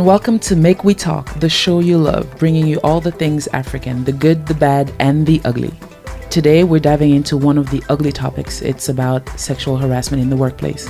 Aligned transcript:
and 0.00 0.06
welcome 0.06 0.38
to 0.38 0.56
Make 0.56 0.82
We 0.82 0.94
Talk, 0.94 1.38
the 1.40 1.50
show 1.50 1.80
you 1.80 1.98
love, 1.98 2.38
bringing 2.38 2.66
you 2.66 2.80
all 2.82 3.02
the 3.02 3.12
things 3.12 3.46
African 3.48 4.02
the 4.02 4.12
good, 4.12 4.46
the 4.46 4.54
bad, 4.54 4.90
and 4.98 5.26
the 5.26 5.42
ugly. 5.44 5.74
Today, 6.30 6.64
we're 6.64 6.80
diving 6.80 7.14
into 7.14 7.36
one 7.36 7.58
of 7.58 7.68
the 7.68 7.82
ugly 7.90 8.10
topics. 8.10 8.62
It's 8.62 8.88
about 8.88 9.28
sexual 9.38 9.76
harassment 9.76 10.22
in 10.22 10.30
the 10.30 10.36
workplace 10.36 10.88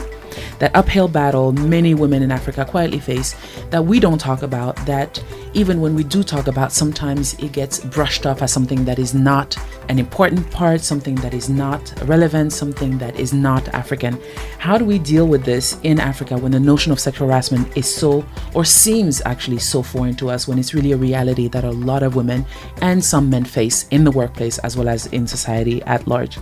that 0.58 0.74
uphill 0.74 1.08
battle 1.08 1.52
many 1.52 1.94
women 1.94 2.22
in 2.22 2.30
Africa 2.30 2.64
quietly 2.64 2.98
face 2.98 3.34
that 3.70 3.84
we 3.84 4.00
don't 4.00 4.18
talk 4.18 4.42
about, 4.42 4.76
that 4.86 5.22
even 5.54 5.80
when 5.80 5.94
we 5.94 6.04
do 6.04 6.22
talk 6.22 6.46
about, 6.46 6.72
sometimes 6.72 7.34
it 7.34 7.52
gets 7.52 7.80
brushed 7.80 8.26
off 8.26 8.42
as 8.42 8.52
something 8.52 8.84
that 8.84 8.98
is 8.98 9.14
not 9.14 9.56
an 9.88 9.98
important 9.98 10.48
part, 10.50 10.80
something 10.80 11.16
that 11.16 11.34
is 11.34 11.48
not 11.48 11.92
relevant, 12.06 12.52
something 12.52 12.98
that 12.98 13.18
is 13.18 13.32
not 13.32 13.66
African. 13.68 14.20
How 14.58 14.78
do 14.78 14.84
we 14.84 14.98
deal 14.98 15.26
with 15.26 15.44
this 15.44 15.76
in 15.82 15.98
Africa 15.98 16.38
when 16.38 16.52
the 16.52 16.60
notion 16.60 16.92
of 16.92 17.00
sexual 17.00 17.26
harassment 17.26 17.76
is 17.76 17.92
so, 17.92 18.24
or 18.54 18.64
seems 18.64 19.20
actually 19.24 19.58
so 19.58 19.82
foreign 19.82 20.14
to 20.16 20.30
us, 20.30 20.46
when 20.46 20.58
it's 20.58 20.74
really 20.74 20.92
a 20.92 20.96
reality 20.96 21.48
that 21.48 21.64
a 21.64 21.70
lot 21.70 22.02
of 22.02 22.14
women 22.14 22.46
and 22.80 23.04
some 23.04 23.28
men 23.28 23.44
face 23.44 23.88
in 23.90 24.04
the 24.04 24.10
workplace 24.10 24.58
as 24.58 24.76
well 24.76 24.88
as 24.88 25.06
in 25.06 25.26
society 25.26 25.82
at 25.82 26.06
large? 26.06 26.38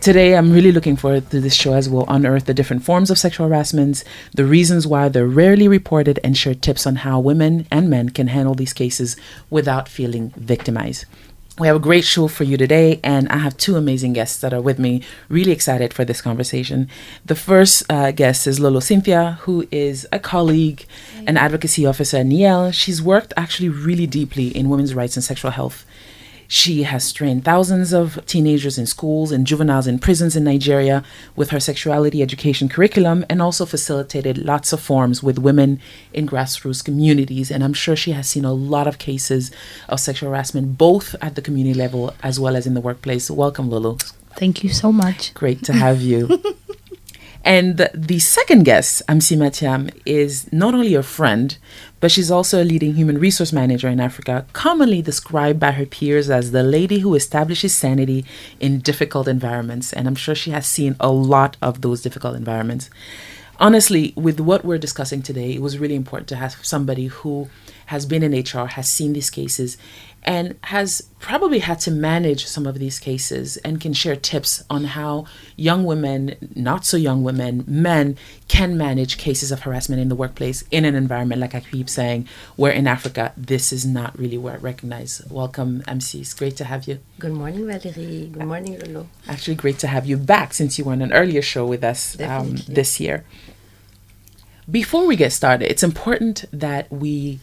Today, 0.00 0.34
I'm 0.34 0.50
really 0.50 0.72
looking 0.72 0.96
forward 0.96 1.28
to 1.28 1.42
this 1.42 1.54
show 1.54 1.74
as 1.74 1.86
we'll 1.86 2.06
unearth 2.08 2.46
the 2.46 2.54
different 2.54 2.82
forms 2.82 3.10
of 3.10 3.18
sexual 3.18 3.46
harassment, 3.46 4.02
the 4.32 4.46
reasons 4.46 4.86
why 4.86 5.10
they're 5.10 5.26
rarely 5.26 5.68
reported, 5.68 6.18
and 6.24 6.34
share 6.38 6.54
tips 6.54 6.86
on 6.86 6.96
how 6.96 7.20
women 7.20 7.66
and 7.70 7.90
men 7.90 8.08
can 8.08 8.28
handle 8.28 8.54
these 8.54 8.72
cases 8.72 9.14
without 9.50 9.90
feeling 9.90 10.30
victimized. 10.38 11.04
We 11.58 11.66
have 11.66 11.76
a 11.76 11.80
great 11.80 12.06
show 12.06 12.28
for 12.28 12.44
you 12.44 12.56
today, 12.56 12.98
and 13.04 13.28
I 13.28 13.36
have 13.36 13.58
two 13.58 13.76
amazing 13.76 14.14
guests 14.14 14.40
that 14.40 14.54
are 14.54 14.62
with 14.62 14.78
me. 14.78 15.02
Really 15.28 15.52
excited 15.52 15.92
for 15.92 16.06
this 16.06 16.22
conversation. 16.22 16.88
The 17.26 17.34
first 17.34 17.82
uh, 17.92 18.10
guest 18.12 18.46
is 18.46 18.58
Lolo 18.58 18.80
Cynthia, 18.80 19.36
who 19.42 19.68
is 19.70 20.08
a 20.10 20.18
colleague, 20.18 20.86
an 21.26 21.36
advocacy 21.36 21.84
officer 21.84 22.16
at 22.16 22.26
NIEL. 22.26 22.72
She's 22.72 23.02
worked 23.02 23.34
actually 23.36 23.68
really 23.68 24.06
deeply 24.06 24.48
in 24.48 24.70
women's 24.70 24.94
rights 24.94 25.18
and 25.18 25.22
sexual 25.22 25.50
health 25.50 25.84
she 26.52 26.82
has 26.82 27.12
trained 27.12 27.44
thousands 27.44 27.92
of 27.92 28.26
teenagers 28.26 28.76
in 28.76 28.84
schools 28.84 29.30
and 29.30 29.46
juveniles 29.46 29.86
in 29.86 30.00
prisons 30.00 30.34
in 30.34 30.42
Nigeria 30.42 31.04
with 31.36 31.50
her 31.50 31.60
sexuality 31.60 32.22
education 32.22 32.68
curriculum 32.68 33.24
and 33.30 33.40
also 33.40 33.64
facilitated 33.64 34.36
lots 34.36 34.72
of 34.72 34.80
forums 34.80 35.22
with 35.22 35.38
women 35.38 35.80
in 36.12 36.26
grassroots 36.26 36.84
communities. 36.84 37.52
And 37.52 37.62
I'm 37.62 37.72
sure 37.72 37.94
she 37.94 38.10
has 38.10 38.28
seen 38.28 38.44
a 38.44 38.52
lot 38.52 38.88
of 38.88 38.98
cases 38.98 39.52
of 39.88 40.00
sexual 40.00 40.30
harassment, 40.30 40.76
both 40.76 41.14
at 41.22 41.36
the 41.36 41.42
community 41.42 41.78
level 41.78 42.14
as 42.20 42.40
well 42.40 42.56
as 42.56 42.66
in 42.66 42.74
the 42.74 42.80
workplace. 42.80 43.30
Welcome, 43.30 43.70
Lolo. 43.70 43.98
Thank 44.34 44.64
you 44.64 44.70
so 44.70 44.90
much. 44.90 45.32
Great 45.34 45.62
to 45.66 45.72
have 45.72 46.02
you. 46.02 46.42
And 47.44 47.78
the, 47.78 47.90
the 47.94 48.18
second 48.18 48.64
guest, 48.64 49.02
Amsi 49.08 49.36
Matiam, 49.36 49.90
is 50.04 50.52
not 50.52 50.74
only 50.74 50.94
a 50.94 51.02
friend, 51.02 51.56
but 52.00 52.10
she's 52.10 52.30
also 52.30 52.62
a 52.62 52.64
leading 52.64 52.94
human 52.94 53.18
resource 53.18 53.52
manager 53.52 53.88
in 53.88 54.00
Africa, 54.00 54.46
commonly 54.52 55.02
described 55.02 55.60
by 55.60 55.72
her 55.72 55.86
peers 55.86 56.30
as 56.30 56.50
the 56.50 56.62
lady 56.62 57.00
who 57.00 57.14
establishes 57.14 57.74
sanity 57.74 58.24
in 58.58 58.80
difficult 58.80 59.28
environments. 59.28 59.92
And 59.92 60.08
I'm 60.08 60.14
sure 60.14 60.34
she 60.34 60.50
has 60.50 60.66
seen 60.66 60.96
a 60.98 61.10
lot 61.10 61.56
of 61.60 61.82
those 61.82 62.02
difficult 62.02 62.36
environments. 62.36 62.90
Honestly, 63.58 64.14
with 64.16 64.40
what 64.40 64.64
we're 64.64 64.78
discussing 64.78 65.20
today, 65.20 65.52
it 65.52 65.60
was 65.60 65.78
really 65.78 65.94
important 65.94 66.28
to 66.28 66.36
have 66.36 66.56
somebody 66.64 67.06
who 67.06 67.50
has 67.90 68.06
been 68.06 68.22
in 68.22 68.32
HR, 68.32 68.66
has 68.66 68.88
seen 68.88 69.14
these 69.14 69.30
cases, 69.30 69.76
and 70.22 70.56
has 70.64 71.02
probably 71.18 71.58
had 71.58 71.80
to 71.80 71.90
manage 71.90 72.46
some 72.46 72.64
of 72.64 72.78
these 72.78 73.00
cases 73.00 73.56
and 73.64 73.80
can 73.80 73.92
share 73.92 74.14
tips 74.14 74.62
on 74.70 74.84
how 74.84 75.26
young 75.56 75.82
women, 75.82 76.36
not 76.54 76.86
so 76.86 76.96
young 76.96 77.24
women, 77.24 77.64
men 77.66 78.16
can 78.46 78.78
manage 78.78 79.18
cases 79.18 79.50
of 79.50 79.62
harassment 79.62 80.00
in 80.00 80.08
the 80.08 80.14
workplace 80.14 80.62
in 80.70 80.84
an 80.84 80.94
environment, 80.94 81.40
like 81.40 81.56
I 81.56 81.58
keep 81.58 81.90
saying, 81.90 82.28
where 82.54 82.70
in 82.70 82.86
Africa 82.86 83.32
this 83.36 83.72
is 83.72 83.84
not 83.84 84.16
really 84.16 84.38
recognized. 84.38 85.28
Welcome, 85.28 85.82
MC. 85.88 86.20
It's 86.20 86.32
great 86.34 86.56
to 86.58 86.64
have 86.66 86.86
you. 86.86 87.00
Good 87.18 87.32
morning, 87.32 87.66
Valerie. 87.66 88.30
Good 88.32 88.46
morning, 88.46 88.78
Lolo. 88.78 89.08
Actually, 89.26 89.56
great 89.56 89.80
to 89.80 89.88
have 89.88 90.06
you 90.06 90.16
back 90.16 90.54
since 90.54 90.78
you 90.78 90.84
were 90.84 90.92
on 90.92 91.02
an 91.02 91.12
earlier 91.12 91.42
show 91.42 91.66
with 91.66 91.82
us 91.82 92.20
um, 92.20 92.54
this 92.68 93.00
year. 93.00 93.24
Before 94.70 95.08
we 95.08 95.16
get 95.16 95.32
started, 95.32 95.68
it's 95.68 95.82
important 95.82 96.44
that 96.52 96.88
we 96.92 97.40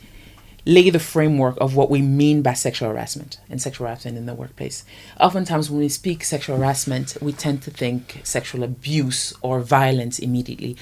lay 0.67 0.89
the 0.89 1.00
framework 1.00 1.55
of 1.61 1.78
what 1.78 1.89
we 1.89 2.01
mean 2.01 2.41
by 2.41 2.51
sexual 2.51 2.89
harassment 2.89 3.39
and 3.50 3.61
sexual 3.61 3.88
harassment 3.88 4.17
in 4.17 4.25
the 4.25 4.33
workplace. 4.33 4.83
Oftentimes, 5.17 5.69
when 5.72 5.79
we 5.79 5.88
speak 5.88 6.25
sexual 6.25 6.57
harassment, 6.57 7.16
we 7.22 7.31
tend 7.31 7.61
to 7.61 7.72
think 7.72 8.19
sexual 8.25 8.63
abuse 8.63 9.33
or 9.41 9.61
violence 9.61 10.19
immediately, 10.19 10.75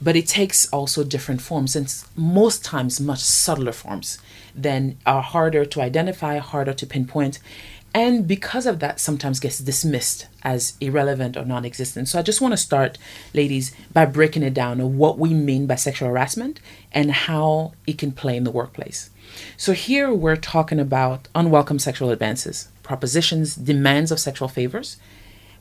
but 0.00 0.14
it 0.14 0.28
takes 0.28 0.72
also 0.72 1.02
different 1.02 1.42
forms 1.42 1.74
and 1.74 1.92
most 2.14 2.64
times 2.64 3.00
much 3.00 3.18
subtler 3.18 3.72
forms 3.72 4.18
than 4.54 4.96
are 5.04 5.22
harder 5.22 5.64
to 5.64 5.80
identify, 5.80 6.38
harder 6.38 6.72
to 6.74 6.86
pinpoint, 6.86 7.40
and 7.92 8.28
because 8.28 8.64
of 8.64 8.78
that 8.78 9.00
sometimes 9.00 9.40
gets 9.40 9.58
dismissed 9.58 10.28
as 10.44 10.74
irrelevant 10.80 11.36
or 11.36 11.44
non-existent. 11.44 12.08
So 12.08 12.18
i 12.18 12.22
just 12.22 12.40
want 12.40 12.52
to 12.52 12.56
start 12.56 12.96
ladies 13.34 13.74
by 13.92 14.06
breaking 14.06 14.44
it 14.44 14.54
down 14.54 14.80
of 14.80 14.94
what 14.94 15.18
we 15.18 15.34
mean 15.34 15.66
by 15.66 15.74
sexual 15.74 16.08
harassment 16.08 16.60
and 16.92 17.10
how 17.10 17.72
it 17.88 17.98
can 17.98 18.12
play 18.12 18.36
in 18.36 18.44
the 18.44 18.50
workplace 18.50 19.10
so 19.56 19.72
here 19.72 20.12
we're 20.12 20.36
talking 20.36 20.80
about 20.80 21.28
unwelcome 21.34 21.78
sexual 21.78 22.10
advances 22.10 22.68
propositions 22.82 23.54
demands 23.54 24.10
of 24.10 24.20
sexual 24.20 24.48
favors 24.48 24.96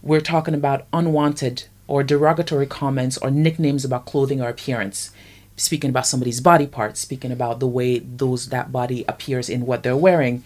we're 0.02 0.22
talking 0.22 0.54
about 0.54 0.86
unwanted 0.94 1.66
or 1.88 2.04
derogatory 2.04 2.66
comments 2.66 3.18
or 3.18 3.30
nicknames 3.30 3.86
about 3.86 4.06
clothing 4.06 4.42
or 4.42 4.50
appearance 4.50 5.12
speaking 5.56 5.90
about 5.90 6.08
somebody's 6.08 6.42
body 6.42 6.68
parts 6.68 7.00
speaking 7.00 7.32
about 7.32 7.60
the 7.60 7.68
way 7.68 8.00
those 8.00 8.50
that 8.50 8.72
body 8.72 9.06
appears 9.08 9.50
in 9.50 9.66
what 9.66 9.84
they're 9.84 9.96
wearing 9.96 10.44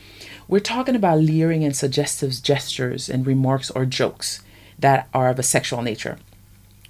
we're 0.48 0.60
talking 0.60 0.96
about 0.96 1.20
leering 1.20 1.64
and 1.64 1.76
suggestive 1.76 2.32
gestures 2.44 3.10
and 3.10 3.26
remarks 3.26 3.72
or 3.72 3.86
jokes 3.86 4.42
that 4.78 5.08
are 5.14 5.30
of 5.30 5.40
a 5.40 5.44
sexual 5.44 5.82
nature. 5.82 6.18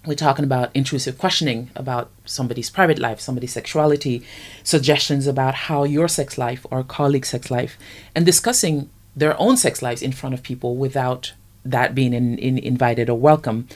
We're 0.05 0.13
talking 0.13 0.45
about 0.45 0.69
intrusive 0.75 1.17
questioning 1.17 1.71
about 1.75 2.11
somebody's 2.25 2.69
private 2.69 2.99
life, 2.99 3.19
somebody's 3.19 3.53
sexuality, 3.53 4.23
suggestions 4.63 5.25
about 5.25 5.55
how 5.55 5.83
your 5.83 6.07
sex 6.07 6.37
life 6.37 6.65
or 6.69 6.83
colleague's 6.83 7.29
sex 7.29 7.49
life, 7.49 7.77
and 8.13 8.25
discussing 8.25 8.89
their 9.15 9.39
own 9.39 9.57
sex 9.57 9.81
lives 9.81 10.03
in 10.03 10.11
front 10.11 10.35
of 10.35 10.43
people 10.43 10.75
without 10.75 11.33
that 11.63 11.95
being 11.95 12.13
in, 12.13 12.37
in 12.37 12.59
invited 12.59 13.09
or 13.09 13.17
welcome. 13.17 13.67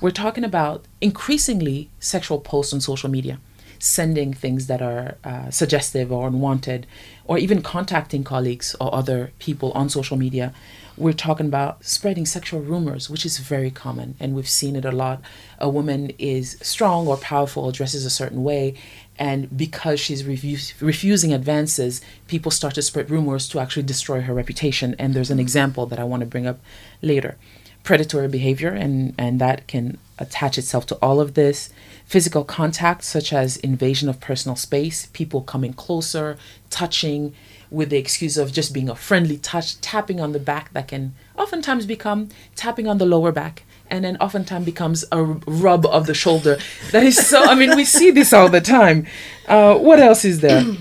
We're 0.00 0.10
talking 0.10 0.42
about 0.42 0.84
increasingly 1.00 1.88
sexual 2.00 2.40
posts 2.40 2.74
on 2.74 2.80
social 2.80 3.08
media 3.08 3.38
sending 3.78 4.32
things 4.32 4.66
that 4.66 4.82
are 4.82 5.16
uh, 5.24 5.50
suggestive 5.50 6.10
or 6.10 6.28
unwanted, 6.28 6.86
or 7.26 7.38
even 7.38 7.62
contacting 7.62 8.24
colleagues 8.24 8.74
or 8.80 8.94
other 8.94 9.32
people 9.38 9.72
on 9.72 9.88
social 9.88 10.16
media. 10.16 10.52
We're 10.96 11.12
talking 11.12 11.46
about 11.46 11.84
spreading 11.84 12.24
sexual 12.24 12.60
rumors, 12.60 13.10
which 13.10 13.26
is 13.26 13.38
very 13.38 13.70
common, 13.70 14.14
and 14.18 14.34
we've 14.34 14.48
seen 14.48 14.76
it 14.76 14.84
a 14.84 14.92
lot. 14.92 15.20
A 15.58 15.68
woman 15.68 16.10
is 16.18 16.56
strong 16.62 17.06
or 17.06 17.18
powerful, 17.18 17.70
dresses 17.70 18.06
a 18.06 18.10
certain 18.10 18.42
way, 18.42 18.74
and 19.18 19.54
because 19.56 20.00
she's 20.00 20.22
refu- 20.22 20.80
refusing 20.80 21.34
advances, 21.34 22.00
people 22.28 22.50
start 22.50 22.74
to 22.74 22.82
spread 22.82 23.10
rumors 23.10 23.46
to 23.48 23.60
actually 23.60 23.82
destroy 23.82 24.22
her 24.22 24.32
reputation. 24.32 24.96
And 24.98 25.12
there's 25.12 25.30
an 25.30 25.38
example 25.38 25.84
that 25.86 25.98
I 25.98 26.04
want 26.04 26.20
to 26.20 26.26
bring 26.26 26.46
up 26.46 26.60
later 27.02 27.36
predatory 27.86 28.26
behavior, 28.26 28.70
and, 28.70 29.14
and 29.16 29.40
that 29.40 29.66
can 29.68 29.96
attach 30.18 30.58
itself 30.58 30.86
to 30.86 30.96
all 30.96 31.20
of 31.20 31.34
this. 31.34 31.70
Physical 32.04 32.42
contact, 32.42 33.04
such 33.04 33.32
as 33.32 33.56
invasion 33.58 34.08
of 34.08 34.20
personal 34.20 34.56
space, 34.56 35.06
people 35.12 35.40
coming 35.40 35.72
closer, 35.72 36.36
touching 36.68 37.32
with 37.70 37.90
the 37.90 37.96
excuse 37.96 38.36
of 38.36 38.52
just 38.52 38.72
being 38.72 38.88
a 38.88 38.94
friendly 38.94 39.38
touch, 39.38 39.80
tapping 39.80 40.20
on 40.20 40.32
the 40.32 40.38
back 40.38 40.72
that 40.72 40.88
can 40.88 41.14
oftentimes 41.36 41.86
become 41.86 42.28
tapping 42.54 42.86
on 42.86 42.98
the 42.98 43.06
lower 43.06 43.32
back 43.32 43.64
and 43.88 44.04
then 44.04 44.16
oftentimes 44.16 44.64
becomes 44.64 45.04
a 45.12 45.22
rub 45.22 45.86
of 45.86 46.06
the 46.06 46.14
shoulder. 46.14 46.58
That 46.92 47.04
is 47.04 47.26
so, 47.26 47.42
I 47.44 47.54
mean, 47.54 47.76
we 47.76 47.84
see 47.84 48.10
this 48.10 48.32
all 48.32 48.48
the 48.48 48.60
time. 48.60 49.06
Uh, 49.46 49.76
what 49.76 50.00
else 50.00 50.24
is 50.24 50.40
there? 50.40 50.64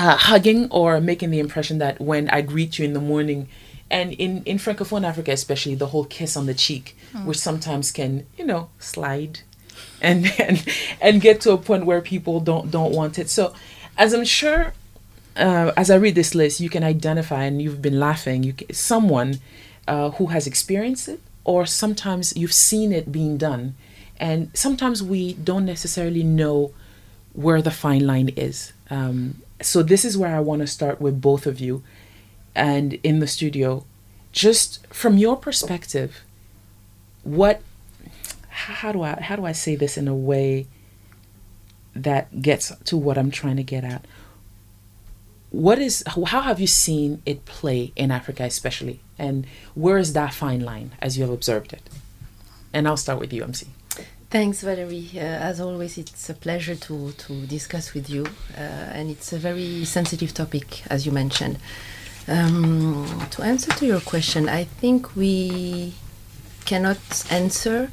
Uh, 0.00 0.16
hugging 0.16 0.70
or 0.70 1.00
making 1.00 1.30
the 1.30 1.40
impression 1.40 1.78
that 1.78 2.00
when 2.00 2.30
I 2.30 2.40
greet 2.40 2.78
you 2.78 2.84
in 2.84 2.92
the 2.92 3.00
morning, 3.00 3.48
and 3.90 4.12
in 4.12 4.42
in 4.44 4.58
francophone 4.58 5.04
africa 5.04 5.32
especially 5.32 5.74
the 5.74 5.86
whole 5.86 6.04
kiss 6.04 6.36
on 6.36 6.46
the 6.46 6.54
cheek 6.54 6.96
mm. 7.12 7.24
which 7.24 7.38
sometimes 7.38 7.90
can 7.90 8.26
you 8.36 8.44
know 8.44 8.68
slide 8.78 9.40
and 10.00 10.26
and 10.38 10.66
and 11.00 11.20
get 11.20 11.40
to 11.40 11.52
a 11.52 11.58
point 11.58 11.86
where 11.86 12.00
people 12.00 12.40
don't 12.40 12.70
don't 12.70 12.92
want 12.92 13.18
it 13.18 13.30
so 13.30 13.54
as 13.96 14.12
i'm 14.12 14.24
sure 14.24 14.72
uh, 15.38 15.72
as 15.76 15.90
i 15.90 15.94
read 15.94 16.14
this 16.14 16.34
list 16.34 16.60
you 16.60 16.68
can 16.68 16.84
identify 16.84 17.44
and 17.44 17.62
you've 17.62 17.80
been 17.80 17.98
laughing 17.98 18.42
you 18.42 18.52
can, 18.52 18.72
someone 18.74 19.38
uh, 19.86 20.10
who 20.10 20.26
has 20.26 20.46
experienced 20.46 21.08
it 21.08 21.20
or 21.48 21.64
sometimes 21.64 22.36
you've 22.36 22.52
seen 22.52 22.92
it 22.92 23.10
being 23.10 23.38
done. 23.38 23.74
And 24.20 24.50
sometimes 24.52 25.02
we 25.02 25.32
don't 25.32 25.64
necessarily 25.64 26.22
know 26.22 26.72
where 27.32 27.62
the 27.62 27.70
fine 27.70 28.06
line 28.06 28.28
is. 28.36 28.74
Um, 28.90 29.40
so 29.62 29.82
this 29.82 30.04
is 30.04 30.18
where 30.18 30.36
i 30.36 30.40
want 30.40 30.60
to 30.60 30.66
start 30.66 31.00
with 31.00 31.22
both 31.22 31.46
of 31.46 31.58
you 31.58 31.82
and 32.54 32.94
in 33.02 33.20
the 33.20 33.26
studio. 33.26 33.86
Just 34.30 34.86
from 34.88 35.16
your 35.16 35.36
perspective 35.36 36.20
what 37.24 37.62
how 38.48 38.92
do 38.92 39.02
i 39.02 39.20
how 39.20 39.36
do 39.36 39.44
i 39.44 39.52
say 39.52 39.74
this 39.74 39.98
in 39.98 40.06
a 40.06 40.14
way 40.14 40.66
that 41.94 42.40
gets 42.40 42.72
to 42.84 42.96
what 42.96 43.18
i'm 43.18 43.30
trying 43.30 43.56
to 43.56 43.62
get 43.62 43.84
at 43.84 44.04
what 45.50 45.78
is 45.78 46.04
how 46.06 46.40
have 46.42 46.60
you 46.60 46.66
seen 46.66 47.22
it 47.24 47.44
play 47.44 47.92
in 47.96 48.10
Africa 48.10 48.44
especially 48.44 49.00
and 49.18 49.46
where 49.74 49.98
is 49.98 50.12
that 50.12 50.34
fine 50.34 50.60
line 50.60 50.92
as 51.00 51.16
you 51.16 51.22
have 51.24 51.32
observed 51.32 51.72
it 51.72 51.88
and 52.72 52.86
I'll 52.86 52.96
start 52.96 53.18
with 53.18 53.32
you 53.32 53.42
MC 53.44 53.66
Thanks, 54.30 54.60
Valerie. 54.60 55.08
Uh, 55.14 55.20
as 55.20 55.58
always, 55.58 55.96
it's 55.96 56.28
a 56.28 56.34
pleasure 56.34 56.74
to, 56.74 57.12
to 57.12 57.46
discuss 57.46 57.94
with 57.94 58.10
you, 58.10 58.26
uh, 58.58 58.60
and 58.60 59.08
it's 59.08 59.32
a 59.32 59.38
very 59.38 59.86
sensitive 59.86 60.34
topic, 60.34 60.82
as 60.90 61.06
you 61.06 61.12
mentioned. 61.12 61.58
Um, 62.28 63.26
to 63.30 63.42
answer 63.42 63.70
to 63.70 63.86
your 63.86 64.00
question, 64.00 64.46
I 64.46 64.64
think 64.64 65.16
we 65.16 65.94
cannot 66.66 66.98
answer 67.30 67.90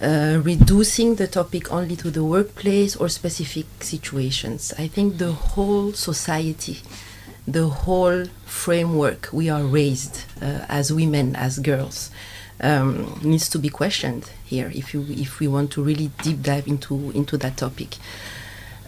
uh, 0.00 0.40
reducing 0.42 1.16
the 1.16 1.26
topic 1.26 1.72
only 1.72 1.96
to 1.96 2.10
the 2.10 2.24
workplace 2.24 2.96
or 2.96 3.08
specific 3.08 3.66
situations. 3.80 4.72
I 4.78 4.88
think 4.88 5.18
the 5.18 5.32
whole 5.32 5.92
society, 5.92 6.78
the 7.46 7.68
whole 7.68 8.24
framework 8.46 9.28
we 9.32 9.50
are 9.50 9.62
raised 9.62 10.24
uh, 10.40 10.64
as 10.68 10.92
women, 10.92 11.36
as 11.36 11.58
girls, 11.58 12.10
um, 12.62 13.20
needs 13.22 13.48
to 13.50 13.58
be 13.58 13.68
questioned 13.68 14.30
here 14.44 14.70
if 14.74 14.92
you 14.92 15.04
if 15.08 15.40
we 15.40 15.48
want 15.48 15.70
to 15.72 15.82
really 15.82 16.10
deep 16.22 16.42
dive 16.42 16.66
into 16.66 17.10
into 17.10 17.36
that 17.38 17.56
topic. 17.56 17.96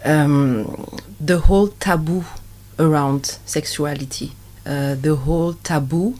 Um, 0.05 0.99
the 1.19 1.39
whole 1.39 1.69
taboo 1.69 2.25
around 2.77 3.37
sexuality, 3.45 4.33
uh, 4.65 4.95
the 4.95 5.15
whole 5.15 5.53
taboo 5.53 6.15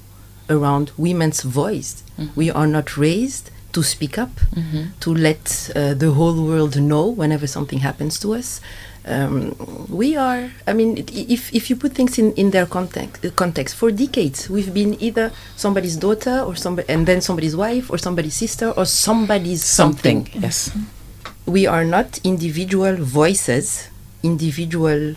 around 0.49 0.91
women's 0.97 1.41
voice. 1.41 2.03
Mm-hmm. 2.17 2.33
We 2.35 2.51
are 2.51 2.67
not 2.67 2.95
raised 2.95 3.51
to 3.73 3.83
speak 3.83 4.17
up, 4.17 4.29
mm-hmm. 4.55 4.83
to 4.99 5.13
let 5.13 5.71
uh, 5.75 5.93
the 5.93 6.11
whole 6.11 6.45
world 6.45 6.79
know 6.79 7.07
whenever 7.07 7.47
something 7.47 7.79
happens 7.79 8.19
to 8.19 8.33
us. 8.33 8.61
Um, 9.05 9.53
we 9.89 10.15
are, 10.15 10.49
I 10.65 10.71
mean, 10.71 11.03
if, 11.11 11.53
if 11.53 11.69
you 11.69 11.75
put 11.75 11.91
things 11.93 12.17
in, 12.17 12.31
in 12.33 12.51
their 12.51 12.65
context, 12.65 13.35
context, 13.35 13.75
for 13.75 13.91
decades, 13.91 14.49
we've 14.49 14.73
been 14.73 14.95
either 15.03 15.31
somebody's 15.57 15.97
daughter 15.97 16.39
or 16.39 16.55
somebody, 16.55 16.87
and 16.87 17.05
then 17.05 17.19
somebody's 17.19 17.55
wife 17.55 17.91
or 17.91 17.97
somebody's 17.97 18.35
sister 18.35 18.69
or 18.71 18.85
somebody's 18.85 19.63
something. 19.63 20.25
something. 20.25 20.41
Yes. 20.41 20.71
We 21.45 21.67
are 21.67 21.83
not 21.83 22.19
individual 22.23 22.95
voices, 22.95 23.89
individual 24.23 25.15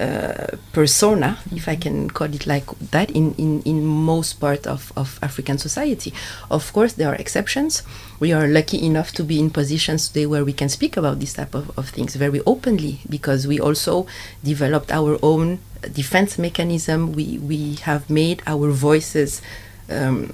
uh, 0.00 0.56
persona, 0.72 1.38
if 1.52 1.68
I 1.68 1.76
can 1.76 2.10
call 2.10 2.32
it 2.34 2.46
like 2.46 2.66
that, 2.90 3.10
in, 3.10 3.34
in, 3.34 3.62
in 3.62 3.84
most 3.84 4.34
part 4.40 4.66
of, 4.66 4.92
of 4.96 5.18
African 5.22 5.58
society. 5.58 6.12
Of 6.50 6.72
course, 6.72 6.94
there 6.94 7.08
are 7.08 7.14
exceptions. 7.14 7.82
We 8.18 8.32
are 8.32 8.48
lucky 8.48 8.84
enough 8.84 9.12
to 9.12 9.24
be 9.24 9.38
in 9.38 9.50
positions 9.50 10.08
today 10.08 10.26
where 10.26 10.44
we 10.44 10.52
can 10.52 10.68
speak 10.68 10.96
about 10.96 11.20
this 11.20 11.34
type 11.34 11.54
of, 11.54 11.76
of 11.78 11.90
things 11.90 12.16
very 12.16 12.40
openly 12.46 13.00
because 13.08 13.46
we 13.46 13.60
also 13.60 14.06
developed 14.42 14.90
our 14.90 15.18
own 15.22 15.60
defense 15.92 16.38
mechanism. 16.38 17.12
We, 17.12 17.38
we 17.38 17.74
have 17.82 18.10
made 18.10 18.42
our 18.46 18.70
voices 18.70 19.42
um, 19.90 20.32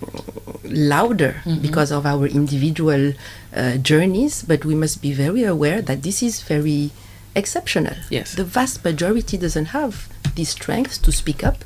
louder 0.64 1.42
mm-hmm. 1.44 1.60
because 1.60 1.90
of 1.90 2.06
our 2.06 2.26
individual 2.26 3.12
uh, 3.54 3.76
journeys, 3.78 4.42
but 4.42 4.64
we 4.64 4.74
must 4.74 5.02
be 5.02 5.12
very 5.12 5.44
aware 5.44 5.82
that 5.82 6.02
this 6.02 6.22
is 6.22 6.42
very 6.42 6.92
exceptional. 7.34 7.94
Yes. 8.10 8.34
The 8.34 8.44
vast 8.44 8.84
majority 8.84 9.36
doesn't 9.36 9.66
have 9.66 10.08
the 10.34 10.44
strength 10.44 11.02
to 11.02 11.12
speak 11.12 11.44
up. 11.44 11.64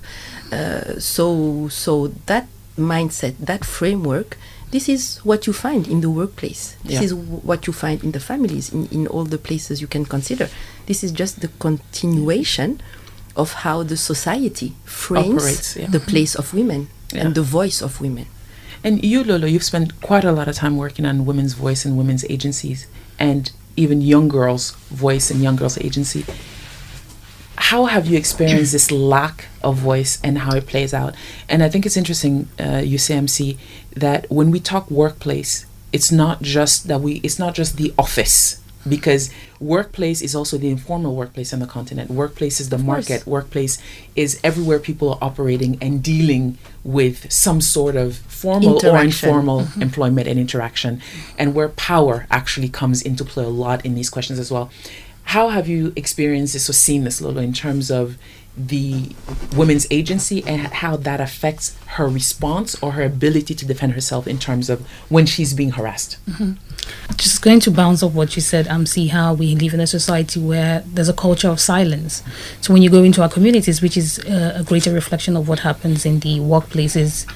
Uh, 0.52 0.98
so, 0.98 1.68
so 1.68 2.08
that 2.26 2.46
mindset, 2.76 3.36
that 3.38 3.64
framework, 3.64 4.36
this 4.70 4.88
is 4.88 5.18
what 5.18 5.46
you 5.46 5.52
find 5.52 5.86
in 5.86 6.00
the 6.00 6.10
workplace. 6.10 6.76
This 6.84 6.94
yeah. 6.94 7.02
is 7.02 7.10
w- 7.12 7.40
what 7.40 7.66
you 7.66 7.72
find 7.72 8.02
in 8.02 8.12
the 8.12 8.20
families, 8.20 8.72
in, 8.72 8.86
in 8.86 9.06
all 9.06 9.24
the 9.24 9.38
places 9.38 9.80
you 9.80 9.86
can 9.86 10.04
consider. 10.04 10.48
This 10.86 11.04
is 11.04 11.12
just 11.12 11.40
the 11.40 11.48
continuation 11.60 12.80
of 13.36 13.52
how 13.52 13.82
the 13.82 13.96
society 13.96 14.74
frames 14.84 15.42
Operates, 15.42 15.76
yeah. 15.76 15.86
the 15.88 16.00
place 16.00 16.34
of 16.34 16.54
women 16.54 16.88
yeah. 17.12 17.26
and 17.26 17.34
the 17.34 17.42
voice 17.42 17.82
of 17.82 18.00
women. 18.00 18.26
And 18.82 19.02
you, 19.02 19.24
Lolo, 19.24 19.46
you've 19.46 19.64
spent 19.64 20.00
quite 20.02 20.24
a 20.24 20.32
lot 20.32 20.46
of 20.46 20.56
time 20.56 20.76
working 20.76 21.06
on 21.06 21.24
women's 21.24 21.54
voice 21.54 21.84
and 21.84 21.96
women's 21.96 22.24
agencies. 22.28 22.86
And 23.18 23.50
even 23.76 24.00
young 24.00 24.28
girls' 24.28 24.72
voice 24.90 25.30
and 25.30 25.42
young 25.42 25.56
girls' 25.56 25.78
agency. 25.78 26.24
How 27.56 27.86
have 27.86 28.06
you 28.06 28.18
experienced 28.18 28.72
this 28.72 28.90
lack 29.12 29.46
of 29.62 29.76
voice 29.76 30.18
and 30.22 30.38
how 30.38 30.54
it 30.56 30.66
plays 30.66 30.92
out? 30.92 31.14
And 31.48 31.62
I 31.62 31.68
think 31.68 31.86
it's 31.86 31.96
interesting, 31.96 32.48
uh, 32.58 32.82
UCMC, 32.82 33.56
that 33.96 34.30
when 34.30 34.50
we 34.50 34.60
talk 34.60 34.90
workplace, 34.90 35.66
it's 35.92 36.10
not 36.10 36.42
just 36.42 36.88
that 36.88 37.00
we, 37.00 37.14
it's 37.22 37.38
not 37.38 37.54
just 37.54 37.76
the 37.76 37.94
office 37.98 38.60
because 38.88 39.30
workplace 39.60 40.20
is 40.22 40.34
also 40.34 40.58
the 40.58 40.68
informal 40.68 41.14
workplace 41.14 41.52
on 41.52 41.60
the 41.60 41.66
continent. 41.66 42.10
Workplace 42.10 42.60
is 42.60 42.68
the 42.68 42.76
of 42.76 42.84
market. 42.84 43.24
Course. 43.24 43.26
Workplace 43.26 43.78
is 44.14 44.40
everywhere 44.44 44.78
people 44.78 45.10
are 45.14 45.18
operating 45.22 45.78
and 45.80 46.02
dealing 46.02 46.58
with 46.82 47.32
some 47.32 47.60
sort 47.60 47.96
of 47.96 48.16
formal 48.16 48.84
or 48.84 48.98
informal 48.98 49.60
mm-hmm. 49.62 49.82
employment 49.82 50.28
and 50.28 50.38
interaction, 50.38 51.00
and 51.38 51.54
where 51.54 51.70
power 51.70 52.26
actually 52.30 52.68
comes 52.68 53.02
into 53.02 53.24
play 53.24 53.44
a 53.44 53.48
lot 53.48 53.84
in 53.84 53.94
these 53.94 54.10
questions 54.10 54.38
as 54.38 54.50
well. 54.50 54.70
How 55.28 55.48
have 55.48 55.66
you 55.66 55.92
experienced 55.96 56.52
this 56.52 56.68
or 56.68 56.74
seen 56.74 57.04
this, 57.04 57.20
Lolo, 57.20 57.40
in 57.40 57.54
terms 57.54 57.90
of 57.90 58.18
the 58.56 59.14
women's 59.56 59.86
agency 59.90 60.44
and 60.46 60.62
how 60.68 60.96
that 60.96 61.20
affects 61.20 61.76
her 61.86 62.08
response 62.08 62.80
or 62.82 62.92
her 62.92 63.02
ability 63.02 63.54
to 63.54 63.66
defend 63.66 63.92
herself 63.92 64.28
in 64.28 64.38
terms 64.38 64.70
of 64.70 64.86
when 65.08 65.26
she's 65.26 65.54
being 65.54 65.72
harassed. 65.72 66.18
Mm-hmm. 66.28 66.52
Just 67.16 67.42
going 67.42 67.60
to 67.60 67.70
bounce 67.70 68.02
off 68.02 68.14
what 68.14 68.36
you 68.36 68.42
said, 68.42 68.68
um, 68.68 68.86
see 68.86 69.08
how 69.08 69.34
we 69.34 69.56
live 69.56 69.74
in 69.74 69.80
a 69.80 69.86
society 69.86 70.40
where 70.40 70.84
there's 70.86 71.08
a 71.08 71.14
culture 71.14 71.48
of 71.48 71.58
silence. 71.58 72.22
So 72.60 72.72
when 72.72 72.82
you 72.82 72.90
go 72.90 73.02
into 73.02 73.22
our 73.22 73.28
communities, 73.28 73.82
which 73.82 73.96
is 73.96 74.18
uh, 74.20 74.56
a 74.56 74.62
greater 74.62 74.92
reflection 74.92 75.36
of 75.36 75.48
what 75.48 75.60
happens 75.60 76.06
in 76.06 76.20
the 76.20 76.38
workplaces, 76.38 77.26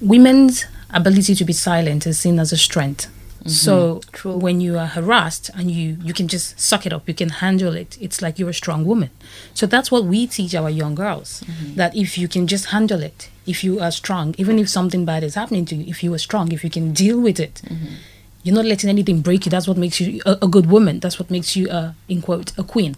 women's 0.00 0.66
ability 0.90 1.34
to 1.34 1.44
be 1.44 1.52
silent 1.52 2.06
is 2.06 2.18
seen 2.18 2.38
as 2.38 2.52
a 2.52 2.56
strength. 2.56 3.08
Mm-hmm. 3.46 3.66
So 3.66 4.00
True. 4.12 4.36
when 4.36 4.60
you 4.60 4.78
are 4.78 4.86
harassed 4.86 5.50
and 5.54 5.70
you 5.70 5.98
you 6.02 6.12
can 6.12 6.28
just 6.28 6.58
suck 6.58 6.86
it 6.86 6.92
up, 6.92 7.08
you 7.08 7.14
can 7.14 7.28
handle 7.28 7.74
it. 7.74 7.96
It's 8.00 8.20
like 8.20 8.38
you're 8.38 8.50
a 8.50 8.54
strong 8.54 8.84
woman. 8.84 9.10
So 9.54 9.66
that's 9.66 9.90
what 9.90 10.04
we 10.04 10.26
teach 10.26 10.54
our 10.54 10.70
young 10.70 10.94
girls. 10.94 11.42
Mm-hmm. 11.46 11.74
That 11.76 11.96
if 11.96 12.18
you 12.18 12.28
can 12.28 12.46
just 12.46 12.66
handle 12.66 13.02
it, 13.02 13.30
if 13.46 13.62
you 13.62 13.80
are 13.80 13.90
strong, 13.90 14.34
even 14.38 14.58
if 14.58 14.68
something 14.68 15.04
bad 15.04 15.22
is 15.22 15.34
happening 15.34 15.64
to 15.66 15.76
you, 15.76 15.84
if 15.88 16.02
you 16.02 16.12
are 16.14 16.18
strong, 16.18 16.52
if 16.52 16.64
you 16.64 16.70
can 16.70 16.92
deal 16.92 17.20
with 17.20 17.38
it, 17.38 17.62
mm-hmm. 17.64 17.94
you're 18.42 18.56
not 18.56 18.64
letting 18.64 18.90
anything 18.90 19.20
break 19.20 19.46
you. 19.46 19.50
That's 19.50 19.68
what 19.68 19.78
makes 19.78 20.00
you 20.00 20.20
a, 20.26 20.38
a 20.42 20.48
good 20.48 20.66
woman. 20.66 21.00
That's 21.00 21.18
what 21.18 21.30
makes 21.30 21.56
you 21.56 21.70
a 21.70 21.94
in 22.08 22.22
quote 22.22 22.56
a 22.58 22.64
queen. 22.64 22.96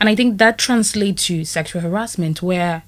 And 0.00 0.08
I 0.08 0.14
think 0.14 0.38
that 0.38 0.58
translates 0.58 1.26
to 1.26 1.44
sexual 1.44 1.82
harassment 1.82 2.42
where 2.42 2.82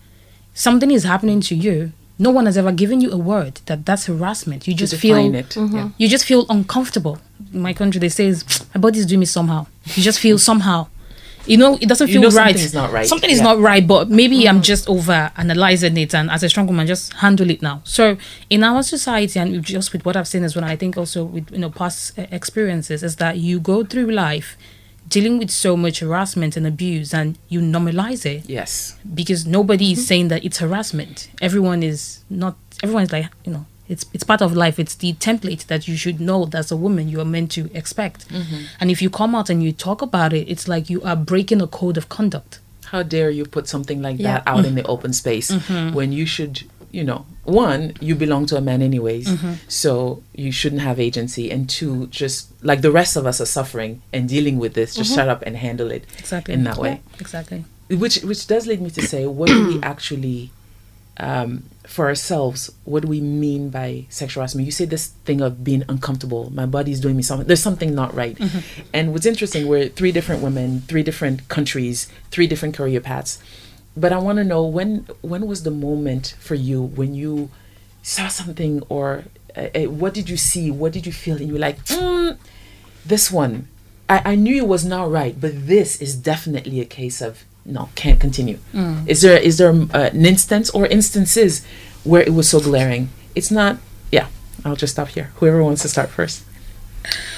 something 0.54 0.90
is 0.90 1.04
happening 1.04 1.40
to 1.40 1.54
you 1.54 1.92
no 2.20 2.30
one 2.30 2.44
has 2.46 2.58
ever 2.58 2.70
given 2.70 3.00
you 3.00 3.10
a 3.10 3.16
word 3.16 3.60
that 3.66 3.86
that's 3.86 4.04
harassment. 4.06 4.68
You 4.68 4.74
just 4.74 4.94
feel 4.96 5.16
mm-hmm. 5.16 5.76
yeah. 5.76 5.88
you 5.96 6.06
just 6.06 6.26
feel 6.26 6.44
uncomfortable. 6.50 7.18
In 7.52 7.62
my 7.62 7.72
country, 7.72 7.98
they 7.98 8.10
say 8.10 8.32
my 8.74 8.80
body 8.80 8.98
is 9.00 9.06
doing 9.06 9.20
me 9.20 9.26
somehow. 9.26 9.66
You 9.96 10.02
just 10.02 10.20
feel 10.20 10.38
somehow. 10.38 10.88
You 11.46 11.56
know, 11.56 11.78
it 11.80 11.88
doesn't 11.88 12.08
feel 12.08 12.22
you 12.22 12.28
know 12.28 12.36
right. 12.36 12.54
Something 12.54 12.64
is 12.66 12.74
not 12.74 12.92
right. 12.92 13.06
Something 13.06 13.30
is 13.30 13.38
yeah. 13.38 13.44
not 13.44 13.58
right, 13.58 13.84
but 13.86 14.10
maybe 14.10 14.40
mm-hmm. 14.40 14.56
I'm 14.56 14.62
just 14.62 14.86
over 14.88 15.32
analyzing 15.38 15.96
it, 15.96 16.14
and 16.14 16.30
as 16.30 16.42
a 16.42 16.50
strong 16.50 16.66
woman, 16.66 16.86
just 16.86 17.14
handle 17.14 17.48
it 17.48 17.62
now. 17.62 17.80
So, 17.84 18.18
in 18.50 18.62
our 18.62 18.82
society, 18.82 19.40
and 19.40 19.64
just 19.64 19.94
with 19.94 20.04
what 20.04 20.14
I've 20.14 20.28
seen 20.28 20.44
as 20.44 20.54
well, 20.54 20.66
I 20.66 20.76
think 20.76 20.98
also 20.98 21.24
with 21.24 21.50
you 21.50 21.58
know 21.58 21.70
past 21.70 22.12
experiences, 22.18 23.02
is 23.02 23.16
that 23.16 23.38
you 23.38 23.58
go 23.58 23.82
through 23.84 24.10
life 24.10 24.58
dealing 25.10 25.38
with 25.38 25.50
so 25.50 25.76
much 25.76 25.98
harassment 26.00 26.56
and 26.56 26.66
abuse 26.66 27.12
and 27.12 27.36
you 27.48 27.60
normalize 27.60 28.24
it. 28.24 28.48
Yes. 28.48 28.96
Because 29.12 29.46
nobody 29.46 29.92
is 29.92 29.98
mm-hmm. 29.98 30.06
saying 30.06 30.28
that 30.28 30.44
it's 30.44 30.58
harassment. 30.58 31.28
Everyone 31.42 31.82
is 31.82 32.24
not 32.30 32.56
everyone's 32.82 33.12
like, 33.12 33.26
you 33.44 33.52
know, 33.52 33.66
it's 33.88 34.06
it's 34.14 34.24
part 34.24 34.40
of 34.40 34.54
life. 34.56 34.78
It's 34.78 34.94
the 34.94 35.12
template 35.14 35.66
that 35.66 35.88
you 35.88 35.96
should 35.96 36.20
know 36.20 36.48
as 36.54 36.70
a 36.70 36.76
woman 36.76 37.08
you 37.08 37.20
are 37.20 37.24
meant 37.36 37.50
to 37.52 37.70
expect. 37.74 38.28
Mm-hmm. 38.28 38.62
And 38.80 38.90
if 38.90 39.02
you 39.02 39.10
come 39.10 39.34
out 39.34 39.50
and 39.50 39.62
you 39.62 39.72
talk 39.72 40.00
about 40.00 40.32
it, 40.32 40.48
it's 40.48 40.68
like 40.68 40.88
you 40.88 41.02
are 41.02 41.16
breaking 41.16 41.60
a 41.60 41.66
code 41.66 41.96
of 41.96 42.08
conduct. 42.08 42.60
How 42.86 43.02
dare 43.02 43.30
you 43.30 43.44
put 43.44 43.68
something 43.68 44.00
like 44.00 44.18
yeah. 44.18 44.38
that 44.38 44.42
out 44.46 44.64
in 44.64 44.74
the 44.74 44.84
open 44.84 45.12
space 45.12 45.50
mm-hmm. 45.50 45.94
when 45.94 46.12
you 46.12 46.26
should 46.26 46.64
you 46.90 47.04
know, 47.04 47.26
one, 47.44 47.94
you 48.00 48.14
belong 48.14 48.46
to 48.46 48.56
a 48.56 48.60
man 48.60 48.82
anyways, 48.82 49.28
mm-hmm. 49.28 49.54
so 49.68 50.22
you 50.34 50.52
shouldn't 50.52 50.82
have 50.82 50.98
agency. 50.98 51.50
And 51.50 51.68
two, 51.68 52.06
just 52.08 52.52
like 52.64 52.80
the 52.80 52.90
rest 52.90 53.16
of 53.16 53.26
us 53.26 53.40
are 53.40 53.46
suffering 53.46 54.02
and 54.12 54.28
dealing 54.28 54.58
with 54.58 54.74
this, 54.74 54.94
just 54.94 55.10
mm-hmm. 55.10 55.20
shut 55.20 55.28
up 55.28 55.42
and 55.42 55.56
handle 55.56 55.90
it 55.90 56.04
exactly 56.18 56.54
in 56.54 56.64
that 56.64 56.76
way. 56.76 57.00
Yeah, 57.12 57.20
exactly. 57.20 57.64
Which 57.88 58.18
which 58.22 58.46
does 58.46 58.66
lead 58.66 58.80
me 58.80 58.90
to 58.90 59.02
say, 59.02 59.26
what 59.26 59.48
do 59.48 59.66
we 59.66 59.82
actually, 59.82 60.50
um, 61.16 61.64
for 61.86 62.06
ourselves, 62.06 62.70
what 62.84 63.02
do 63.02 63.08
we 63.08 63.20
mean 63.20 63.70
by 63.70 64.06
sexual 64.08 64.42
harassment? 64.42 64.66
You 64.66 64.72
say 64.72 64.84
this 64.84 65.08
thing 65.24 65.40
of 65.40 65.64
being 65.64 65.84
uncomfortable. 65.88 66.50
My 66.52 66.66
body's 66.66 67.00
doing 67.00 67.16
me 67.16 67.22
something. 67.22 67.46
There's 67.46 67.62
something 67.62 67.94
not 67.94 68.14
right. 68.14 68.36
Mm-hmm. 68.36 68.88
And 68.92 69.12
what's 69.12 69.26
interesting, 69.26 69.66
we're 69.66 69.88
three 69.88 70.12
different 70.12 70.42
women, 70.42 70.82
three 70.82 71.02
different 71.02 71.48
countries, 71.48 72.08
three 72.30 72.46
different 72.46 72.76
career 72.76 73.00
paths 73.00 73.42
but 74.00 74.12
I 74.12 74.18
want 74.18 74.38
to 74.38 74.44
know 74.44 74.64
when 74.64 75.06
when 75.20 75.46
was 75.46 75.62
the 75.62 75.70
moment 75.70 76.34
for 76.40 76.54
you 76.54 76.82
when 76.82 77.14
you 77.14 77.50
saw 78.02 78.28
something 78.28 78.82
or 78.88 79.24
uh, 79.56 79.68
uh, 79.74 79.80
what 79.90 80.14
did 80.14 80.28
you 80.28 80.36
see? 80.36 80.70
What 80.70 80.92
did 80.92 81.06
you 81.06 81.12
feel? 81.12 81.36
And 81.36 81.46
you 81.48 81.54
were 81.54 81.58
like, 81.58 81.84
mm, 81.86 82.38
this 83.04 83.30
one, 83.30 83.68
I, 84.08 84.32
I 84.32 84.34
knew 84.34 84.56
it 84.56 84.68
was 84.68 84.84
not 84.84 85.10
right, 85.10 85.38
but 85.38 85.66
this 85.66 86.00
is 86.00 86.16
definitely 86.16 86.80
a 86.80 86.84
case 86.84 87.20
of 87.20 87.44
no, 87.64 87.90
can't 87.94 88.18
continue. 88.20 88.58
Is 89.06 89.22
there 89.22 89.38
is 89.38 89.58
there 89.58 89.70
uh, 89.70 90.10
an 90.12 90.24
instance 90.24 90.70
or 90.70 90.86
instances 90.86 91.64
where 92.04 92.22
it 92.22 92.32
was 92.32 92.48
so 92.48 92.60
glaring? 92.60 93.10
It's 93.34 93.50
not. 93.50 93.78
Yeah, 94.10 94.28
I'll 94.64 94.76
just 94.76 94.94
stop 94.94 95.08
here. 95.08 95.30
Whoever 95.36 95.62
wants 95.62 95.82
to 95.82 95.88
start 95.88 96.08
first. 96.10 96.44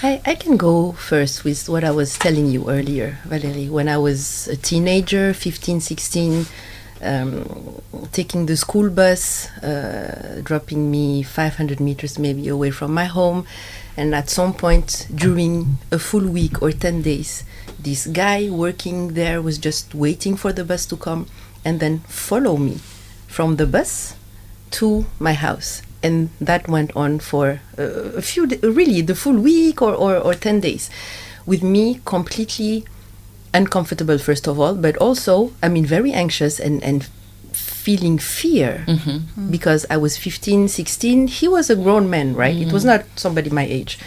I, 0.02 0.20
I 0.26 0.34
can 0.34 0.56
go 0.56 0.92
first 0.92 1.44
with 1.44 1.68
what 1.68 1.84
I 1.84 1.92
was 1.92 2.18
telling 2.18 2.48
you 2.48 2.68
earlier, 2.68 3.18
Valerie. 3.24 3.68
When 3.68 3.88
I 3.88 3.98
was 3.98 4.48
a 4.48 4.56
teenager, 4.56 5.32
15, 5.32 5.80
16, 5.80 6.46
um, 7.02 7.80
taking 8.10 8.46
the 8.46 8.56
school 8.56 8.90
bus, 8.90 9.48
uh, 9.58 10.40
dropping 10.42 10.90
me 10.90 11.22
500 11.22 11.78
meters 11.78 12.18
maybe 12.18 12.48
away 12.48 12.70
from 12.70 12.92
my 12.92 13.04
home. 13.04 13.46
And 13.96 14.14
at 14.14 14.30
some 14.30 14.54
point 14.54 15.06
during 15.14 15.78
a 15.92 15.98
full 15.98 16.26
week 16.26 16.62
or 16.62 16.72
10 16.72 17.02
days, 17.02 17.44
this 17.78 18.06
guy 18.06 18.48
working 18.50 19.14
there 19.14 19.40
was 19.40 19.58
just 19.58 19.94
waiting 19.94 20.34
for 20.36 20.52
the 20.52 20.64
bus 20.64 20.86
to 20.86 20.96
come 20.96 21.26
and 21.64 21.78
then 21.78 22.00
follow 22.08 22.56
me 22.56 22.78
from 23.28 23.56
the 23.56 23.66
bus 23.66 24.16
to 24.72 25.06
my 25.20 25.34
house 25.34 25.82
and 26.02 26.30
that 26.40 26.68
went 26.68 26.94
on 26.96 27.18
for 27.18 27.60
uh, 27.78 27.82
a 28.16 28.22
few, 28.22 28.46
really 28.62 29.00
the 29.00 29.14
full 29.14 29.38
week 29.38 29.80
or, 29.80 29.94
or, 29.94 30.16
or 30.16 30.34
10 30.34 30.60
days, 30.60 30.90
with 31.46 31.62
me 31.62 32.00
completely 32.04 32.84
uncomfortable, 33.54 34.18
first 34.18 34.46
of 34.46 34.58
all, 34.58 34.74
but 34.74 34.96
also, 34.96 35.52
I 35.62 35.68
mean, 35.68 35.84
very 35.86 36.12
anxious 36.12 36.58
and, 36.58 36.82
and 36.82 37.08
feeling 37.52 38.18
fear 38.18 38.84
mm-hmm. 38.86 39.50
because 39.50 39.84
I 39.90 39.96
was 39.96 40.16
15, 40.16 40.68
16. 40.68 41.26
He 41.28 41.48
was 41.48 41.68
a 41.68 41.76
grown 41.76 42.08
man, 42.08 42.34
right? 42.34 42.54
Mm-hmm. 42.54 42.68
It 42.68 42.72
was 42.72 42.84
not 42.84 43.04
somebody 43.16 43.50
my 43.50 43.64
age. 43.64 43.98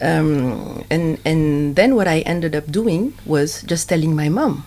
Um, 0.00 0.84
and, 0.90 1.18
and 1.24 1.74
then 1.74 1.94
what 1.94 2.06
I 2.06 2.20
ended 2.20 2.54
up 2.54 2.70
doing 2.70 3.14
was 3.24 3.62
just 3.62 3.88
telling 3.88 4.14
my 4.14 4.28
mom 4.28 4.66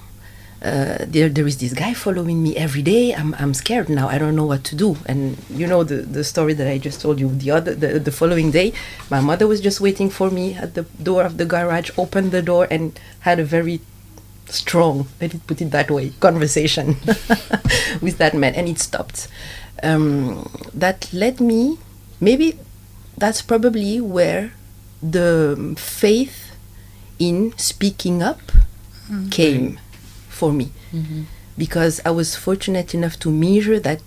uh, 0.62 1.06
there 1.08 1.30
there 1.30 1.48
is 1.48 1.58
this 1.58 1.74
guy 1.74 1.94
following 1.94 2.44
me 2.44 2.56
every 2.58 2.82
day. 2.82 3.14
I'm 3.14 3.34
I'm 3.36 3.54
scared 3.54 3.88
now. 3.88 4.10
I 4.10 4.18
don't 4.18 4.36
know 4.36 4.46
what 4.46 4.64
to 4.66 4.76
do. 4.76 4.98
And 5.06 5.38
you 5.50 5.66
know 5.66 5.84
the 5.84 5.98
the 6.04 6.24
story 6.24 6.54
that 6.54 6.68
I 6.68 6.78
just 6.78 7.00
told 7.02 7.20
you. 7.20 7.30
The 7.30 7.52
other 7.52 7.74
the, 7.76 8.00
the 8.00 8.12
following 8.12 8.52
day, 8.52 8.74
my 9.10 9.22
mother 9.22 9.48
was 9.48 9.62
just 9.62 9.80
waiting 9.80 10.10
for 10.10 10.30
me 10.30 10.56
at 10.56 10.74
the 10.76 10.84
door 11.02 11.24
of 11.24 11.38
the 11.38 11.46
garage. 11.46 11.92
Opened 11.98 12.32
the 12.32 12.42
door 12.42 12.68
and 12.70 13.00
had 13.22 13.40
a 13.40 13.46
very 13.46 13.80
strong, 14.48 15.08
let 15.22 15.34
it 15.34 15.46
put 15.48 15.62
it 15.62 15.72
that 15.72 15.92
way, 15.92 16.10
conversation 16.20 16.88
with 18.02 18.18
that 18.18 18.34
man, 18.34 18.54
and 18.56 18.68
it 18.68 18.80
stopped. 18.80 19.28
Um, 19.82 20.50
that 20.74 21.08
led 21.14 21.40
me. 21.40 21.78
Maybe 22.20 22.60
that's 23.18 23.42
probably 23.42 24.02
where 24.02 24.52
the 25.02 25.76
faith 25.78 26.56
in 27.18 27.58
speaking 27.58 28.22
up 28.22 28.42
mm-hmm. 29.08 29.30
came 29.30 29.80
for 30.42 30.52
me 30.60 30.68
mm-hmm. 30.92 31.22
because 31.64 31.96
I 32.10 32.12
was 32.20 32.30
fortunate 32.48 32.90
enough 33.00 33.16
to 33.24 33.30
measure 33.48 33.80
that 33.88 34.00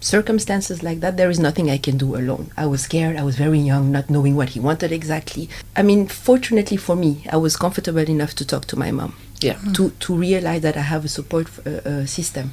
circumstances 0.00 0.82
like 0.82 0.98
that 1.04 1.16
there 1.16 1.30
is 1.34 1.40
nothing 1.48 1.66
I 1.70 1.78
can 1.86 1.96
do 2.04 2.08
alone. 2.20 2.44
I 2.64 2.66
was 2.72 2.80
scared, 2.88 3.16
I 3.16 3.24
was 3.30 3.36
very 3.44 3.62
young, 3.70 3.84
not 3.96 4.06
knowing 4.14 4.34
what 4.40 4.50
he 4.54 4.60
wanted 4.68 4.90
exactly. 4.92 5.44
I 5.80 5.82
mean, 5.88 6.00
fortunately 6.08 6.78
for 6.86 6.96
me, 7.04 7.12
I 7.36 7.38
was 7.46 7.56
comfortable 7.64 8.06
enough 8.16 8.34
to 8.40 8.44
talk 8.52 8.64
to 8.72 8.76
my 8.84 8.90
mom. 8.98 9.12
Yeah. 9.40 9.54
Mm-hmm. 9.54 9.72
To 9.76 9.82
to 10.04 10.10
realize 10.28 10.62
that 10.66 10.76
I 10.82 10.84
have 10.92 11.02
a 11.10 11.12
support 11.18 11.46
uh, 11.48 11.70
uh, 11.70 12.06
system 12.18 12.46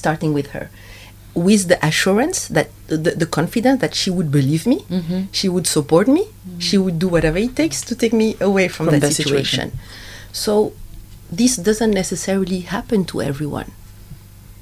starting 0.00 0.32
with 0.38 0.48
her 0.54 0.66
with 1.34 1.68
the 1.68 1.78
assurance 1.90 2.38
that 2.48 2.68
the, 2.88 2.96
the 3.22 3.26
confidence 3.26 3.80
that 3.80 3.94
she 3.94 4.10
would 4.10 4.30
believe 4.38 4.66
me, 4.66 4.78
mm-hmm. 4.80 5.20
she 5.32 5.48
would 5.48 5.66
support 5.66 6.08
me, 6.08 6.24
mm-hmm. 6.24 6.58
she 6.58 6.76
would 6.76 6.98
do 6.98 7.08
whatever 7.08 7.38
it 7.38 7.54
takes 7.54 7.82
to 7.82 7.94
take 7.94 8.12
me 8.12 8.36
away 8.40 8.66
from, 8.68 8.86
from 8.86 8.94
that, 8.94 9.02
that 9.02 9.12
situation. 9.12 9.70
situation. 9.70 9.78
So 10.32 10.72
this 11.30 11.56
doesn't 11.56 11.92
necessarily 11.92 12.60
happen 12.60 13.04
to 13.06 13.22
everyone. 13.22 13.72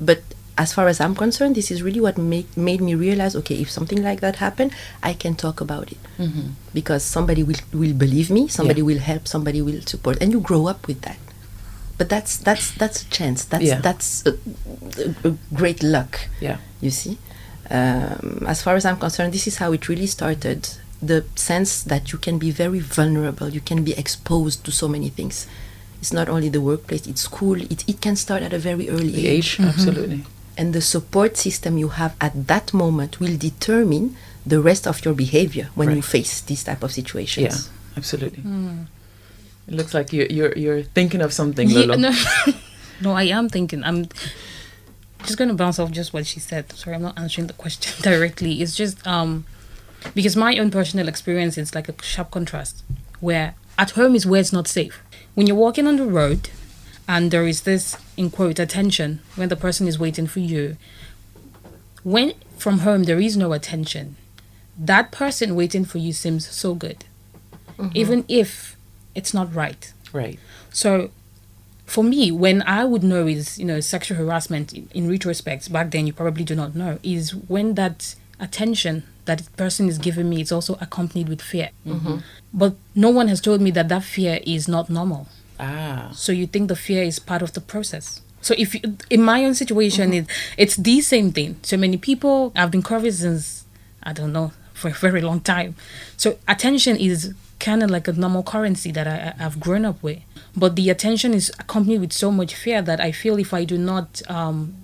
But 0.01 0.23
as 0.57 0.73
far 0.73 0.89
as 0.89 1.01
I'm 1.01 1.15
concerned, 1.15 1.55
this 1.55 1.71
is 1.71 1.83
really 1.83 2.01
what 2.01 2.19
made, 2.19 2.55
made 2.57 2.81
me 2.81 2.95
realize 2.95 3.35
okay, 3.37 3.55
if 3.61 3.71
something 3.71 4.03
like 4.03 4.21
that 4.21 4.37
happened, 4.37 4.73
I 5.03 5.15
can 5.15 5.35
talk 5.35 5.61
about 5.61 5.93
it. 5.93 5.99
Mm-hmm. 6.19 6.49
Because 6.75 7.05
somebody 7.05 7.43
will, 7.43 7.57
will 7.73 7.95
believe 7.95 8.29
me, 8.31 8.49
somebody 8.49 8.81
yeah. 8.81 8.87
will 8.87 8.99
help, 8.99 9.29
somebody 9.29 9.63
will 9.63 9.81
support. 9.83 10.21
And 10.21 10.33
you 10.33 10.41
grow 10.41 10.67
up 10.67 10.87
with 10.87 11.03
that. 11.03 11.19
But 11.97 12.09
that's 12.09 12.37
that's 12.37 12.71
that's 12.73 13.03
a 13.03 13.11
chance. 13.11 13.45
That's 13.45 13.65
yeah. 13.65 13.81
that's 13.81 14.25
a, 14.25 14.31
a, 14.35 15.29
a, 15.31 15.37
great 15.53 15.83
luck. 15.83 16.29
Yeah, 16.41 16.59
you 16.81 16.91
see. 16.91 17.19
Um, 17.71 18.45
as 18.47 18.63
far 18.63 18.77
as 18.77 18.85
I'm 18.85 18.99
concerned, 18.99 19.35
this 19.35 19.49
is 19.49 19.57
how 19.57 19.73
it 19.73 19.89
really 19.89 20.07
started. 20.07 20.69
The 21.03 21.25
sense 21.35 21.83
that 21.83 22.13
you 22.13 22.19
can 22.19 22.39
be 22.39 22.53
very 22.53 22.79
vulnerable, 22.79 23.49
you 23.49 23.61
can 23.61 23.83
be 23.83 23.95
exposed 23.95 24.65
to 24.65 24.71
so 24.71 24.87
many 24.87 25.09
things 25.09 25.49
it's 26.01 26.13
not 26.13 26.29
only 26.29 26.49
the 26.49 26.61
workplace, 26.61 27.07
it's 27.07 27.23
school. 27.23 27.61
It, 27.61 27.89
it 27.89 28.01
can 28.01 28.17
start 28.17 28.43
at 28.43 28.53
a 28.53 28.59
very 28.59 28.89
early 28.89 29.11
the 29.11 29.27
age. 29.27 29.37
age 29.37 29.57
mm-hmm. 29.57 29.69
Absolutely. 29.69 30.25
And 30.57 30.75
the 30.75 30.81
support 30.81 31.37
system 31.37 31.79
you 31.79 31.89
have 31.89 32.17
at 32.21 32.47
that 32.49 32.75
moment 32.75 33.21
will 33.21 33.37
determine 33.37 34.17
the 34.45 34.61
rest 34.61 34.87
of 34.87 35.05
your 35.05 35.15
behavior 35.15 35.71
when 35.75 35.89
right. 35.89 35.97
you 35.97 36.03
face 36.03 36.41
these 36.41 36.65
type 36.65 36.83
of 36.83 36.93
situations. 36.93 37.69
Yeah, 37.69 37.97
absolutely. 37.97 38.43
Mm. 38.43 38.87
It 39.69 39.75
looks 39.75 39.95
like 39.95 40.13
you're, 40.13 40.27
you're, 40.27 40.53
you're 40.57 40.83
thinking 40.83 41.21
of 41.21 41.33
something, 41.33 41.69
Lolo. 41.69 41.97
Yeah, 41.97 42.11
no, 42.11 42.53
no, 43.03 43.13
I 43.13 43.25
am 43.25 43.49
thinking. 43.49 43.85
I'm 43.85 44.09
just 45.25 45.37
going 45.37 45.49
to 45.49 45.55
bounce 45.55 45.79
off 45.79 45.91
just 45.91 46.13
what 46.13 46.27
she 46.27 46.41
said. 46.41 46.73
Sorry, 46.73 46.97
I'm 46.97 47.03
not 47.03 47.19
answering 47.19 47.47
the 47.47 47.53
question 47.53 48.03
directly. 48.03 48.63
It's 48.63 48.75
just 48.75 49.07
um, 49.07 49.45
because 50.15 50.37
my 50.37 50.57
own 50.59 50.71
personal 50.71 51.07
experience 51.07 51.59
is 51.59 51.75
like 51.75 51.89
a 51.89 52.03
sharp 52.03 52.31
contrast 52.31 52.83
where 53.21 53.55
at 53.77 53.91
home 53.91 54.15
is 54.15 54.27
where 54.27 54.41
it's 54.41 54.53
not 54.53 54.67
safe 54.67 55.03
when 55.39 55.47
you're 55.47 55.55
walking 55.55 55.87
on 55.87 55.95
the 55.95 56.05
road 56.05 56.51
and 57.07 57.31
there 57.31 57.47
is 57.47 57.63
this 57.63 57.97
in 58.17 58.29
quote 58.29 58.59
attention 58.59 59.21
when 59.37 59.49
the 59.49 59.55
person 59.55 59.87
is 59.87 59.97
waiting 59.97 60.27
for 60.27 60.41
you 60.41 60.77
when 62.03 62.35
from 62.57 62.81
home 62.81 63.05
there 63.05 63.21
is 63.21 63.37
no 63.37 63.53
attention 63.53 64.17
that 64.77 65.13
person 65.13 65.55
waiting 65.55 65.85
for 65.85 65.99
you 65.99 66.13
seems 66.13 66.49
so 66.49 66.75
good 66.75 67.05
mm-hmm. 67.79 67.89
even 67.95 68.25
if 68.27 68.77
it's 69.15 69.33
not 69.33 69.55
right 69.55 69.93
right 70.13 70.41
so 70.71 71.09
for 71.87 72.03
me 72.03 72.33
when 72.33 72.61
i 72.63 72.85
would 72.85 73.05
know 73.05 73.29
is 73.29 73.61
you 73.61 73.65
know 73.65 73.79
sexual 73.79 74.19
harassment 74.19 74.73
in, 74.73 74.89
in 74.93 75.09
retrospect 75.09 75.73
back 75.73 75.93
then 75.93 76.05
you 76.05 76.13
probably 76.13 76.43
do 76.43 76.57
not 76.57 76.75
know 76.75 76.99
is 77.05 77.33
when 77.33 77.75
that 77.75 78.17
attention 78.41 79.05
that 79.29 79.57
person 79.57 79.89
is 79.89 79.99
giving 79.99 80.29
me 80.29 80.41
is 80.41 80.51
also 80.51 80.77
accompanied 80.81 81.29
with 81.29 81.41
fear. 81.43 81.71
Mm-hmm. 81.87 82.17
But 82.53 82.75
no 82.95 83.11
one 83.11 83.29
has 83.29 83.41
told 83.41 83.61
me 83.61 83.71
that 83.73 83.89
that 83.91 84.03
fear 84.03 84.41
is 84.45 84.67
not 84.67 84.89
normal. 84.91 85.29
Ah. 85.61 86.11
So 86.15 86.33
you 86.33 86.47
think 86.47 86.69
the 86.69 86.77
fear 86.77 87.03
is 87.03 87.19
part 87.19 87.43
of 87.43 87.53
the 87.53 87.61
process. 87.61 88.23
So 88.41 88.55
if 88.57 88.75
you, 88.75 88.81
in 89.11 89.23
my 89.23 89.45
own 89.45 89.55
situation, 89.55 90.11
mm-hmm. 90.11 90.31
it, 90.31 90.57
it's 90.57 90.77
the 90.77 91.01
same 91.03 91.31
thing. 91.31 91.61
So 91.63 91.77
many 91.77 91.99
people 91.99 92.53
I've 92.57 92.71
been 92.71 92.83
curvy 92.83 93.13
since 93.13 93.65
I 94.03 94.13
don't 94.13 94.33
know 94.33 94.53
for 94.73 94.89
a 94.89 94.95
very 94.95 95.21
long 95.21 95.41
time. 95.41 95.77
So 96.17 96.39
attention 96.49 96.97
is 96.97 97.35
kind 97.61 97.83
of 97.83 97.91
like 97.91 98.09
a 98.09 98.13
normal 98.13 98.43
currency 98.43 98.91
that 98.93 99.07
I, 99.07 99.35
have 99.43 99.61
grown 99.61 99.85
up 99.85 100.03
with. 100.03 100.21
But 100.57 100.77
the 100.77 100.89
attention 100.91 101.35
is 101.35 101.53
accompanied 101.59 102.01
with 102.01 102.13
so 102.13 102.31
much 102.31 102.55
fear 102.55 102.81
that 102.83 103.01
I 103.01 103.13
feel 103.13 103.37
if 103.39 103.53
I 103.53 103.65
do 103.65 103.77
not 103.77 104.23
um, 104.31 104.75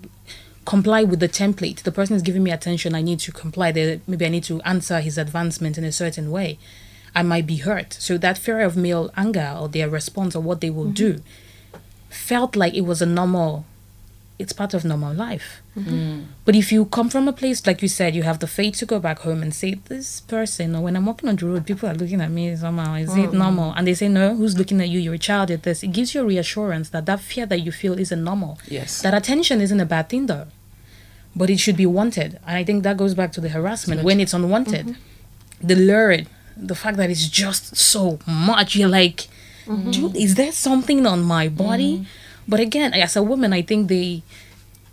comply 0.65 1.03
with 1.03 1.19
the 1.19 1.29
template. 1.29 1.83
The 1.83 1.91
person 1.91 2.15
is 2.15 2.21
giving 2.21 2.43
me 2.43 2.51
attention. 2.51 2.95
I 2.95 3.01
need 3.01 3.19
to 3.19 3.31
comply. 3.31 3.71
Maybe 3.71 4.25
I 4.25 4.29
need 4.29 4.43
to 4.45 4.61
answer 4.61 4.99
his 4.99 5.17
advancement 5.17 5.77
in 5.77 5.83
a 5.83 5.91
certain 5.91 6.31
way. 6.31 6.57
I 7.15 7.23
might 7.23 7.47
be 7.47 7.57
hurt. 7.57 7.93
So 7.93 8.17
that 8.17 8.37
fear 8.37 8.59
of 8.59 8.75
male 8.75 9.09
anger 9.15 9.57
or 9.59 9.69
their 9.69 9.89
response 9.89 10.35
or 10.35 10.41
what 10.41 10.59
they 10.59 10.69
will 10.69 10.85
mm-hmm. 10.85 10.93
do 10.93 11.21
felt 12.09 12.55
like 12.55 12.73
it 12.73 12.81
was 12.81 13.01
a 13.01 13.05
normal. 13.05 13.65
It's 14.37 14.51
part 14.51 14.73
of 14.73 14.83
normal 14.83 15.13
life. 15.13 15.61
Mm-hmm. 15.77 15.95
Mm. 15.95 16.25
But 16.43 16.57
if 16.57 16.69
you 16.69 16.83
come 16.83 17.09
from 17.09 17.29
a 17.29 17.31
place 17.31 17.65
like 17.65 17.81
you 17.81 17.87
said, 17.87 18.15
you 18.15 18.23
have 18.23 18.39
the 18.39 18.47
faith 18.47 18.75
to 18.79 18.85
go 18.85 18.99
back 18.99 19.19
home 19.19 19.41
and 19.41 19.55
say, 19.55 19.75
"This 19.75 20.19
person," 20.19 20.75
or 20.75 20.81
when 20.81 20.97
I'm 20.97 21.05
walking 21.05 21.29
on 21.29 21.37
the 21.37 21.45
road, 21.45 21.65
people 21.65 21.87
are 21.87 21.93
looking 21.93 22.19
at 22.19 22.31
me 22.31 22.53
somehow. 22.57 22.95
Is 22.95 23.11
mm-hmm. 23.11 23.23
it 23.23 23.33
normal? 23.33 23.71
And 23.77 23.87
they 23.87 23.93
say, 23.93 24.09
"No." 24.09 24.35
Who's 24.35 24.57
looking 24.57 24.81
at 24.81 24.89
you? 24.89 24.99
You're 24.99 25.13
a 25.13 25.17
child 25.17 25.51
at 25.51 25.63
this. 25.63 25.83
It 25.83 25.93
gives 25.93 26.13
you 26.13 26.21
a 26.21 26.25
reassurance 26.25 26.89
that 26.89 27.05
that 27.05 27.21
fear 27.21 27.45
that 27.45 27.59
you 27.59 27.71
feel 27.71 27.97
isn't 27.97 28.21
normal. 28.21 28.59
Yes. 28.67 29.01
That 29.03 29.13
attention 29.13 29.61
isn't 29.61 29.79
a 29.79 29.85
bad 29.85 30.09
thing, 30.09 30.25
though 30.25 30.47
but 31.35 31.49
it 31.49 31.59
should 31.59 31.77
be 31.77 31.85
wanted. 31.85 32.39
And 32.47 32.57
I 32.57 32.63
think 32.63 32.83
that 32.83 32.97
goes 32.97 33.13
back 33.13 33.31
to 33.33 33.41
the 33.41 33.49
harassment 33.49 34.03
when 34.03 34.19
it's 34.19 34.33
unwanted. 34.33 34.85
Mm-hmm. 34.87 35.67
The 35.67 35.75
lurid, 35.75 36.27
the 36.55 36.75
fact 36.75 36.97
that 36.97 37.09
it's 37.09 37.27
just 37.27 37.75
so 37.75 38.19
much. 38.25 38.75
You're 38.75 38.89
like, 38.89 39.27
mm-hmm. 39.65 40.15
is 40.15 40.35
there 40.35 40.51
something 40.51 41.05
on 41.05 41.23
my 41.23 41.49
body? 41.49 41.97
Mm-hmm. 41.97 42.03
But 42.47 42.59
again, 42.59 42.93
as 42.93 43.15
a 43.15 43.23
woman, 43.23 43.53
I 43.53 43.61
think 43.63 43.89
they, 43.89 44.21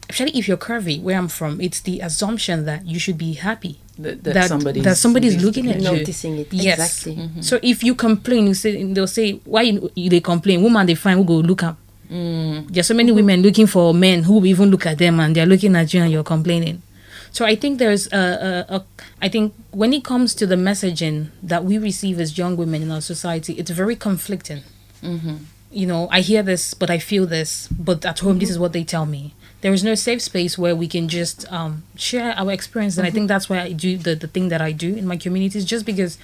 especially 0.09 0.39
if 0.39 0.49
you're 0.49 0.57
curvy, 0.57 1.01
where 1.01 1.19
I'm 1.19 1.29
from, 1.29 1.61
it's 1.61 1.81
the 1.81 2.01
assumption 2.01 2.65
that 2.65 2.87
you 2.87 2.99
should 2.99 3.19
be 3.19 3.35
happy. 3.35 3.79
That, 3.99 4.25
that, 4.25 4.35
that 4.35 4.49
somebody's, 4.49 4.85
that 4.85 4.97
somebody's 4.97 5.45
looking 5.45 5.69
at 5.69 5.77
noticing 5.77 6.33
you. 6.33 6.39
Noticing 6.39 6.39
it. 6.39 6.53
Yes. 6.53 6.79
Exactly. 6.79 7.23
Mm-hmm. 7.23 7.41
So 7.43 7.61
if 7.63 7.85
you 7.85 7.95
complain, 7.95 8.47
you 8.47 8.55
say 8.55 8.83
they'll 8.85 9.07
say, 9.07 9.33
"Why 9.45 9.63
you, 9.63 10.09
they 10.09 10.21
complain? 10.21 10.63
Woman, 10.63 10.87
they 10.87 10.95
find 10.95 11.19
who 11.19 11.25
go 11.25 11.35
look 11.35 11.63
up." 11.63 11.77
Mm. 12.13 12.77
are 12.77 12.83
so 12.83 12.93
many 12.93 13.11
women 13.11 13.41
looking 13.43 13.67
for 13.67 13.95
men 13.95 14.25
who 14.25 14.45
even 14.45 14.71
look 14.71 14.85
at 14.85 14.99
them 14.99 15.19
and 15.19 15.35
they're 15.35 15.47
looking 15.47 15.75
at 15.75 15.95
you 15.95 16.03
and 16.03 16.13
you're 16.13 16.23
complaining. 16.23 16.83
So 17.31 17.47
I 17.47 17.57
think 17.57 17.79
there's 17.79 18.07
a, 18.13 18.67
a, 18.69 18.75
a 18.77 18.85
I 19.23 19.31
think 19.31 19.55
when 19.71 19.95
it 19.95 20.05
comes 20.05 20.35
to 20.35 20.47
the 20.47 20.57
messaging 20.57 21.31
that 21.43 21.65
we 21.65 21.79
receive 21.79 22.21
as 22.21 22.37
young 22.37 22.59
women 22.59 22.83
in 22.83 22.91
our 22.91 23.01
society, 23.01 23.55
it's 23.55 23.71
very 23.71 23.97
conflicting. 23.97 24.63
Mm-hmm. 25.03 25.37
you 25.73 25.87
know, 25.87 26.07
I 26.13 26.21
hear 26.21 26.43
this, 26.43 26.75
but 26.75 26.91
I 26.91 26.99
feel 26.99 27.27
this, 27.27 27.67
but 27.69 28.05
at 28.05 28.21
home, 28.21 28.33
mm-hmm. 28.33 28.39
this 28.41 28.51
is 28.51 28.59
what 28.59 28.73
they 28.73 28.85
tell 28.85 29.07
me. 29.07 29.35
There 29.63 29.73
is 29.73 29.83
no 29.83 29.95
safe 29.95 30.21
space 30.21 30.59
where 30.59 30.77
we 30.77 30.87
can 30.87 31.09
just 31.09 31.51
um, 31.51 31.85
share 31.97 32.35
our 32.37 32.53
experience. 32.53 32.99
And 32.99 33.07
mm-hmm. 33.07 33.13
I 33.13 33.15
think 33.15 33.29
that's 33.29 33.49
why 33.49 33.61
I 33.61 33.73
do 33.73 33.97
the, 33.97 34.15
the 34.15 34.29
thing 34.29 34.49
that 34.49 34.61
I 34.61 34.73
do 34.73 34.95
in 34.95 35.07
my 35.07 35.17
communities, 35.17 35.65
just 35.65 35.87
because 35.87 36.19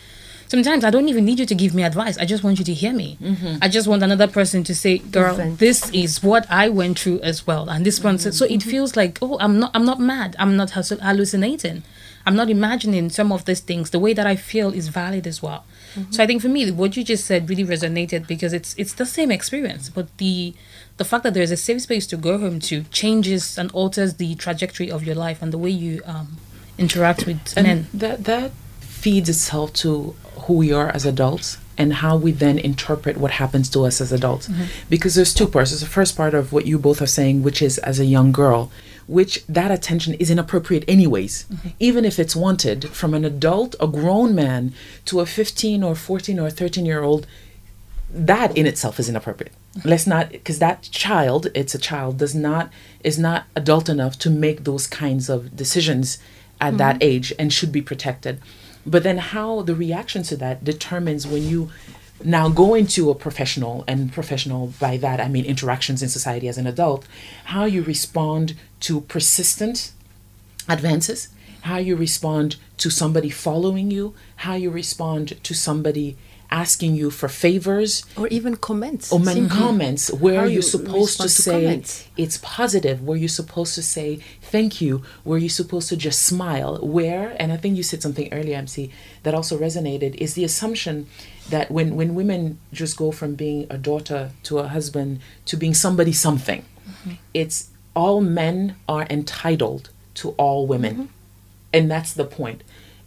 sometimes 0.49 0.85
I 0.85 0.91
don't 0.91 1.09
even 1.09 1.25
need 1.25 1.39
you 1.39 1.47
to 1.47 1.55
give 1.55 1.75
me 1.75 1.83
advice. 1.83 2.19
I 2.19 2.25
just 2.25 2.43
want 2.43 2.59
you 2.59 2.65
to 2.65 2.75
hear 2.75 2.93
me. 2.93 3.19
Mm-hmm. 3.23 3.57
I 3.63 3.69
just 3.69 3.87
want 3.87 4.03
another 4.03 4.27
person 4.27 4.65
to 4.65 4.75
say, 4.75 4.99
"Girl, 4.99 5.37
Different. 5.37 5.59
this 5.59 5.91
is 5.91 6.23
what 6.23 6.47
I 6.51 6.69
went 6.69 6.99
through 6.99 7.21
as 7.21 7.47
well." 7.47 7.69
And 7.69 7.85
this 7.85 8.03
one, 8.03 8.17
mm-hmm. 8.17 8.31
so 8.31 8.45
it 8.45 8.63
feels 8.63 8.97
like, 8.97 9.19
"Oh, 9.23 9.39
I'm 9.41 9.59
not, 9.61 9.71
I'm 9.75 9.85
not 9.85 10.01
mad. 10.01 10.37
I'm 10.39 10.57
not 10.57 10.71
hallucinating. 10.71 11.83
I'm 12.27 12.37
not 12.37 12.51
imagining 12.51 13.09
some 13.09 13.33
of 13.33 13.45
these 13.47 13.61
things. 13.61 13.91
The 13.91 13.99
way 13.99 14.13
that 14.13 14.27
I 14.27 14.37
feel 14.37 14.73
is 14.73 14.89
valid 14.89 15.27
as 15.27 15.43
well." 15.43 15.65
Mm-hmm. 15.95 16.13
So 16.13 16.23
I 16.23 16.27
think 16.27 16.43
for 16.43 16.49
me, 16.49 16.71
what 16.71 16.97
you 16.97 17.05
just 17.05 17.27
said 17.27 17.49
really 17.49 17.65
resonated 17.65 18.27
because 18.27 18.53
it's 18.53 18.75
it's 18.77 18.95
the 18.95 19.07
same 19.07 19.31
experience, 19.31 19.89
but 19.89 20.17
the 20.19 20.55
the 20.97 21.05
fact 21.05 21.23
that 21.25 21.35
there's 21.35 21.51
a 21.51 21.57
safe 21.57 21.83
space 21.83 22.07
to 22.09 22.17
go 22.17 22.39
home 22.39 22.59
to 22.61 22.83
changes 22.85 23.57
and 23.57 23.71
alters 23.73 24.15
the 24.15 24.35
trajectory 24.35 24.91
of 24.91 25.05
your 25.05 25.15
life 25.15 25.41
and 25.41 25.53
the 25.53 25.59
way 25.59 25.71
you 25.71 26.03
um, 26.05 26.37
interact 26.77 27.27
with 27.27 27.57
and 27.57 27.67
men. 27.67 27.87
That 27.95 28.25
that 28.25 28.53
feeds 28.81 29.29
itself 29.29 29.73
to 29.73 30.17
who 30.49 30.55
we 30.55 30.73
are 30.73 30.89
as 30.89 31.05
adults 31.05 31.59
and 31.77 31.93
how 31.93 32.17
we 32.17 32.33
then 32.33 32.59
interpret 32.59 33.19
what 33.19 33.33
happens 33.33 33.71
to 33.71 33.85
us 33.85 34.01
as 34.01 34.13
adults. 34.13 34.49
Mm-hmm. 34.49 34.65
Because 34.91 35.15
there's 35.15 35.33
two 35.33 35.47
parts. 35.47 35.71
There's 35.71 35.83
the 35.83 35.87
first 35.87 36.17
part 36.17 36.35
of 36.35 36.53
what 36.53 36.67
you 36.67 36.79
both 36.79 37.01
are 37.01 37.07
saying, 37.07 37.45
which 37.45 37.63
is 37.63 37.79
as 37.79 38.01
a 38.01 38.07
young 38.07 38.33
girl, 38.33 38.73
which 39.07 39.45
that 39.47 39.71
attention 39.71 40.15
is 40.15 40.31
inappropriate 40.31 40.85
anyways 40.87 41.45
mm-hmm. 41.45 41.69
even 41.81 42.05
if 42.05 42.19
it's 42.19 42.37
wanted 42.37 42.91
from 42.91 43.15
an 43.15 43.25
adult 43.25 43.75
a 43.81 43.87
grown 43.89 44.35
man 44.35 44.73
to 45.07 45.19
a 45.21 45.27
15 45.27 45.83
or 45.83 45.95
14 45.95 46.39
or 46.39 46.51
13 46.51 46.85
year 46.85 47.03
old 47.03 47.27
that 48.11 48.55
in 48.57 48.67
itself 48.67 49.01
is 49.01 49.09
inappropriate 49.09 49.53
mm-hmm. 49.75 49.89
let's 49.89 50.07
not 50.07 50.31
because 50.31 50.59
that 50.59 50.83
child 50.83 51.49
it's 51.55 51.75
a 51.75 51.79
child 51.79 52.19
does 52.19 52.35
not 52.35 52.71
is 53.03 53.19
not 53.19 53.47
adult 53.57 53.89
enough 53.89 54.19
to 54.19 54.29
make 54.29 54.65
those 54.65 54.87
kinds 54.87 55.31
of 55.31 55.57
decisions 55.57 56.19
at 56.61 56.69
mm-hmm. 56.69 56.77
that 56.77 57.03
age 57.03 57.33
and 57.39 57.51
should 57.51 57.73
be 57.73 57.81
protected 57.81 58.39
but 58.89 59.03
then 59.03 59.19
how 59.19 59.63
the 59.63 59.75
reaction 59.75 60.23
to 60.25 60.37
that 60.37 60.65
determines 60.65 61.27
when 61.27 61.45
you 61.45 61.71
now, 62.25 62.49
go 62.49 62.75
into 62.75 63.11
a 63.11 63.15
professional, 63.15 63.85
and 63.87 64.13
professional 64.13 64.75
by 64.81 64.97
that 64.97 65.21
I 65.21 65.29
mean 65.29 65.45
interactions 65.45 66.03
in 66.03 66.09
society 66.09 66.49
as 66.49 66.59
an 66.59 66.67
adult, 66.67 67.07
how 67.45 67.65
you 67.65 67.83
respond 67.83 68.55
to 68.81 69.03
persistent 69.03 69.93
advances, 70.69 71.29
how 71.63 71.77
you 71.77 71.97
respond 71.97 72.57
to 72.79 72.91
somebody 72.91 73.31
following 73.31 73.91
you, 73.91 74.15
how 74.37 74.55
you 74.55 74.71
respond 74.71 75.43
to 75.45 75.55
somebody 75.55 76.17
asking 76.51 76.95
you 76.95 77.11
for 77.11 77.29
favors 77.29 78.05
or 78.17 78.27
even 78.29 78.57
comments. 78.57 79.13
or 79.13 79.19
mm-hmm. 79.19 79.59
comments. 79.59 80.11
Where 80.13 80.47
you're 80.47 80.63
supposed 80.63 81.21
to 81.21 81.29
say 81.29 81.81
to 81.81 82.05
it's 82.17 82.39
positive? 82.39 83.03
Where 83.03 83.19
you're 83.19 83.29
supposed 83.29 83.75
to 83.75 83.83
say 83.83 84.21
thank 84.49 84.81
you 84.81 85.03
where 85.25 85.39
you're 85.39 85.49
supposed 85.49 85.89
to 85.89 85.97
just 85.97 86.23
smile 86.23 86.79
where 86.79 87.37
and 87.39 87.53
i 87.53 87.57
think 87.57 87.77
you 87.77 87.83
said 87.83 88.03
something 88.03 88.33
earlier 88.33 88.57
mc 88.57 88.91
that 89.23 89.35
also 89.35 89.59
resonated 89.59 90.15
is 90.17 90.35
the 90.35 90.45
assumption 90.45 91.07
that 91.51 91.71
when 91.71 91.97
when 91.97 92.15
women 92.15 92.59
just 92.73 92.97
go 92.97 93.11
from 93.11 93.35
being 93.35 93.67
a 93.71 93.79
daughter 93.79 94.31
to 94.43 94.59
a 94.59 94.69
husband 94.69 95.21
to 95.45 95.57
being 95.57 95.75
somebody 95.75 96.13
something 96.13 96.65
mm-hmm. 96.89 97.13
it's 97.35 97.71
all 97.95 98.21
men 98.21 98.77
are 98.89 99.07
entitled 99.11 99.91
to 100.15 100.31
all 100.31 100.67
women 100.67 100.95
mm-hmm. 100.95 101.07
and 101.73 101.91
that's 101.91 102.13
the 102.15 102.25
point 102.25 102.63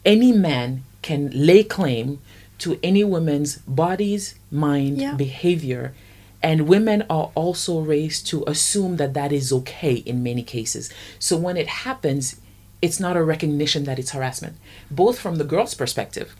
any 0.05 0.31
man 0.31 0.83
can 1.01 1.29
lay 1.33 1.63
claim 1.63 2.19
to 2.62 2.79
any 2.83 3.03
woman's 3.03 3.57
bodies, 3.57 4.35
mind, 4.51 5.00
yeah. 5.00 5.15
behavior. 5.15 5.94
And 6.43 6.67
women 6.67 7.03
are 7.09 7.31
also 7.35 7.79
raised 7.79 8.27
to 8.27 8.43
assume 8.47 8.97
that 8.97 9.13
that 9.13 9.31
is 9.31 9.53
okay 9.53 9.95
in 9.95 10.23
many 10.23 10.41
cases. 10.41 10.91
So 11.19 11.37
when 11.37 11.55
it 11.55 11.67
happens, 11.67 12.41
it's 12.81 12.99
not 12.99 13.15
a 13.15 13.23
recognition 13.23 13.83
that 13.83 13.99
it's 13.99 14.11
harassment, 14.11 14.55
both 14.89 15.19
from 15.19 15.35
the 15.35 15.43
girl's 15.43 15.75
perspective 15.75 16.35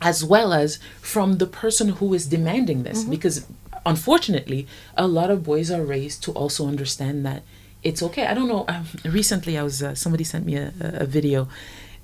as 0.00 0.24
well 0.24 0.52
as 0.52 0.78
from 1.00 1.38
the 1.38 1.46
person 1.46 1.88
who 1.88 2.14
is 2.14 2.26
demanding 2.26 2.82
this. 2.82 3.00
Mm-hmm. 3.00 3.10
Because 3.10 3.46
unfortunately, 3.84 4.66
a 4.96 5.06
lot 5.06 5.30
of 5.30 5.44
boys 5.44 5.70
are 5.70 5.82
raised 5.82 6.22
to 6.24 6.32
also 6.32 6.66
understand 6.66 7.24
that 7.24 7.42
it's 7.82 8.02
okay. 8.02 8.26
I 8.26 8.34
don't 8.34 8.48
know. 8.48 8.64
Um, 8.68 8.86
recently, 9.04 9.56
I 9.56 9.62
was 9.62 9.82
uh, 9.82 9.94
somebody 9.94 10.24
sent 10.24 10.44
me 10.44 10.56
a, 10.56 10.72
a 10.80 11.06
video 11.06 11.48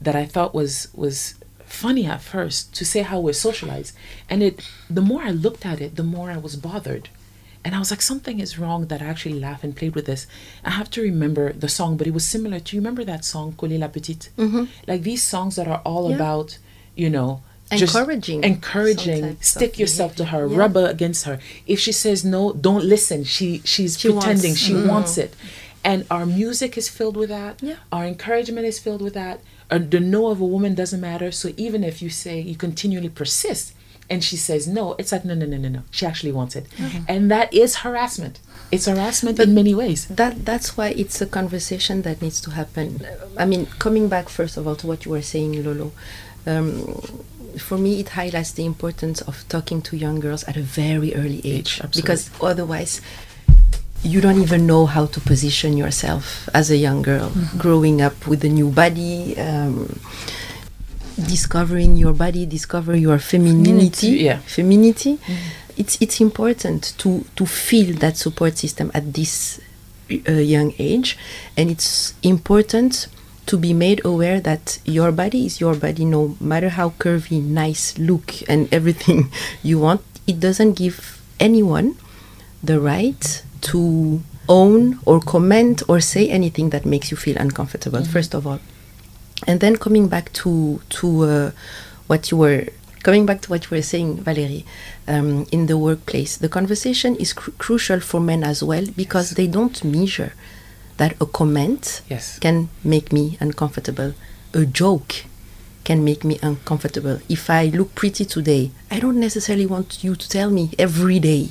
that 0.00 0.16
I 0.16 0.24
thought 0.24 0.54
was 0.54 0.88
was 0.94 1.34
funny 1.72 2.06
at 2.06 2.22
first 2.22 2.74
to 2.74 2.84
say 2.84 3.02
how 3.02 3.18
we're 3.18 3.32
socialized. 3.32 3.94
And 4.28 4.42
it 4.42 4.68
the 4.88 5.00
more 5.00 5.22
I 5.22 5.30
looked 5.30 5.64
at 5.66 5.80
it, 5.80 5.96
the 5.96 6.02
more 6.02 6.30
I 6.30 6.36
was 6.36 6.56
bothered. 6.56 7.08
And 7.64 7.74
I 7.76 7.78
was 7.78 7.90
like, 7.92 8.02
something 8.02 8.40
is 8.40 8.58
wrong 8.58 8.86
that 8.86 9.00
I 9.00 9.06
actually 9.06 9.38
laugh 9.38 9.62
and 9.62 9.76
played 9.76 9.94
with 9.94 10.06
this. 10.06 10.26
I 10.64 10.70
have 10.70 10.90
to 10.90 11.00
remember 11.00 11.52
the 11.52 11.68
song, 11.68 11.96
but 11.96 12.08
it 12.08 12.14
was 12.14 12.26
similar 12.26 12.58
to 12.58 12.76
you 12.76 12.80
remember 12.80 13.04
that 13.04 13.24
song, 13.24 13.52
Coller 13.52 13.78
la 13.78 13.86
Petite? 13.86 14.30
Mm-hmm. 14.36 14.64
Like 14.88 15.02
these 15.02 15.22
songs 15.22 15.54
that 15.56 15.68
are 15.68 15.80
all 15.84 16.10
yeah. 16.10 16.16
about, 16.16 16.58
you 16.96 17.08
know, 17.08 17.42
encouraging 17.70 18.44
encouraging 18.44 19.40
stick 19.40 19.78
yourself 19.78 20.14
to 20.14 20.26
her 20.26 20.46
yeah. 20.46 20.58
rub 20.58 20.76
against 20.76 21.24
her 21.24 21.38
if 21.66 21.78
she 21.80 21.92
says 21.92 22.22
no 22.22 22.52
don't 22.52 22.84
listen 22.84 23.24
she 23.24 23.62
she's 23.64 23.98
she 23.98 24.10
pretending 24.10 24.50
wants, 24.50 24.60
she 24.60 24.72
mm. 24.74 24.88
wants 24.88 25.16
it 25.16 25.34
and 25.82 26.06
our 26.10 26.26
music 26.26 26.76
is 26.76 26.90
filled 26.90 27.16
with 27.16 27.30
that 27.30 27.62
yeah. 27.62 27.76
our 27.90 28.04
encouragement 28.04 28.66
is 28.66 28.78
filled 28.78 29.00
with 29.00 29.14
that 29.14 29.40
the 29.78 30.00
no 30.00 30.28
of 30.28 30.40
a 30.40 30.44
woman 30.44 30.74
doesn't 30.74 31.00
matter. 31.00 31.30
So 31.32 31.50
even 31.56 31.84
if 31.84 32.02
you 32.02 32.10
say 32.10 32.40
you 32.40 32.56
continually 32.56 33.08
persist 33.08 33.74
and 34.10 34.22
she 34.22 34.36
says 34.36 34.66
no, 34.66 34.94
it's 34.98 35.12
like 35.12 35.24
no, 35.24 35.34
no, 35.34 35.46
no, 35.46 35.56
no, 35.56 35.68
no. 35.68 35.82
She 35.90 36.06
actually 36.06 36.32
wants 36.32 36.56
it, 36.56 36.68
mm-hmm. 36.70 37.04
and 37.08 37.30
that 37.30 37.52
is 37.54 37.76
harassment. 37.76 38.40
It's 38.70 38.86
harassment 38.86 39.36
but 39.36 39.48
in 39.48 39.54
many 39.54 39.74
ways. 39.74 40.06
That 40.06 40.44
that's 40.44 40.76
why 40.76 40.88
it's 40.88 41.20
a 41.20 41.26
conversation 41.26 42.02
that 42.02 42.20
needs 42.20 42.40
to 42.42 42.50
happen. 42.50 43.06
I 43.38 43.46
mean, 43.46 43.66
coming 43.78 44.08
back 44.08 44.28
first 44.28 44.56
of 44.56 44.66
all 44.66 44.76
to 44.76 44.86
what 44.86 45.04
you 45.04 45.12
were 45.12 45.22
saying, 45.22 45.62
Lolo. 45.64 45.92
Um, 46.44 47.00
for 47.58 47.76
me, 47.78 48.00
it 48.00 48.10
highlights 48.10 48.52
the 48.52 48.64
importance 48.64 49.20
of 49.22 49.46
talking 49.48 49.82
to 49.82 49.96
young 49.96 50.20
girls 50.20 50.44
at 50.44 50.56
a 50.56 50.62
very 50.62 51.14
early 51.14 51.40
age, 51.44 51.80
age 51.84 51.94
because 51.94 52.30
otherwise 52.40 53.00
you 54.02 54.20
don't 54.20 54.40
even 54.40 54.66
know 54.66 54.86
how 54.86 55.06
to 55.06 55.20
position 55.20 55.76
yourself 55.76 56.48
as 56.54 56.70
a 56.70 56.76
young 56.76 57.02
girl. 57.02 57.30
Mm-hmm. 57.30 57.58
growing 57.58 58.02
up 58.02 58.26
with 58.26 58.44
a 58.44 58.48
new 58.48 58.70
body 58.70 59.38
um, 59.38 59.98
discovering 61.26 61.96
your 61.96 62.12
body 62.12 62.46
discover 62.46 62.96
your 62.96 63.18
femininity. 63.18 64.08
Yeah. 64.08 64.38
Femininity. 64.38 65.16
Mm-hmm. 65.18 65.34
it's 65.76 65.96
it's 66.00 66.20
important 66.20 66.94
to 66.98 67.24
to 67.36 67.46
feel 67.46 67.94
that 67.98 68.16
support 68.16 68.58
system 68.58 68.90
at 68.94 69.12
this 69.14 69.60
uh, 70.10 70.32
young 70.32 70.74
age. 70.78 71.16
And 71.56 71.70
it's 71.70 72.14
important 72.22 73.08
to 73.46 73.58
be 73.58 73.72
made 73.72 74.04
aware 74.04 74.40
that 74.40 74.78
your 74.84 75.10
body 75.12 75.46
is 75.46 75.60
your 75.60 75.74
body 75.74 76.04
no 76.04 76.36
matter 76.40 76.68
how 76.68 76.90
curvy 76.90 77.42
nice 77.42 77.98
look 77.98 78.34
and 78.48 78.72
everything 78.72 79.30
you 79.62 79.78
want. 79.78 80.02
It 80.26 80.38
doesn't 80.40 80.74
give 80.74 81.20
anyone 81.40 81.96
the 82.62 82.80
right 82.80 83.42
to 83.62 84.22
own 84.48 84.98
or 85.06 85.20
comment 85.20 85.82
or 85.88 86.00
say 86.00 86.28
anything 86.28 86.70
that 86.70 86.84
makes 86.84 87.10
you 87.10 87.16
feel 87.16 87.36
uncomfortable 87.38 88.00
mm-hmm. 88.00 88.12
first 88.12 88.34
of 88.34 88.46
all 88.46 88.60
and 89.46 89.60
then 89.60 89.76
coming 89.76 90.08
back 90.08 90.32
to 90.32 90.80
to 90.88 91.22
uh, 91.22 91.50
what 92.06 92.30
you 92.30 92.36
were 92.36 92.66
coming 93.02 93.26
back 93.26 93.40
to 93.40 93.50
what 93.50 93.64
you 93.64 93.76
were 93.76 93.82
saying 93.82 94.16
valerie 94.16 94.64
um, 95.08 95.46
in 95.50 95.66
the 95.66 95.78
workplace 95.78 96.36
the 96.36 96.48
conversation 96.48 97.16
is 97.16 97.32
cr- 97.32 97.50
crucial 97.52 98.00
for 98.00 98.20
men 98.20 98.44
as 98.44 98.62
well 98.62 98.84
because 98.96 99.30
they 99.30 99.46
don't 99.46 99.82
measure 99.84 100.32
that 100.98 101.20
a 101.20 101.26
comment 101.26 102.02
yes. 102.08 102.38
can 102.38 102.68
make 102.84 103.12
me 103.12 103.36
uncomfortable 103.40 104.14
a 104.54 104.64
joke 104.66 105.24
can 105.84 106.04
make 106.04 106.22
me 106.22 106.38
uncomfortable 106.42 107.18
if 107.28 107.50
i 107.50 107.66
look 107.66 107.94
pretty 107.94 108.24
today 108.24 108.70
i 108.90 109.00
don't 109.00 109.18
necessarily 109.18 109.66
want 109.66 110.04
you 110.04 110.14
to 110.14 110.28
tell 110.28 110.50
me 110.50 110.70
every 110.78 111.18
day 111.18 111.48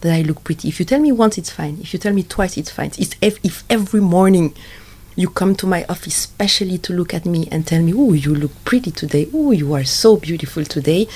that 0.00 0.12
I 0.12 0.22
look 0.22 0.44
pretty. 0.44 0.68
If 0.68 0.78
you 0.78 0.86
tell 0.86 1.00
me 1.00 1.12
once, 1.12 1.38
it's 1.38 1.50
fine. 1.50 1.78
If 1.80 1.92
you 1.92 1.98
tell 1.98 2.12
me 2.12 2.22
twice, 2.22 2.56
it's 2.56 2.70
fine. 2.70 2.92
It's 2.98 3.14
if, 3.20 3.38
if 3.44 3.64
every 3.68 4.00
morning 4.00 4.54
you 5.16 5.28
come 5.28 5.54
to 5.56 5.66
my 5.66 5.84
office 5.88 6.14
specially 6.14 6.78
to 6.78 6.92
look 6.92 7.12
at 7.12 7.26
me 7.26 7.48
and 7.50 7.66
tell 7.66 7.82
me, 7.82 7.92
"Oh, 7.94 8.12
you 8.12 8.34
look 8.34 8.52
pretty 8.64 8.90
today. 8.90 9.28
Oh, 9.34 9.50
you 9.50 9.74
are 9.74 9.84
so 9.84 10.16
beautiful 10.16 10.64
today." 10.64 11.08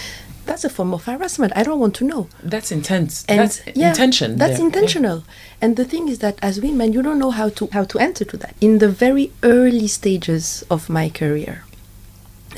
That's 0.47 0.63
a 0.63 0.69
form 0.69 0.93
of 0.93 1.05
harassment. 1.07 1.55
I 1.57 1.63
don't 1.63 1.81
want 1.81 1.95
to 1.97 2.05
know. 2.05 2.29
That's 2.43 2.71
intense. 2.71 3.25
And 3.29 3.41
that's 3.41 3.63
yeah, 3.75 3.89
intention. 3.89 4.37
That's 4.37 4.59
intentional. 4.59 5.19
Yeah. 5.19 5.35
And 5.63 5.77
the 5.77 5.87
thing 5.87 6.09
is 6.09 6.19
that 6.19 6.39
as 6.43 6.61
women, 6.61 6.93
you 6.93 7.01
don't 7.01 7.19
know 7.19 7.31
how 7.31 7.49
to 7.51 7.69
how 7.73 7.85
to 7.85 7.99
answer 7.99 8.27
to 8.27 8.37
that. 8.39 8.55
In 8.61 8.79
the 8.79 8.91
very 8.91 9.33
early 9.43 9.87
stages 9.87 10.63
of 10.71 10.91
my 10.91 11.09
career, 11.09 11.65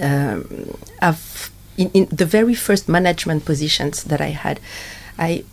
um, 0.00 0.76
I've 1.00 1.52
in, 1.76 1.90
in 1.90 2.06
the 2.06 2.26
very 2.26 2.54
first 2.54 2.88
management 2.88 3.44
positions 3.44 4.04
that 4.04 4.20
I 4.20 4.30
had, 4.30 4.58
I 5.16 5.44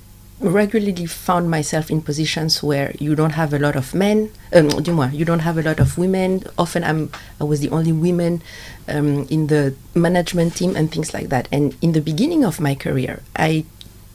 regularly 0.43 1.05
found 1.05 1.49
myself 1.49 1.89
in 1.89 2.01
positions 2.01 2.61
where 2.61 2.93
you 2.99 3.15
don't 3.15 3.31
have 3.31 3.53
a 3.53 3.59
lot 3.59 3.75
of 3.75 3.93
men, 3.95 4.31
um, 4.53 4.69
you 5.13 5.25
don't 5.25 5.39
have 5.39 5.57
a 5.57 5.63
lot 5.63 5.79
of 5.79 5.97
women. 5.97 6.43
Often 6.57 6.83
I'm, 6.83 7.11
I 7.39 7.45
was 7.45 7.59
the 7.61 7.69
only 7.69 7.91
woman 7.91 8.41
um, 8.87 9.25
in 9.29 9.47
the 9.47 9.75
management 9.95 10.55
team 10.55 10.75
and 10.75 10.91
things 10.91 11.13
like 11.13 11.29
that. 11.29 11.47
And 11.51 11.75
in 11.81 11.93
the 11.93 12.01
beginning 12.01 12.43
of 12.43 12.59
my 12.59 12.75
career, 12.75 13.23
I 13.35 13.65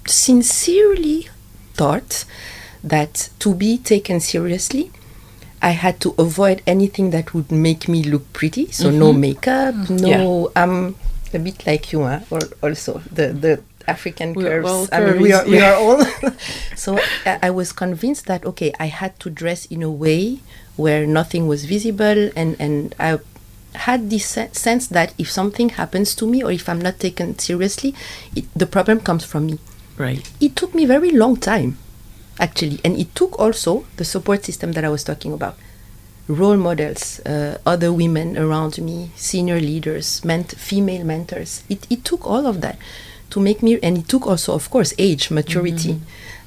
sincerely 0.07 1.29
thought 1.75 2.25
that 2.85 3.31
to 3.41 3.55
be 3.55 3.79
taken 3.79 4.21
seriously, 4.21 4.91
I 5.61 5.71
had 5.71 6.01
to 6.01 6.15
avoid 6.19 6.63
anything 6.67 7.11
that 7.11 7.35
would 7.35 7.51
make 7.51 7.89
me 7.89 8.03
look 8.03 8.33
pretty. 8.33 8.71
So 8.71 8.91
no 8.91 9.13
makeup, 9.13 9.75
no. 9.91 10.53
I'm 10.55 10.95
a 11.35 11.39
bit 11.39 11.67
like 11.67 11.93
you, 11.93 12.03
huh? 12.05 12.21
or 12.31 12.41
also 12.63 13.03
the 13.13 13.33
the 13.33 13.63
African 13.89 14.35
We're 14.35 14.63
curves. 14.63 14.89
I 14.93 15.01
mean, 15.01 15.23
we 15.23 15.33
are 15.33 15.45
we 15.49 15.61
are 15.61 15.75
all. 15.75 16.05
so 16.77 16.99
I, 17.25 17.49
I 17.49 17.51
was 17.51 17.73
convinced 17.73 18.27
that 18.27 18.45
okay, 18.45 18.73
I 18.79 18.87
had 18.87 19.19
to 19.21 19.31
dress 19.31 19.65
in 19.67 19.83
a 19.83 19.91
way 19.91 20.41
where 20.77 21.07
nothing 21.07 21.49
was 21.49 21.65
visible, 21.65 22.31
and 22.37 22.55
and 22.61 22.95
I 23.01 23.19
had 23.75 24.11
this 24.11 24.27
sense 24.53 24.87
that 24.89 25.15
if 25.19 25.31
something 25.31 25.71
happens 25.71 26.15
to 26.17 26.27
me 26.27 26.43
or 26.43 26.51
if 26.51 26.69
I'm 26.69 26.81
not 26.81 26.99
taken 26.99 27.39
seriously, 27.39 27.95
it, 28.35 28.45
the 28.55 28.67
problem 28.67 29.01
comes 29.01 29.25
from 29.25 29.47
me. 29.47 29.59
Right. 29.97 30.29
It 30.41 30.57
took 30.57 30.75
me 30.75 30.85
very 30.85 31.11
long 31.11 31.37
time, 31.37 31.79
actually, 32.39 32.81
and 32.85 32.97
it 32.99 33.15
took 33.15 33.39
also 33.39 33.87
the 33.97 34.05
support 34.05 34.45
system 34.45 34.73
that 34.73 34.85
I 34.85 34.89
was 34.89 35.05
talking 35.05 35.33
about. 35.33 35.57
Role 36.29 36.57
models, 36.59 37.21
uh, 37.21 37.59
other 37.65 37.91
women 37.93 38.37
around 38.37 38.79
me, 38.79 39.11
senior 39.17 39.61
leaders, 39.61 40.25
ment- 40.25 40.53
female 40.53 41.05
mentors. 41.05 41.65
It, 41.69 41.87
it 41.89 42.05
took 42.05 42.27
all 42.27 42.47
of 42.47 42.61
that 42.61 42.79
to 43.31 43.41
make 43.41 43.63
me, 43.63 43.79
and 43.83 43.99
it 43.99 44.09
took 44.09 44.27
also, 44.27 44.55
of 44.55 44.71
course, 44.71 44.95
age, 44.99 45.31
maturity, 45.31 46.01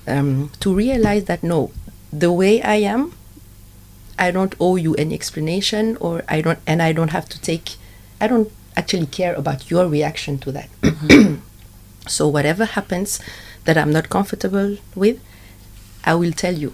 um, 0.08 0.52
to 0.60 0.74
realize 0.74 1.26
that 1.26 1.44
no, 1.44 1.72
the 2.12 2.32
way 2.32 2.62
I 2.62 2.76
am, 2.76 3.14
I 4.18 4.32
don't 4.32 4.56
owe 4.60 4.76
you 4.76 4.96
any 4.96 5.16
explanation, 5.16 5.98
or 5.98 6.24
I 6.28 6.42
don't, 6.42 6.60
and 6.66 6.82
I 6.82 6.94
don't 6.94 7.10
have 7.10 7.28
to 7.30 7.42
take, 7.42 7.76
I 8.20 8.28
don't 8.28 8.52
actually 8.76 9.08
care 9.08 9.34
about 9.36 9.70
your 9.70 9.88
reaction 9.88 10.38
to 10.40 10.52
that. 10.52 10.70
So 12.08 12.28
whatever 12.28 12.66
happens 12.66 13.20
that 13.66 13.78
I'm 13.78 13.92
not 13.92 14.10
comfortable 14.10 14.78
with, 14.96 15.20
I 16.04 16.16
will 16.16 16.32
tell 16.32 16.56
you. 16.56 16.74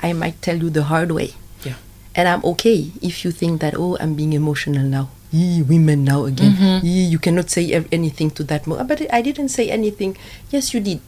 I 0.00 0.12
might 0.12 0.42
tell 0.42 0.56
you 0.56 0.70
the 0.70 0.84
hard 0.84 1.10
way. 1.10 1.34
Yeah. 1.64 1.76
And 2.14 2.28
I'm 2.28 2.44
okay 2.44 2.92
if 3.00 3.24
you 3.24 3.30
think 3.32 3.60
that, 3.60 3.74
oh, 3.76 3.96
I'm 3.98 4.14
being 4.14 4.34
emotional 4.34 4.84
now. 4.84 5.08
Women 5.32 6.04
now 6.04 6.24
again. 6.24 6.52
Mm-hmm. 6.52 6.86
Yee, 6.86 7.04
you 7.04 7.18
cannot 7.18 7.50
say 7.50 7.72
anything 7.92 8.30
to 8.32 8.44
that. 8.44 8.66
Mo- 8.66 8.82
but 8.84 9.02
I 9.12 9.22
didn't 9.22 9.50
say 9.50 9.70
anything. 9.70 10.16
Yes, 10.50 10.72
you 10.72 10.80
did. 10.80 11.00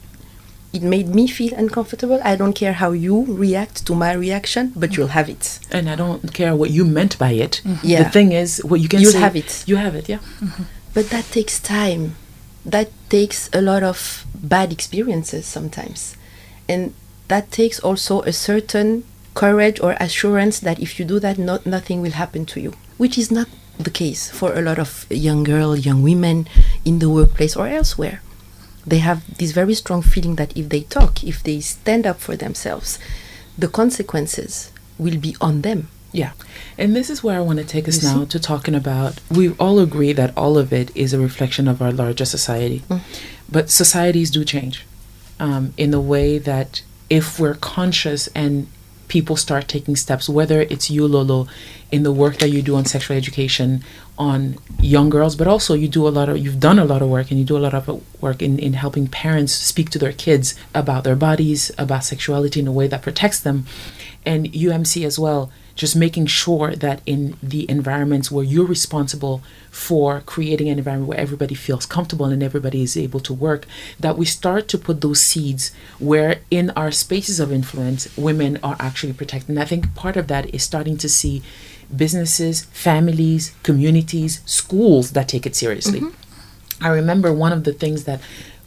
It 0.73 0.83
made 0.83 1.09
me 1.09 1.27
feel 1.27 1.53
uncomfortable. 1.53 2.21
I 2.23 2.35
don't 2.37 2.53
care 2.53 2.73
how 2.73 2.91
you 2.91 3.25
react 3.27 3.85
to 3.87 3.95
my 3.95 4.13
reaction, 4.13 4.71
but 4.75 4.95
you'll 4.95 5.07
have 5.07 5.27
it. 5.27 5.59
And 5.71 5.89
I 5.89 5.95
don't 5.95 6.33
care 6.33 6.55
what 6.55 6.69
you 6.69 6.85
meant 6.85 7.17
by 7.17 7.31
it. 7.31 7.61
Mm-hmm. 7.65 7.85
Yeah. 7.85 8.03
The 8.03 8.09
thing 8.09 8.31
is, 8.31 8.63
what 8.63 8.79
you 8.79 8.87
can 8.87 9.01
You'll 9.01 9.11
say, 9.11 9.19
have 9.19 9.35
it. 9.35 9.63
You 9.67 9.75
have 9.75 9.95
it, 9.95 10.07
yeah. 10.07 10.19
Mm-hmm. 10.39 10.63
But 10.93 11.09
that 11.09 11.25
takes 11.25 11.59
time. 11.59 12.15
That 12.65 12.89
takes 13.09 13.49
a 13.51 13.61
lot 13.61 13.83
of 13.83 14.25
bad 14.35 14.71
experiences 14.71 15.45
sometimes. 15.45 16.15
And 16.69 16.93
that 17.27 17.51
takes 17.51 17.79
also 17.79 18.21
a 18.21 18.31
certain 18.31 19.03
courage 19.33 19.79
or 19.81 19.97
assurance 19.99 20.59
that 20.59 20.79
if 20.79 20.99
you 20.99 21.05
do 21.05 21.19
that, 21.19 21.37
not, 21.37 21.65
nothing 21.65 22.01
will 22.01 22.11
happen 22.11 22.45
to 22.45 22.61
you, 22.61 22.73
which 22.97 23.17
is 23.17 23.31
not 23.31 23.47
the 23.79 23.89
case 23.89 24.29
for 24.29 24.53
a 24.57 24.61
lot 24.61 24.79
of 24.79 25.05
young 25.09 25.43
girls, 25.43 25.85
young 25.85 26.01
women 26.03 26.47
in 26.85 26.99
the 26.99 27.09
workplace 27.09 27.55
or 27.55 27.67
elsewhere. 27.67 28.21
They 28.85 28.99
have 28.99 29.37
this 29.37 29.51
very 29.51 29.73
strong 29.75 30.01
feeling 30.01 30.35
that 30.35 30.55
if 30.57 30.69
they 30.69 30.81
talk, 30.81 31.23
if 31.23 31.43
they 31.43 31.59
stand 31.59 32.07
up 32.07 32.19
for 32.19 32.35
themselves, 32.35 32.99
the 33.57 33.67
consequences 33.67 34.71
will 34.97 35.17
be 35.17 35.35
on 35.39 35.61
them. 35.61 35.89
Yeah. 36.11 36.31
And 36.77 36.95
this 36.95 37.09
is 37.09 37.23
where 37.23 37.37
I 37.37 37.41
want 37.41 37.59
to 37.59 37.65
take 37.65 37.87
us 37.87 38.03
You 38.03 38.09
now 38.09 38.25
to 38.25 38.39
talking 38.39 38.75
about 38.75 39.21
we 39.29 39.51
all 39.53 39.79
agree 39.79 40.13
that 40.13 40.35
all 40.37 40.57
of 40.57 40.73
it 40.73 40.91
is 40.95 41.13
a 41.13 41.19
reflection 41.19 41.67
of 41.67 41.81
our 41.81 41.91
larger 41.91 42.25
society. 42.25 42.83
But 43.49 43.69
societies 43.69 44.31
do 44.31 44.43
change 44.43 44.85
um, 45.39 45.73
in 45.77 45.91
the 45.91 46.01
way 46.01 46.37
that 46.37 46.81
if 47.09 47.39
we're 47.39 47.55
conscious 47.55 48.27
and 48.27 48.67
people 49.11 49.35
start 49.35 49.67
taking 49.67 49.97
steps, 49.97 50.29
whether 50.29 50.61
it's 50.61 50.89
you, 50.89 51.05
Lolo, 51.05 51.45
in 51.91 52.03
the 52.03 52.13
work 52.13 52.37
that 52.37 52.49
you 52.49 52.61
do 52.61 52.77
on 52.77 52.85
sexual 52.85 53.17
education 53.17 53.83
on 54.17 54.57
young 54.79 55.09
girls, 55.09 55.35
but 55.35 55.47
also 55.47 55.73
you 55.73 55.89
do 55.89 56.07
a 56.07 56.13
lot 56.17 56.29
of, 56.29 56.37
you've 56.37 56.61
done 56.61 56.79
a 56.79 56.85
lot 56.85 57.01
of 57.01 57.09
work 57.09 57.29
and 57.29 57.37
you 57.37 57.45
do 57.45 57.57
a 57.57 57.65
lot 57.67 57.73
of 57.73 58.01
work 58.21 58.41
in, 58.41 58.57
in 58.57 58.71
helping 58.71 59.07
parents 59.09 59.51
speak 59.51 59.89
to 59.89 59.99
their 59.99 60.13
kids 60.13 60.55
about 60.73 61.03
their 61.03 61.17
bodies, 61.17 61.71
about 61.77 62.05
sexuality 62.05 62.61
in 62.61 62.67
a 62.67 62.71
way 62.71 62.87
that 62.87 63.01
protects 63.01 63.41
them. 63.41 63.65
And 64.25 64.45
UMC 64.53 65.05
as 65.05 65.19
well, 65.19 65.51
just 65.75 65.93
making 65.93 66.27
sure 66.27 66.73
that 66.73 67.01
in 67.05 67.35
the 67.43 67.69
environments 67.69 68.31
where 68.31 68.45
you're 68.45 68.65
responsible 68.65 69.43
for 69.71 70.21
creating 70.25 70.67
an 70.67 70.77
environment 70.77 71.07
where 71.07 71.17
everybody 71.17 71.55
feels 71.55 71.85
comfortable 71.85 72.25
and 72.25 72.43
everybody 72.43 72.83
is 72.83 72.97
able 72.97 73.21
to 73.21 73.33
work, 73.33 73.65
that 73.99 74.17
we 74.17 74.25
start 74.25 74.67
to 74.67 74.77
put 74.77 75.01
those 75.01 75.21
seeds 75.21 75.71
where 75.97 76.41
in 76.51 76.69
our 76.71 76.91
spaces 76.91 77.39
of 77.39 77.51
influence, 77.51 78.15
women 78.17 78.59
are 78.61 78.75
actually 78.79 79.13
protected. 79.13 79.49
And 79.49 79.59
I 79.59 79.65
think 79.65 79.95
part 79.95 80.17
of 80.17 80.27
that 80.27 80.53
is 80.53 80.61
starting 80.61 80.97
to 80.97 81.09
see 81.09 81.41
businesses, 81.95 82.65
families, 82.65 83.55
communities, 83.63 84.41
schools 84.45 85.11
that 85.11 85.29
take 85.29 85.45
it 85.45 85.55
seriously. 85.55 86.01
Mm-hmm. 86.01 86.83
I 86.83 86.89
remember 86.89 87.31
one 87.31 87.53
of 87.53 87.63
the 87.63 87.73
things 87.73 88.03
that 88.05 88.21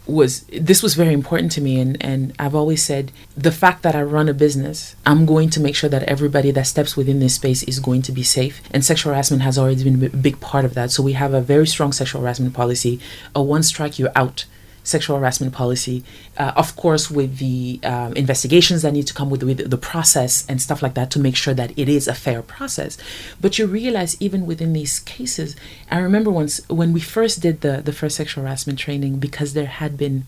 was 0.07 0.41
this 0.51 0.83
was 0.83 0.93
very 0.93 1.13
important 1.13 1.51
to 1.53 1.61
me 1.61 1.79
and 1.79 1.97
and 1.99 2.33
I've 2.37 2.55
always 2.55 2.83
said 2.83 3.11
the 3.35 3.51
fact 3.51 3.81
that 3.83 3.95
I 3.95 4.03
run 4.03 4.29
a 4.29 4.33
business 4.33 4.95
I'm 5.05 5.25
going 5.25 5.49
to 5.51 5.59
make 5.59 5.75
sure 5.75 5.89
that 5.89 6.03
everybody 6.03 6.51
that 6.51 6.67
steps 6.67 6.95
within 6.95 7.19
this 7.19 7.35
space 7.35 7.63
is 7.63 7.79
going 7.79 8.01
to 8.03 8.11
be 8.11 8.23
safe 8.23 8.61
and 8.71 8.85
sexual 8.85 9.13
harassment 9.13 9.41
has 9.43 9.57
already 9.57 9.83
been 9.83 10.03
a 10.03 10.09
big 10.09 10.39
part 10.39 10.65
of 10.65 10.73
that. 10.75 10.91
So 10.91 11.01
we 11.01 11.13
have 11.13 11.33
a 11.33 11.41
very 11.41 11.67
strong 11.67 11.91
sexual 11.91 12.21
harassment 12.21 12.53
policy. 12.53 12.99
A 13.35 13.41
one 13.41 13.63
strike 13.63 13.97
you're 13.97 14.11
out 14.15 14.45
sexual 14.85 15.17
harassment 15.17 15.51
policy, 15.51 16.03
uh, 16.37 16.53
of 16.55 16.75
course, 16.77 17.11
with 17.11 17.39
the 17.39 17.79
um, 17.83 18.13
investigations 18.13 18.83
that 18.83 18.93
need 18.93 19.07
to 19.07 19.13
come 19.13 19.29
with, 19.29 19.43
with 19.43 19.69
the 19.69 19.77
process 19.77 20.45
and 20.47 20.61
stuff 20.61 20.81
like 20.81 20.93
that 20.93 21.11
to 21.11 21.19
make 21.19 21.35
sure 21.35 21.53
that 21.53 21.77
it 21.77 21.89
is 21.89 22.07
a 22.07 22.13
fair 22.13 22.41
process. 22.41 22.97
But 23.41 23.59
you 23.59 23.65
realize 23.65 24.15
even 24.21 24.45
within 24.45 24.71
these 24.71 24.99
cases, 24.99 25.55
I 25.91 25.99
remember 25.99 26.31
once 26.31 26.61
when 26.69 26.93
we 26.93 27.01
first 27.01 27.41
did 27.41 27.61
the 27.61 27.81
the 27.81 27.91
first 27.91 28.15
sexual 28.15 28.43
harassment 28.43 28.79
training 28.79 29.17
because 29.19 29.53
there 29.53 29.65
had 29.65 29.97
been 29.97 30.25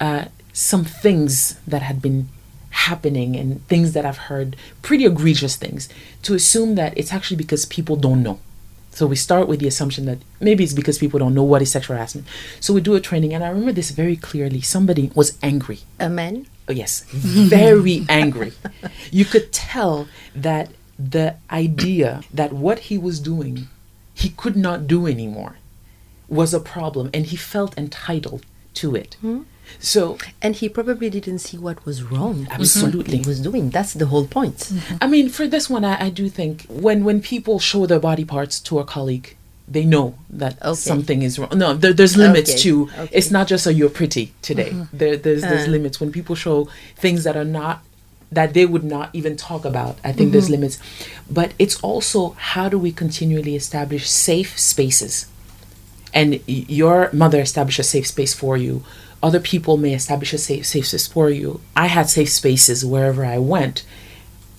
uh, 0.00 0.26
some 0.52 0.84
things 0.84 1.58
that 1.66 1.82
had 1.82 2.00
been 2.00 2.28
happening 2.70 3.36
and 3.36 3.66
things 3.68 3.92
that 3.92 4.06
I've 4.06 4.30
heard 4.30 4.56
pretty 4.82 5.04
egregious 5.04 5.56
things 5.56 5.88
to 6.22 6.34
assume 6.34 6.76
that 6.76 6.96
it's 6.96 7.12
actually 7.12 7.36
because 7.36 7.66
people 7.66 7.96
don't 7.96 8.22
know. 8.22 8.38
So 8.90 9.06
we 9.06 9.16
start 9.16 9.48
with 9.48 9.60
the 9.60 9.68
assumption 9.68 10.04
that 10.06 10.18
maybe 10.40 10.64
it's 10.64 10.72
because 10.72 10.98
people 10.98 11.18
don't 11.18 11.34
know 11.34 11.44
what 11.44 11.62
is 11.62 11.70
sexual 11.70 11.96
harassment. 11.96 12.26
So 12.58 12.74
we 12.74 12.80
do 12.80 12.94
a 12.94 13.00
training, 13.00 13.32
and 13.32 13.44
I 13.44 13.48
remember 13.48 13.72
this 13.72 13.90
very 13.90 14.16
clearly. 14.16 14.60
Somebody 14.60 15.10
was 15.14 15.38
angry. 15.42 15.80
A 15.98 16.08
man? 16.08 16.46
Oh, 16.68 16.72
yes, 16.72 17.04
very 17.10 18.04
angry. 18.08 18.52
You 19.10 19.24
could 19.24 19.52
tell 19.52 20.08
that 20.34 20.70
the 20.98 21.36
idea 21.50 22.22
that 22.32 22.52
what 22.52 22.80
he 22.90 22.98
was 22.98 23.20
doing, 23.20 23.68
he 24.14 24.28
could 24.30 24.56
not 24.56 24.86
do 24.86 25.06
anymore, 25.06 25.56
was 26.28 26.52
a 26.52 26.60
problem, 26.60 27.10
and 27.14 27.26
he 27.26 27.36
felt 27.36 27.76
entitled 27.78 28.44
to 28.74 28.94
it. 28.94 29.16
Hmm? 29.20 29.42
So 29.78 30.18
And 30.42 30.56
he 30.56 30.68
probably 30.68 31.08
didn't 31.10 31.38
see 31.40 31.56
what 31.58 31.84
was 31.86 32.02
wrong. 32.02 32.46
Absolutely. 32.50 33.18
What 33.18 33.24
he 33.26 33.28
was 33.28 33.40
doing. 33.40 33.70
That's 33.70 33.94
the 33.94 34.06
whole 34.06 34.26
point. 34.26 34.70
I 35.00 35.06
mean, 35.06 35.28
for 35.28 35.46
this 35.46 35.68
one, 35.70 35.84
I, 35.84 36.06
I 36.06 36.10
do 36.10 36.28
think 36.28 36.66
when 36.68 37.04
when 37.04 37.20
people 37.20 37.58
show 37.58 37.86
their 37.86 38.00
body 38.00 38.24
parts 38.24 38.60
to 38.60 38.78
a 38.78 38.84
colleague, 38.84 39.36
they 39.68 39.84
know 39.84 40.14
that 40.30 40.54
Okay. 40.62 40.74
something 40.74 41.22
is 41.22 41.38
wrong. 41.38 41.50
No, 41.56 41.74
there, 41.74 41.92
there's 41.92 42.16
limits 42.16 42.50
Okay, 42.52 42.60
to. 42.62 42.90
okay. 42.98 43.08
It's 43.12 43.30
not 43.30 43.46
just 43.46 43.66
a 43.66 43.72
you're 43.72 43.88
pretty 44.00 44.32
today. 44.42 44.74
There, 44.92 45.16
there's 45.16 45.42
there's 45.42 45.68
Uh. 45.68 45.70
limits 45.76 46.00
when 46.00 46.10
people 46.12 46.34
show 46.34 46.68
things 46.96 47.22
that 47.24 47.36
are 47.36 47.44
not 47.60 47.82
that 48.32 48.54
they 48.54 48.64
would 48.64 48.84
not 48.84 49.10
even 49.12 49.36
talk 49.36 49.64
about. 49.64 49.98
I 50.04 50.12
think 50.12 50.30
there's 50.32 50.48
limits, 50.50 50.78
but 51.28 51.52
it's 51.58 51.76
also 51.82 52.30
how 52.52 52.68
do 52.68 52.78
we 52.78 52.92
continually 52.92 53.54
establish 53.56 54.08
safe 54.08 54.56
spaces 54.58 55.26
and 56.14 56.32
y- 56.32 56.64
your 56.80 57.10
mother 57.12 57.40
established 57.40 57.78
a 57.80 57.82
safe 57.94 58.06
space 58.06 58.32
for 58.34 58.56
you 58.56 58.82
other 59.22 59.40
people 59.40 59.76
may 59.76 59.94
establish 59.94 60.32
a 60.32 60.38
safe, 60.38 60.66
safe 60.66 60.86
space 60.86 61.06
for 61.06 61.30
you. 61.30 61.60
I 61.76 61.86
had 61.86 62.08
safe 62.08 62.30
spaces 62.30 62.84
wherever 62.84 63.24
i 63.24 63.38
went 63.38 63.84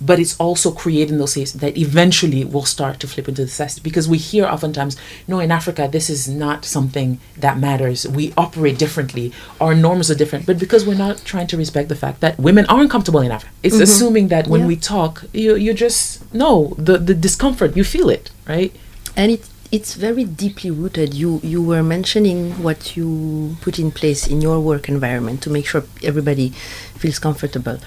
but 0.02 0.20
it's 0.20 0.36
also 0.40 0.72
creating 0.72 1.18
those 1.20 1.34
spaces 1.34 1.62
that 1.62 1.78
eventually 1.78 2.44
will 2.44 2.66
start 2.66 3.00
to 3.00 3.08
flip 3.08 3.28
into 3.30 3.42
the 3.42 3.46
necessity 3.46 3.82
because 3.84 4.10
we 4.10 4.18
hear 4.18 4.46
oftentimes 4.46 4.98
no 5.28 5.40
in 5.40 5.52
africa 5.52 5.88
this 5.92 6.10
is 6.10 6.28
not 6.28 6.66
something 6.66 7.20
that 7.38 7.58
matters. 7.58 8.08
We 8.08 8.34
operate 8.38 8.78
differently. 8.78 9.32
Our 9.60 9.76
norms 9.76 10.10
are 10.10 10.16
different. 10.16 10.46
But 10.46 10.58
because 10.58 10.86
we're 10.86 10.96
not 10.96 11.24
trying 11.26 11.48
to 11.48 11.58
respect 11.58 11.90
the 11.90 11.96
fact 11.96 12.20
that 12.22 12.38
women 12.40 12.66
aren't 12.68 12.90
comfortable 12.90 13.22
in 13.22 13.32
africa. 13.32 13.54
It's 13.64 13.76
mm-hmm. 13.76 13.84
assuming 13.84 14.28
that 14.30 14.48
when 14.48 14.62
Yeah. 14.62 14.68
we 14.68 14.76
talk 14.76 15.26
you 15.34 15.56
you 15.56 15.74
just 15.74 16.34
know 16.34 16.74
the 16.78 16.98
the 16.98 17.14
discomfort 17.14 17.78
you 17.78 17.84
feel 17.84 18.10
it 18.10 18.32
right? 18.48 18.74
And 19.16 19.32
it 19.32 19.44
it's 19.72 19.96
very 19.96 20.24
deeply 20.26 20.72
rooted. 20.72 21.14
You 21.14 21.40
you 21.44 21.62
were 21.64 21.84
mentioning 21.84 22.52
what 22.64 22.96
you 22.98 23.56
put 23.62 23.80
in 23.80 23.92
place 23.92 24.28
in 24.28 24.42
your 24.42 24.60
work 24.60 24.90
environment 24.90 25.42
to 25.44 25.50
make 25.50 25.66
sure 25.66 25.84
everybody 26.04 26.50
feels 26.98 27.20
comfortable. 27.20 27.80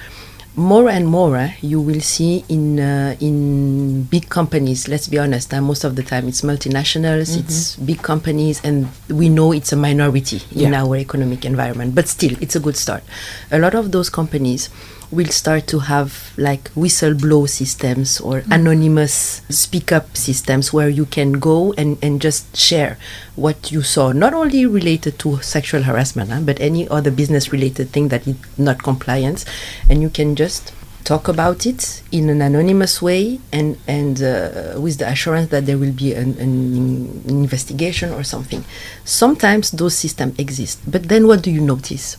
more 0.55 0.89
and 0.89 1.05
more 1.07 1.35
eh, 1.35 1.51
you 1.61 1.81
will 1.81 1.99
see 1.99 2.43
in 2.47 2.79
uh, 2.79 3.15
in 3.19 4.03
big 4.03 4.29
companies 4.29 4.87
let's 4.87 5.07
be 5.07 5.19
honest 5.19 5.53
uh, 5.53 5.61
most 5.61 5.83
of 5.83 5.95
the 5.97 6.03
time 6.03 6.27
it's 6.29 6.41
multinationals 6.41 7.31
mm-hmm. 7.31 7.39
it's 7.41 7.75
big 7.75 8.01
companies 8.01 8.63
and 8.63 8.87
we 9.09 9.27
know 9.27 9.51
it's 9.51 9.73
a 9.73 9.75
minority 9.75 10.41
in 10.55 10.71
yeah. 10.71 10.81
our 10.81 10.95
economic 10.95 11.43
environment 11.43 11.93
but 11.93 12.07
still 12.07 12.31
it's 12.39 12.55
a 12.55 12.59
good 12.59 12.77
start 12.77 13.03
a 13.51 13.59
lot 13.59 13.75
of 13.75 13.91
those 13.91 14.09
companies 14.09 14.69
will 15.11 15.27
start 15.27 15.67
to 15.67 15.79
have 15.79 16.33
like 16.37 16.71
whistleblow 16.73 17.47
systems 17.49 18.19
or 18.19 18.41
mm. 18.41 18.51
anonymous 18.51 19.41
speak 19.49 19.91
up 19.91 20.15
systems 20.17 20.73
where 20.73 20.89
you 20.89 21.05
can 21.05 21.33
go 21.33 21.73
and, 21.73 21.97
and 22.01 22.21
just 22.21 22.55
share 22.55 22.97
what 23.35 23.71
you 23.71 23.81
saw, 23.81 24.11
not 24.11 24.33
only 24.33 24.65
related 24.65 25.19
to 25.19 25.41
sexual 25.41 25.83
harassment, 25.83 26.31
huh, 26.31 26.41
but 26.41 26.59
any 26.59 26.87
other 26.89 27.11
business 27.11 27.51
related 27.51 27.89
thing 27.89 28.07
that 28.09 28.27
is 28.27 28.35
not 28.57 28.81
compliance. 28.83 29.45
And 29.89 30.01
you 30.01 30.09
can 30.09 30.35
just 30.35 30.73
talk 31.03 31.27
about 31.27 31.65
it 31.65 32.01
in 32.11 32.29
an 32.29 32.41
anonymous 32.41 33.01
way 33.01 33.39
and, 33.53 33.77
and 33.87 34.21
uh, 34.23 34.73
with 34.79 34.97
the 34.97 35.07
assurance 35.07 35.49
that 35.51 35.65
there 35.67 35.77
will 35.77 35.93
be 35.93 36.13
an, 36.13 36.37
an 36.39 37.21
investigation 37.27 38.11
or 38.11 38.23
something. 38.23 38.65
Sometimes 39.03 39.71
those 39.71 39.95
systems 39.95 40.37
exist, 40.39 40.79
but 40.87 41.03
then 41.03 41.27
what 41.27 41.43
do 41.43 41.51
you 41.51 41.61
notice? 41.61 42.17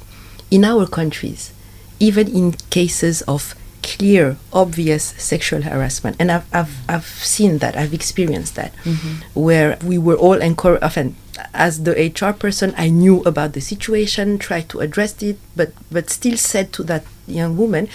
In 0.51 0.65
our 0.65 0.87
countries, 0.87 1.53
even 1.99 2.29
in 2.29 2.53
cases 2.71 3.23
of 3.23 3.55
clear, 3.83 4.37
obvious 4.53 5.15
sexual 5.17 5.63
harassment. 5.63 6.17
And 6.19 6.31
I've, 6.33 6.55
I've, 6.55 6.77
I've 6.89 7.07
seen 7.07 7.59
that, 7.59 7.77
I've 7.77 7.95
experienced 7.95 8.57
that, 8.57 8.75
mm-hmm. 8.85 9.41
where 9.41 9.79
we 9.85 9.97
were 9.97 10.17
all 10.17 10.41
encouraged, 10.41 10.83
often 10.83 11.17
as 11.55 11.85
the 11.85 11.93
HR 11.93 12.33
person, 12.33 12.75
I 12.77 12.89
knew 12.89 13.23
about 13.23 13.53
the 13.53 13.61
situation, 13.61 14.39
tried 14.39 14.69
to 14.71 14.81
address 14.81 15.23
it, 15.23 15.39
but, 15.55 15.73
but 15.91 16.11
still 16.11 16.37
said 16.37 16.73
to 16.75 16.83
that 16.85 17.05
young 17.27 17.57
woman, 17.57 17.89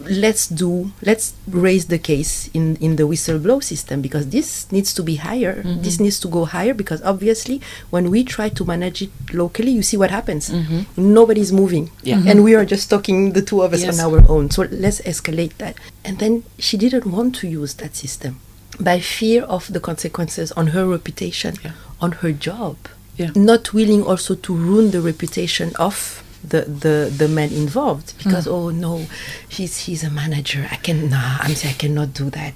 let's 0.00 0.48
do 0.48 0.90
let's 1.02 1.34
raise 1.48 1.86
the 1.86 1.98
case 1.98 2.48
in 2.52 2.76
in 2.76 2.96
the 2.96 3.04
whistleblow 3.04 3.62
system 3.62 4.02
because 4.02 4.28
this 4.30 4.70
needs 4.72 4.92
to 4.92 5.02
be 5.02 5.16
higher 5.16 5.62
mm-hmm. 5.62 5.82
this 5.82 6.00
needs 6.00 6.18
to 6.18 6.28
go 6.28 6.44
higher 6.44 6.74
because 6.74 7.00
obviously 7.02 7.60
when 7.90 8.10
we 8.10 8.24
try 8.24 8.48
to 8.48 8.64
manage 8.64 9.02
it 9.02 9.10
locally 9.32 9.70
you 9.70 9.82
see 9.82 9.96
what 9.96 10.10
happens 10.10 10.50
mm-hmm. 10.50 10.82
nobody's 10.96 11.52
moving 11.52 11.90
yeah. 12.02 12.16
mm-hmm. 12.16 12.28
and 12.28 12.44
we 12.44 12.54
are 12.54 12.64
just 12.64 12.90
talking 12.90 13.32
the 13.32 13.42
two 13.42 13.62
of 13.62 13.72
us 13.72 13.82
yes. 13.82 14.00
on 14.00 14.12
our 14.12 14.24
own 14.28 14.50
so 14.50 14.62
let's 14.70 15.00
escalate 15.02 15.56
that 15.58 15.76
and 16.04 16.18
then 16.18 16.42
she 16.58 16.76
didn't 16.76 17.06
want 17.06 17.34
to 17.34 17.46
use 17.46 17.74
that 17.74 17.94
system 17.94 18.40
by 18.80 18.98
fear 18.98 19.42
of 19.44 19.72
the 19.72 19.80
consequences 19.80 20.50
on 20.52 20.68
her 20.68 20.86
reputation 20.86 21.54
yeah. 21.62 21.72
on 22.00 22.12
her 22.12 22.32
job 22.32 22.76
yeah. 23.16 23.30
not 23.36 23.72
willing 23.72 24.02
also 24.02 24.34
to 24.34 24.54
ruin 24.54 24.90
the 24.90 25.00
reputation 25.00 25.70
of 25.78 26.23
the 26.48 26.62
the 26.62 27.12
the 27.16 27.28
men 27.28 27.52
involved 27.52 28.16
because 28.18 28.46
mm. 28.46 28.52
oh 28.52 28.70
no 28.70 29.06
he's 29.48 29.78
he's 29.86 30.04
a 30.04 30.10
manager 30.10 30.66
i 30.70 30.76
can 30.76 31.08
nah 31.10 31.38
i'm 31.40 31.52
i 31.52 31.74
cannot 31.78 32.12
do 32.12 32.30
that 32.30 32.52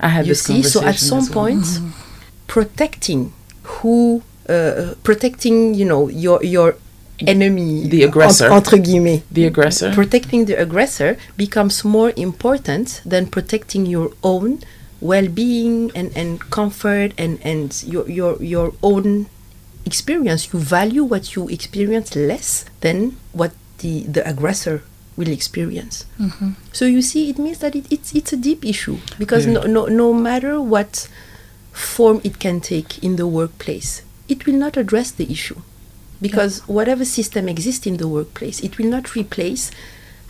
i 0.00 0.08
had 0.08 0.26
you 0.26 0.34
see 0.34 0.62
so 0.62 0.82
at 0.82 0.96
some 0.96 1.24
well. 1.26 1.44
point 1.44 1.64
mm. 1.64 1.92
protecting 2.46 3.32
who 3.62 4.22
uh, 4.48 4.94
protecting 5.02 5.74
you 5.74 5.84
know 5.84 6.08
your 6.08 6.42
your 6.42 6.76
enemy 7.26 7.86
the 7.86 8.02
aggressor 8.02 8.50
entre 8.50 8.78
guillemets 8.78 9.24
the 9.30 9.44
aggressor 9.44 9.92
protecting 9.92 10.46
the 10.46 10.54
aggressor 10.54 11.16
becomes 11.36 11.84
more 11.84 12.12
important 12.16 13.02
than 13.04 13.26
protecting 13.26 13.86
your 13.86 14.10
own 14.22 14.58
well-being 15.00 15.90
and 15.94 16.10
and 16.16 16.40
comfort 16.50 17.12
and 17.16 17.38
and 17.42 17.82
your 17.84 18.08
your 18.08 18.42
your 18.42 18.72
own 18.82 19.26
experience, 19.90 20.52
you 20.52 20.58
value 20.78 21.04
what 21.12 21.34
you 21.34 21.48
experience 21.48 22.14
less 22.14 22.64
than 22.80 23.16
what 23.32 23.52
the, 23.78 23.94
the 24.14 24.22
aggressor 24.28 24.82
will 25.16 25.28
experience. 25.28 26.06
Mm-hmm. 26.18 26.50
So 26.72 26.84
you 26.84 27.02
see, 27.02 27.30
it 27.30 27.38
means 27.38 27.58
that 27.58 27.74
it, 27.74 27.90
it's 27.90 28.14
it's 28.14 28.32
a 28.32 28.36
deep 28.48 28.64
issue 28.64 28.98
because 29.18 29.46
yeah. 29.46 29.54
no, 29.54 29.60
no 29.66 29.82
no 29.86 30.08
matter 30.14 30.60
what 30.60 31.08
form 31.72 32.20
it 32.22 32.38
can 32.38 32.60
take 32.60 33.02
in 33.02 33.16
the 33.16 33.26
workplace, 33.26 34.02
it 34.28 34.46
will 34.46 34.58
not 34.64 34.76
address 34.76 35.10
the 35.10 35.26
issue 35.36 35.60
because 36.22 36.60
yeah. 36.60 36.74
whatever 36.76 37.04
system 37.04 37.48
exists 37.48 37.86
in 37.86 37.96
the 37.96 38.08
workplace, 38.08 38.62
it 38.62 38.78
will 38.78 38.90
not 38.96 39.14
replace 39.16 39.70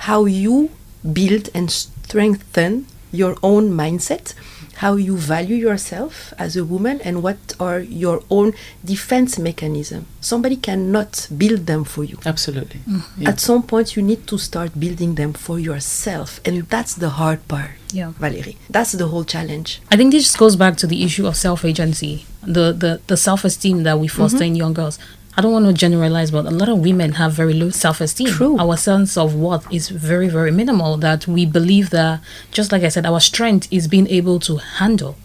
how 0.09 0.25
you 0.25 0.71
build 1.13 1.51
and 1.55 1.71
strengthen 1.71 2.87
your 3.13 3.37
own 3.43 3.71
mindset 3.71 4.35
how 4.81 4.97
you 4.97 5.15
value 5.15 5.57
yourself 5.57 6.33
as 6.39 6.57
a 6.57 6.65
woman 6.65 7.01
and 7.03 7.23
what 7.23 7.37
are 7.61 7.81
your 7.81 8.23
own 8.31 8.55
defense 8.83 9.39
mechanism. 9.39 10.07
Somebody 10.23 10.57
cannot 10.57 11.29
build 11.37 11.67
them 11.67 11.85
for 11.85 12.03
you. 12.03 12.17
Absolutely. 12.25 12.81
Mm-hmm. 12.81 13.23
yeah. 13.23 13.29
at 13.29 13.41
some 13.41 13.63
point 13.63 13.95
you 13.97 14.03
need 14.03 14.27
to 14.27 14.39
start 14.39 14.71
building 14.81 15.17
them 15.17 15.33
for 15.35 15.59
yourself 15.59 16.41
and 16.47 16.63
that's 16.75 16.95
the 16.95 17.11
hard 17.21 17.47
part 17.47 17.73
yeah. 17.93 18.13
Valerie 18.19 18.57
that's 18.71 18.93
the 18.93 19.09
whole 19.09 19.25
challenge. 19.25 19.81
I 19.91 19.97
think 19.97 20.13
this 20.13 20.35
goes 20.37 20.57
back 20.57 20.77
to 20.79 20.87
the 20.87 21.03
issue 21.05 21.27
of 21.27 21.37
self-agency 21.37 22.25
the 22.43 22.73
the, 22.73 22.93
the 23.07 23.17
self-esteem 23.17 23.83
that 23.83 23.99
we 23.99 24.09
foster 24.09 24.39
mm-hmm. 24.39 24.45
in 24.45 24.63
young 24.65 24.75
girls 24.81 24.99
I 25.41 25.43
don't 25.43 25.53
want 25.53 25.65
to 25.69 25.73
generalize, 25.73 26.31
but 26.31 26.45
a 26.45 26.51
lot 26.51 26.69
of 26.69 26.81
women 26.81 27.13
have 27.13 27.33
very 27.33 27.55
low 27.55 27.71
self 27.71 28.03
esteem. 28.03 28.27
True. 28.27 28.59
Our 28.59 28.77
sense 28.77 29.17
of 29.17 29.35
worth 29.35 29.67
is 29.73 29.89
very, 29.89 30.29
very 30.29 30.51
minimal. 30.51 30.99
That 30.99 31.27
we 31.27 31.47
believe 31.47 31.89
that, 31.89 32.21
just 32.51 32.73
like 32.73 32.83
I 32.83 32.91
said, 32.91 33.07
our 33.07 33.21
strength 33.21 33.67
is 33.71 33.89
being 33.89 34.07
able 34.09 34.39
to 34.41 34.59
handle, 34.59 35.17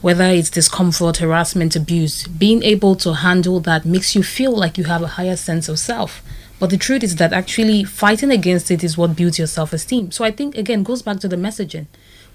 whether 0.00 0.24
it's 0.24 0.50
discomfort, 0.50 1.18
harassment, 1.18 1.76
abuse, 1.76 2.26
being 2.26 2.64
able 2.64 2.96
to 2.96 3.14
handle 3.14 3.60
that 3.60 3.84
makes 3.84 4.16
you 4.16 4.24
feel 4.24 4.50
like 4.50 4.76
you 4.76 4.82
have 4.86 5.02
a 5.02 5.14
higher 5.18 5.36
sense 5.36 5.68
of 5.68 5.78
self. 5.78 6.20
But 6.58 6.70
the 6.70 6.76
truth 6.76 7.04
is 7.04 7.14
that 7.14 7.32
actually 7.32 7.84
fighting 7.84 8.32
against 8.32 8.72
it 8.72 8.82
is 8.82 8.98
what 8.98 9.14
builds 9.14 9.38
your 9.38 9.46
self 9.46 9.72
esteem. 9.72 10.10
So 10.10 10.24
I 10.24 10.32
think, 10.32 10.56
again, 10.56 10.82
goes 10.82 11.02
back 11.02 11.20
to 11.20 11.28
the 11.28 11.36
messaging. 11.36 11.86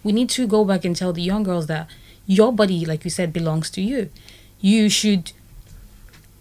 We 0.06 0.14
need 0.14 0.30
to 0.30 0.48
go 0.48 0.64
back 0.64 0.86
and 0.86 0.96
tell 0.96 1.12
the 1.12 1.22
young 1.22 1.44
girls 1.44 1.68
that 1.68 1.90
your 2.26 2.54
body, 2.54 2.86
like 2.86 3.04
you 3.04 3.10
said, 3.10 3.34
belongs 3.34 3.70
to 3.72 3.82
you. 3.82 4.10
You 4.62 4.88
should 4.88 5.34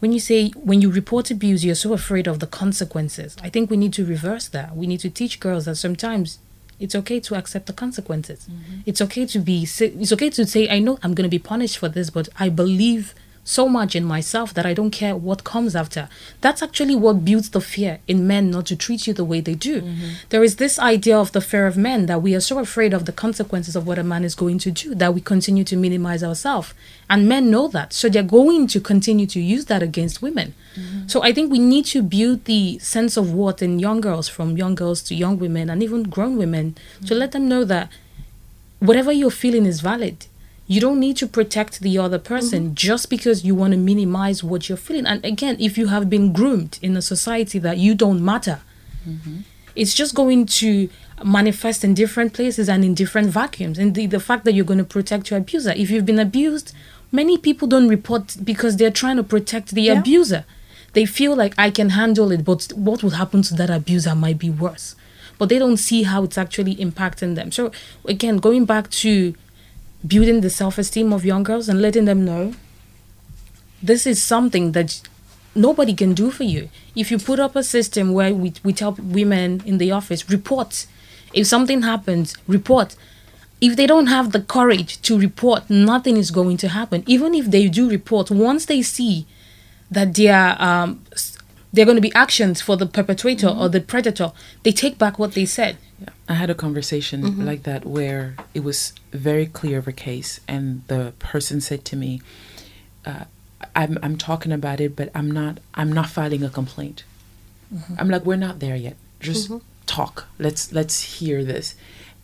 when 0.03 0.11
you 0.12 0.19
say 0.19 0.49
when 0.71 0.83
you 0.83 0.91
report 0.91 1.31
abuse 1.31 1.65
you're 1.65 1.77
so 1.77 1.93
afraid 1.93 2.27
of 2.27 2.41
the 2.41 2.47
consequences. 2.49 3.37
I 3.41 3.49
think 3.49 3.71
we 3.71 3.77
need 3.77 3.93
to 3.93 4.05
reverse 4.05 4.49
that. 4.49 4.75
We 4.75 4.88
need 4.88 4.99
to 5.01 5.11
teach 5.11 5.38
girls 5.38 5.67
that 5.67 5.77
sometimes 5.77 6.41
it's 6.81 6.97
okay 6.97 7.21
to 7.21 7.37
accept 7.37 7.67
the 7.67 7.73
consequences. 7.73 8.41
Mm-hmm. 8.51 8.81
it's 8.85 9.01
okay 9.01 9.25
to 9.27 9.38
be 9.38 9.62
it's 9.62 10.12
okay 10.12 10.31
to 10.31 10.45
say 10.45 10.69
i 10.69 10.81
know 10.81 10.99
i'm 11.05 11.15
going 11.15 11.29
to 11.31 11.37
be 11.38 11.38
punished 11.38 11.79
for 11.79 11.88
this 11.88 12.11
but 12.11 12.29
i 12.45 12.49
believe 12.49 13.15
so 13.44 13.68
much 13.68 13.96
in 13.96 14.05
myself 14.05 14.55
that 14.55 14.64
I 14.64 14.72
don't 14.72 14.90
care 14.90 15.16
what 15.16 15.42
comes 15.42 15.74
after. 15.74 16.09
That's 16.40 16.62
actually 16.62 16.94
what 16.94 17.24
builds 17.24 17.50
the 17.50 17.61
fear 17.61 17.98
in 18.07 18.26
men 18.26 18.50
not 18.50 18.66
to 18.66 18.76
treat 18.76 19.07
you 19.07 19.12
the 19.12 19.24
way 19.24 19.40
they 19.40 19.55
do. 19.55 19.83
Mm-hmm. 19.83 20.11
There 20.28 20.44
is 20.44 20.57
this 20.57 20.78
idea 20.78 21.18
of 21.18 21.33
the 21.33 21.40
fear 21.40 21.66
of 21.66 21.76
men 21.76 22.07
that 22.07 22.22
we 22.22 22.35
are 22.37 22.40
so 22.40 22.61
afraid 22.61 22.94
of 22.94 23.05
the 23.05 23.12
consequences 23.12 23.74
of 23.74 23.87
what 23.87 23.98
a 23.98 24.05
man 24.05 24.24
is 24.24 24.37
going 24.37 24.59
to 24.61 24.70
do 24.70 24.94
that 24.94 25.14
we 25.14 25.20
continue 25.20 25.64
to 25.64 25.76
minimize 25.76 26.22
ourselves. 26.22 26.72
And 27.11 27.28
men 27.28 27.50
know 27.50 27.66
that. 27.68 27.92
So 27.92 28.09
they're 28.09 28.22
going 28.22 28.68
to 28.68 28.81
continue 28.81 29.26
to 29.26 29.40
use 29.40 29.64
that 29.66 29.83
against 29.83 30.22
women. 30.22 30.55
Mm-hmm. 30.76 31.09
So 31.09 31.22
I 31.22 31.33
think 31.33 31.50
we 31.50 31.59
need 31.59 31.87
to 31.87 32.02
build 32.02 32.44
the 32.44 32.78
sense 32.78 33.16
of 33.16 33.33
what 33.33 33.61
in 33.61 33.81
young 33.81 34.00
girls, 34.00 34.28
from 34.28 34.57
young 34.57 34.76
girls 34.76 35.02
to 35.02 35.14
young 35.14 35.38
women 35.38 35.68
and 35.68 35.83
even 35.83 36.05
grown 36.05 36.37
women, 36.37 36.72
mm-hmm. 36.72 37.07
to 37.07 37.14
let 37.14 37.33
them 37.33 37.48
know 37.48 37.64
that 37.64 37.90
whatever 38.78 39.11
you're 39.11 39.31
feeling 39.31 39.66
is 39.66 39.81
valid 39.81 40.26
you 40.72 40.80
don't 40.80 40.98
need 40.98 41.18
to 41.18 41.26
protect 41.26 41.80
the 41.80 41.98
other 41.98 42.18
person 42.18 42.64
mm-hmm. 42.64 42.74
just 42.74 43.11
because 43.11 43.44
you 43.44 43.54
want 43.54 43.72
to 43.72 43.78
minimize 43.78 44.42
what 44.42 44.70
you're 44.70 44.78
feeling. 44.78 45.06
And 45.06 45.22
again, 45.22 45.56
if 45.61 45.76
you 45.76 45.88
have 45.88 46.08
been 46.08 46.32
groomed 46.32 46.78
in 46.80 46.96
a 46.96 47.02
society 47.02 47.58
that 47.58 47.76
you 47.76 47.94
don't 47.94 48.24
matter, 48.24 48.62
mm-hmm. 49.06 49.40
it's 49.76 49.92
just 49.92 50.14
going 50.14 50.46
to 50.46 50.88
manifest 51.22 51.85
in 51.85 51.92
different 51.92 52.32
places 52.32 52.70
and 52.70 52.87
in 52.87 52.94
different 52.94 53.28
vacuums. 53.28 53.78
And 53.78 53.94
the, 53.94 54.06
the 54.06 54.18
fact 54.18 54.46
that 54.46 54.54
you're 54.54 54.64
going 54.64 54.78
to 54.78 54.85
protect 54.85 55.30
your 55.30 55.38
abuser, 55.40 55.72
if 55.76 55.90
you've 55.90 56.06
been 56.06 56.18
abused, 56.18 56.72
many 57.11 57.37
people 57.37 57.68
don't 57.68 57.88
report 57.88 58.38
because 58.42 58.78
they're 58.78 58.90
trying 58.90 59.16
to 59.16 59.22
protect 59.22 59.72
the 59.72 59.82
yeah. 59.82 59.98
abuser. 59.98 60.46
They 60.94 61.04
feel 61.04 61.37
like 61.37 61.54
I 61.58 61.70
can 61.70 61.90
handle 61.90 62.32
it, 62.32 62.46
but 62.46 62.72
what 62.74 63.02
would 63.02 63.12
happen 63.12 63.42
to 63.42 63.54
that 63.56 63.68
abuser 63.68 64.14
might 64.14 64.38
be 64.38 64.48
worse. 64.48 64.96
But 65.37 65.50
they 65.50 65.58
don't 65.58 65.76
see 65.76 66.04
how 66.04 66.24
it's 66.24 66.38
actually 66.38 66.76
impacting 66.76 67.35
them. 67.35 67.52
So, 67.52 67.72
again, 68.06 68.38
going 68.38 68.64
back 68.64 68.90
to 69.02 69.35
building 70.07 70.41
the 70.41 70.51
self 70.51 70.79
esteem 70.79 71.12
of 71.12 71.25
young 71.25 71.43
girls 71.43 71.69
and 71.69 71.81
letting 71.81 72.05
them 72.05 72.25
know 72.25 72.55
this 73.83 74.07
is 74.07 74.23
something 74.23 74.73
that 74.73 75.01
nobody 75.55 75.95
can 75.95 76.15
do 76.15 76.31
for 76.31 76.45
you. 76.45 76.69
If 76.95 77.11
you 77.11 77.19
put 77.19 77.41
up 77.41 77.57
a 77.57 77.62
system 77.62 78.12
where 78.12 78.33
we, 78.33 78.55
we 78.62 78.73
tell 78.73 78.93
women 78.93 79.62
in 79.67 79.79
the 79.79 79.91
office, 79.91 80.31
report. 80.31 80.87
If 81.35 81.47
something 81.47 81.83
happens, 81.83 82.37
report. 82.47 82.95
If 83.61 83.77
they 83.77 83.87
don't 83.87 84.07
have 84.07 84.33
the 84.33 84.41
courage 84.41 85.01
to 85.03 85.19
report, 85.19 85.69
nothing 85.71 86.17
is 86.17 86.31
going 86.31 86.57
to 86.59 86.69
happen. 86.69 87.05
Even 87.07 87.35
if 87.35 87.51
they 87.51 87.69
do 87.69 87.88
report, 87.88 88.31
once 88.31 88.67
they 88.67 88.83
see 88.83 89.27
that 89.91 90.15
there 90.15 90.57
um, 90.61 91.05
there 91.72 91.85
are 91.85 91.87
going 91.87 91.96
to 91.96 92.02
be 92.02 92.14
actions 92.14 92.61
for 92.61 92.76
the 92.76 92.87
perpetrator 92.87 93.48
mm-hmm. 93.48 93.61
or 93.61 93.68
the 93.68 93.80
predator, 93.80 94.32
they 94.62 94.72
take 94.72 94.98
back 94.98 95.18
what 95.18 95.32
they 95.32 95.46
said. 95.46 95.78
Yeah. 96.00 96.08
I 96.28 96.35
had 96.35 96.50
a 96.50 96.54
conversation 96.54 97.22
mm-hmm. 97.22 97.44
like 97.44 97.62
that 97.62 97.85
where 97.85 98.37
it 98.54 98.62
was 98.62 98.92
very 99.12 99.46
clear 99.46 99.78
of 99.78 99.88
a 99.88 99.92
case, 99.92 100.40
and 100.46 100.82
the 100.88 101.12
person 101.18 101.61
said 101.61 101.85
to 101.87 101.96
me, 101.96 102.20
uh, 103.06 103.24
"I'm 103.74 103.98
I'm 104.02 104.16
talking 104.16 104.52
about 104.52 104.80
it, 104.80 104.96
but 104.96 105.11
I'm 105.14 105.30
not 105.30 105.58
I'm 105.74 105.92
not 105.92 106.08
filing 106.08 106.42
a 106.42 106.50
complaint." 106.50 107.04
Mm-hmm. 107.72 107.94
I'm 107.98 108.08
like, 108.08 108.24
"We're 108.24 108.37
not 108.37 108.61
there 108.61 108.76
yet. 108.76 108.96
Just." 109.20 109.48
Mm-hmm. 109.48 109.66
talk. 109.87 110.26
Let's 110.38 110.72
let's 110.72 111.18
hear 111.18 111.44
this." 111.44 111.74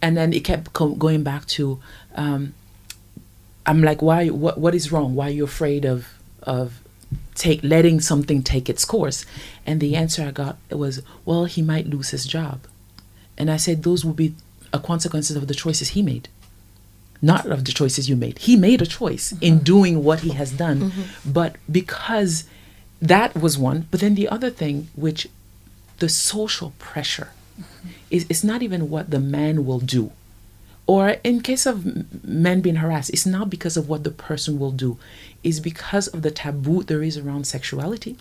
And 0.01 0.17
then 0.17 0.33
it 0.33 0.45
kept 0.45 0.73
co- 0.73 0.95
going 0.95 1.25
back 1.25 1.45
to, 1.59 1.81
um, 2.15 2.55
I'm 3.67 3.83
like, 3.83 4.01
"Why? 4.01 4.29
What? 4.29 4.59
What 4.59 4.75
is 4.75 4.93
wrong? 4.93 5.15
Why 5.15 5.27
are 5.27 5.37
you 5.41 5.45
afraid 5.45 5.85
of 5.85 6.07
of 6.43 6.81
take 7.35 7.63
letting 7.63 8.01
something 8.01 8.43
take 8.43 8.69
its 8.69 8.85
course?" 8.85 9.25
And 9.67 9.81
the 9.81 9.97
answer 9.97 10.23
I 10.23 10.31
got 10.31 10.57
was, 10.71 11.03
"Well, 11.25 11.45
he 11.45 11.63
might 11.63 11.91
lose 11.91 12.11
his 12.11 12.27
job." 12.27 12.61
And 13.37 13.51
I 13.51 13.57
said, 13.57 13.83
"Those 13.83 14.05
will 14.05 14.15
be 14.15 14.35
a 14.73 14.79
consequences 14.79 15.37
of 15.37 15.47
the 15.47 15.55
choices 15.55 15.91
he 15.91 16.03
made." 16.03 16.29
not 17.21 17.47
of 17.47 17.65
the 17.65 17.73
choices 17.73 18.09
you 18.09 18.17
made. 18.17 18.39
He 18.39 18.57
made 18.57 18.83
a 18.83 18.87
choice 18.87 19.33
mm-hmm. 19.33 19.45
in 19.45 19.59
doing 19.59 20.05
what 20.05 20.21
he 20.21 20.31
has 20.31 20.53
done. 20.53 20.91
Mm-hmm. 20.91 21.33
But 21.33 21.57
because 21.71 22.45
that 23.03 23.35
was 23.35 23.59
one, 23.59 23.87
but 23.91 24.01
then 24.01 24.15
the 24.15 24.29
other 24.29 24.51
thing, 24.51 24.89
which 24.95 25.29
the 25.99 26.09
social 26.09 26.73
pressure 26.79 27.31
mm-hmm. 27.61 27.89
is, 28.11 28.27
it's 28.29 28.45
not 28.45 28.63
even 28.63 28.91
what 28.91 29.11
the 29.11 29.21
man 29.21 29.67
will 29.67 29.81
do. 29.81 30.13
Or 30.87 31.17
in 31.23 31.43
case 31.43 31.67
of 31.67 32.25
men 32.25 32.63
being 32.63 32.77
harassed, 32.77 33.11
it's 33.11 33.27
not 33.27 33.51
because 33.51 33.77
of 33.77 33.89
what 33.91 34.05
the 34.05 34.11
person 34.11 34.59
will 34.59 34.71
do, 34.71 34.97
it's 35.43 35.61
because 35.61 36.09
of 36.09 36.23
the 36.23 36.31
taboo 36.31 36.83
there 36.83 37.03
is 37.03 37.17
around 37.17 37.47
sexuality, 37.47 38.17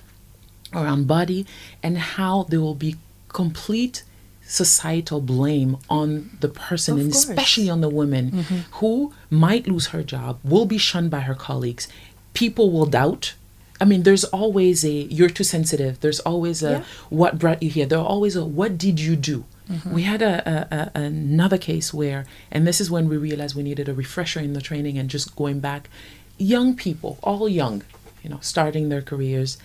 around 0.74 1.08
body, 1.08 1.46
and 1.82 1.98
how 1.98 2.44
there 2.44 2.62
will 2.62 2.76
be 2.76 2.96
complete 3.30 4.04
societal 4.48 5.20
blame 5.20 5.78
on 5.90 6.30
the 6.40 6.48
person 6.48 6.94
of 6.96 7.00
and 7.02 7.12
course. 7.12 7.28
especially 7.28 7.70
on 7.70 7.82
the 7.82 7.90
woman 7.90 8.32
mm-hmm. 8.32 8.58
who 8.74 9.14
might 9.30 9.68
lose 9.68 9.88
her 9.88 10.04
job, 10.04 10.40
will 10.44 10.66
be 10.66 10.78
shunned 10.78 11.12
by 11.12 11.20
her 11.22 11.36
colleagues. 11.36 11.88
People 12.34 12.72
will 12.72 12.86
doubt. 12.86 13.34
I 13.80 13.86
mean, 13.86 14.04
there's 14.04 14.24
always 14.24 14.86
a 14.86 14.90
you're 14.90 15.30
too 15.30 15.44
sensitive. 15.44 16.00
There's 16.00 16.20
always 16.22 16.64
a 16.64 16.72
yeah. 16.72 16.84
what 17.10 17.38
brought 17.38 17.62
you 17.62 17.70
here. 17.70 17.86
There's 17.86 18.00
always 18.00 18.36
a 18.36 18.46
what 18.46 18.78
did 18.78 19.00
you 19.00 19.16
do? 19.16 19.44
Mm-hmm. 19.70 19.94
We 19.94 20.04
had 20.04 20.22
a, 20.22 20.50
a, 20.50 20.76
a, 20.76 21.02
another 21.02 21.58
case 21.58 21.94
where, 21.94 22.26
and 22.50 22.66
this 22.66 22.80
is 22.80 22.90
when 22.90 23.10
we 23.10 23.18
realized 23.18 23.56
we 23.56 23.64
needed 23.64 23.90
a 23.90 23.94
refresher 23.94 24.40
in 24.40 24.54
the 24.54 24.62
training 24.62 24.98
and 24.98 25.10
just 25.10 25.36
going 25.36 25.60
back. 25.60 25.90
Young 26.38 26.76
people, 26.76 27.18
all 27.24 27.50
young, 27.50 27.84
you 28.24 28.30
know, 28.30 28.40
starting 28.42 28.90
their 28.90 29.02
careers, 29.02 29.58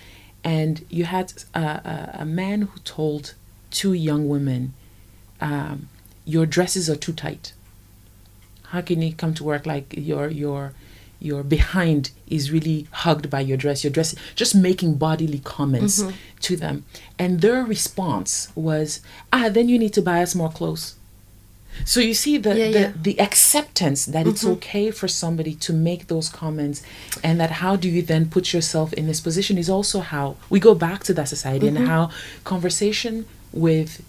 and 0.45 0.85
you 0.89 1.05
had 1.05 1.33
a, 1.55 1.61
a, 1.61 2.17
a 2.21 2.25
man 2.25 2.63
who 2.63 2.81
told 2.81 3.35
two 3.71 3.93
young 3.93 4.29
women, 4.29 4.75
um, 5.41 5.89
your 6.25 6.47
dresses 6.47 6.89
are 6.89 6.97
too 6.97 7.13
tight. 7.13 7.53
How 8.69 8.81
can 8.81 9.03
you 9.03 9.13
come 9.13 9.35
to 9.35 9.45
work 9.45 9.67
like 9.67 9.95
your 9.97 10.29
your 10.29 10.73
your 11.21 11.43
behind 11.43 12.11
is 12.27 12.51
really 12.51 12.87
hugged 12.91 13.29
by 13.29 13.41
your 13.41 13.57
dress? 13.57 13.85
Your 13.85 13.93
dress 13.93 14.15
just 14.35 14.55
making 14.55 14.95
bodily 14.95 15.41
comments 15.41 16.03
mm-hmm. 16.03 16.17
to 16.41 16.57
them, 16.57 16.85
and 17.19 17.41
their 17.41 17.65
response 17.65 18.49
was, 18.55 19.01
"Ah, 19.33 19.49
then 19.51 19.69
you 19.69 19.79
need 19.79 19.93
to 19.95 20.03
buy 20.03 20.23
us 20.23 20.35
more 20.35 20.51
clothes." 20.51 20.95
So 21.85 22.01
you 22.01 22.15
see 22.15 22.39
the 22.39 22.57
yeah, 22.57 22.71
the, 22.71 22.81
yeah. 22.81 22.93
the, 23.01 23.21
acceptance 23.21 24.07
that 24.07 24.21
mm-hmm. 24.21 24.31
it's 24.31 24.45
okay 24.45 24.91
for 24.91 25.09
somebody 25.09 25.55
to 25.57 25.73
make 25.73 26.07
those 26.09 26.29
comments 26.29 26.83
and 27.23 27.41
that 27.41 27.51
how 27.51 27.77
do 27.77 27.89
you 27.89 28.03
then 28.03 28.29
put 28.29 28.53
yourself 28.53 28.93
in 28.93 29.07
this 29.07 29.21
position 29.21 29.59
is 29.59 29.69
also 29.69 30.01
how 30.01 30.37
we 30.51 30.61
go 30.61 30.75
back 30.75 31.03
to 31.05 31.15
that 31.15 31.29
society 31.29 31.67
mm-hmm. 31.67 31.79
and 31.79 31.89
how 31.89 32.11
conversation 32.45 33.27
with 33.53 34.03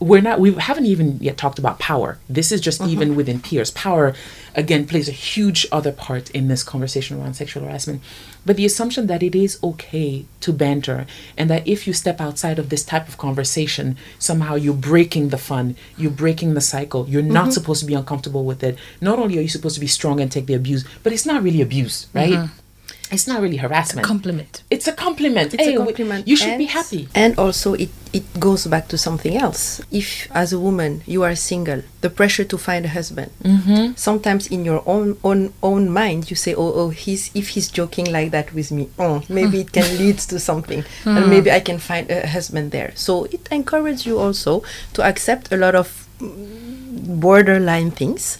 we're 0.00 0.20
not 0.20 0.38
we 0.38 0.52
haven't 0.54 0.86
even 0.86 1.18
yet 1.20 1.36
talked 1.36 1.58
about 1.58 1.78
power. 1.78 2.18
This 2.28 2.52
is 2.52 2.60
just 2.60 2.80
mm-hmm. 2.80 2.90
even 2.90 3.16
within 3.16 3.40
peers. 3.40 3.70
Power 3.72 4.14
again 4.54 4.86
plays 4.86 5.08
a 5.08 5.12
huge 5.12 5.66
other 5.72 5.92
part 5.92 6.30
in 6.30 6.48
this 6.48 6.62
conversation 6.62 7.20
around 7.20 7.34
sexual 7.34 7.64
harassment. 7.64 8.02
But 8.46 8.56
the 8.56 8.64
assumption 8.64 9.08
that 9.08 9.22
it 9.22 9.34
is 9.34 9.58
okay 9.62 10.24
to 10.40 10.52
banter 10.52 11.06
and 11.36 11.50
that 11.50 11.66
if 11.66 11.86
you 11.86 11.92
step 11.92 12.20
outside 12.20 12.58
of 12.58 12.68
this 12.68 12.84
type 12.84 13.08
of 13.08 13.18
conversation 13.18 13.96
somehow 14.18 14.54
you're 14.54 14.74
breaking 14.74 15.28
the 15.30 15.38
fun 15.38 15.76
you're 15.96 16.10
breaking 16.10 16.54
the 16.54 16.60
cycle 16.60 17.08
you're 17.08 17.22
not 17.22 17.44
mm-hmm. 17.44 17.50
supposed 17.52 17.80
to 17.80 17.86
be 17.86 17.94
uncomfortable 17.94 18.44
with 18.44 18.62
it. 18.62 18.78
Not 19.00 19.18
only 19.18 19.38
are 19.38 19.42
you 19.42 19.48
supposed 19.48 19.74
to 19.74 19.80
be 19.80 19.88
strong 19.88 20.20
and 20.20 20.30
take 20.30 20.46
the 20.46 20.54
abuse 20.54 20.84
but 21.02 21.12
it's 21.12 21.26
not 21.26 21.42
really 21.42 21.60
abuse 21.60 22.06
right? 22.14 22.34
Mm-hmm 22.34 22.67
it's 23.10 23.26
not 23.26 23.40
really 23.40 23.56
harassment. 23.56 24.04
A 24.04 24.08
compliment. 24.08 24.62
It's 24.70 24.86
a 24.86 24.92
compliment. 24.92 25.54
It's 25.54 25.64
hey, 25.64 25.74
a 25.74 25.78
compliment. 25.78 26.28
You 26.28 26.36
should 26.36 26.50
and, 26.50 26.58
be 26.58 26.66
happy. 26.66 27.08
And 27.14 27.38
also, 27.38 27.74
it, 27.74 27.90
it 28.12 28.38
goes 28.38 28.66
back 28.66 28.88
to 28.88 28.98
something 28.98 29.36
else. 29.36 29.80
If, 29.90 30.30
as 30.32 30.52
a 30.52 30.58
woman, 30.58 31.02
you 31.06 31.22
are 31.22 31.34
single, 31.34 31.82
the 32.00 32.10
pressure 32.10 32.44
to 32.44 32.58
find 32.58 32.84
a 32.84 32.88
husband. 32.88 33.30
Mm-hmm. 33.42 33.94
Sometimes 33.96 34.46
in 34.48 34.64
your 34.64 34.82
own 34.86 35.18
own 35.24 35.52
own 35.62 35.90
mind, 35.90 36.30
you 36.30 36.36
say, 36.36 36.54
"Oh, 36.54 36.72
oh, 36.74 36.90
he's 36.90 37.30
if 37.34 37.48
he's 37.48 37.68
joking 37.68 38.12
like 38.12 38.30
that 38.30 38.52
with 38.54 38.70
me, 38.70 38.90
oh, 38.98 39.22
maybe 39.28 39.60
it 39.60 39.72
can 39.72 39.98
lead 40.00 40.18
to 40.18 40.38
something, 40.38 40.84
and 41.04 41.24
hmm. 41.24 41.30
maybe 41.30 41.50
I 41.50 41.60
can 41.60 41.78
find 41.78 42.10
a 42.10 42.26
husband 42.26 42.72
there." 42.72 42.92
So 42.94 43.24
it 43.24 43.48
encourages 43.50 44.06
you 44.06 44.18
also 44.18 44.62
to 44.94 45.02
accept 45.02 45.52
a 45.52 45.56
lot 45.56 45.74
of 45.74 46.06
borderline 46.20 47.90
things 47.90 48.38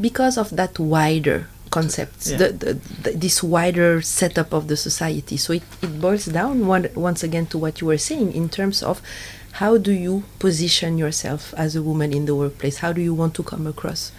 because 0.00 0.36
of 0.38 0.50
that 0.56 0.78
wider 0.78 1.48
concepts, 1.74 2.30
yeah. 2.30 2.36
the, 2.38 2.48
the, 2.52 2.72
the, 3.02 3.10
this 3.24 3.42
wider 3.42 4.00
setup 4.00 4.52
of 4.52 4.68
the 4.68 4.76
society. 4.76 5.36
So 5.36 5.52
it, 5.54 5.64
it 5.82 6.00
boils 6.00 6.26
down 6.26 6.68
one, 6.68 6.86
once 6.94 7.24
again 7.24 7.46
to 7.46 7.58
what 7.58 7.80
you 7.80 7.88
were 7.88 7.98
saying 7.98 8.32
in 8.32 8.48
terms 8.48 8.80
of 8.80 9.02
how 9.58 9.76
do 9.76 9.90
you 9.90 10.22
position 10.38 10.98
yourself 10.98 11.52
as 11.56 11.74
a 11.74 11.82
woman 11.82 12.12
in 12.12 12.26
the 12.26 12.34
workplace? 12.34 12.78
How 12.78 12.92
do 12.92 13.00
you 13.00 13.12
want 13.12 13.34
to 13.34 13.42
come 13.42 13.66
across? 13.66 14.12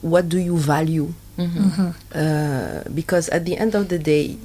What 0.00 0.30
do 0.30 0.38
you 0.38 0.56
value? 0.56 1.12
Mm-hmm. 1.36 1.68
Mm-hmm. 1.68 1.90
Uh, 2.16 2.94
because 2.94 3.28
at 3.28 3.44
the 3.44 3.58
end 3.58 3.74
of 3.74 3.90
the 3.90 3.98
day, 3.98 4.38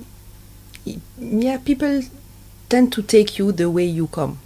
yeah, 1.18 1.58
people 1.58 2.02
tend 2.68 2.92
to 2.94 3.02
take 3.02 3.40
you 3.40 3.54
the 3.54 3.70
way 3.70 3.86
you 3.86 4.08
come. 4.08 4.40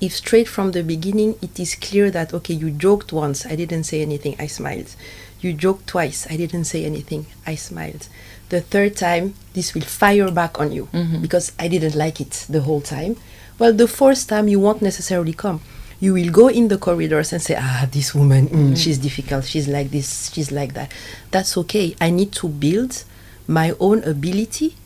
If 0.00 0.14
straight 0.16 0.48
from 0.48 0.72
the 0.72 0.82
beginning 0.82 1.36
it 1.42 1.58
is 1.60 1.74
clear 1.74 2.10
that 2.10 2.32
okay, 2.32 2.54
you 2.54 2.70
joked 2.70 3.12
once, 3.12 3.44
I 3.44 3.54
didn't 3.56 3.84
say 3.84 4.00
anything, 4.00 4.36
I 4.38 4.46
smiled 4.46 4.94
you 5.40 5.52
joke 5.52 5.86
twice. 5.86 6.26
I 6.30 6.36
didn't 6.36 6.64
say 6.64 6.84
anything. 6.84 7.26
I 7.46 7.54
smiled. 7.54 8.08
The 8.48 8.60
third 8.60 8.96
time, 8.96 9.34
this 9.52 9.74
will 9.74 9.82
fire 9.82 10.30
back 10.30 10.58
on 10.58 10.72
you 10.72 10.86
mm-hmm. 10.86 11.20
because 11.20 11.52
I 11.58 11.68
didn't 11.68 11.94
like 11.94 12.20
it 12.20 12.46
the 12.48 12.62
whole 12.62 12.80
time. 12.80 13.16
Well, 13.58 13.72
the 13.72 13.88
fourth 13.88 14.26
time, 14.26 14.48
you 14.48 14.60
won't 14.60 14.82
necessarily 14.82 15.32
come. 15.32 15.60
You 16.00 16.14
will 16.14 16.30
go 16.30 16.48
in 16.48 16.68
the 16.68 16.78
corridors 16.78 17.32
and 17.32 17.42
say, 17.42 17.56
ah, 17.58 17.88
this 17.90 18.14
woman, 18.14 18.48
mm, 18.48 18.52
mm-hmm. 18.52 18.74
she's 18.74 18.98
difficult. 18.98 19.44
She's 19.44 19.68
like 19.68 19.90
this, 19.90 20.32
she's 20.32 20.52
like 20.52 20.74
that. 20.74 20.92
That's 21.30 21.56
okay. 21.58 21.96
I 22.00 22.10
need 22.10 22.32
to 22.34 22.48
build 22.48 23.04
my 23.48 23.74
own 23.80 24.04
ability 24.04 24.76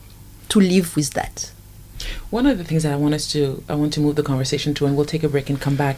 to 0.49 0.59
live 0.59 0.95
with 0.95 1.11
that. 1.11 1.52
One 2.33 2.47
of 2.47 2.57
the 2.57 2.63
things 2.63 2.81
that 2.81 2.91
I 2.91 2.95
want 2.95 3.13
us 3.13 3.31
to, 3.33 3.63
I 3.69 3.75
want 3.75 3.93
to 3.93 3.99
move 3.99 4.15
the 4.15 4.23
conversation 4.23 4.73
to, 4.73 4.87
and 4.87 4.95
we'll 4.95 5.05
take 5.05 5.21
a 5.21 5.29
break 5.29 5.51
and 5.51 5.61
come 5.61 5.75
back, 5.75 5.97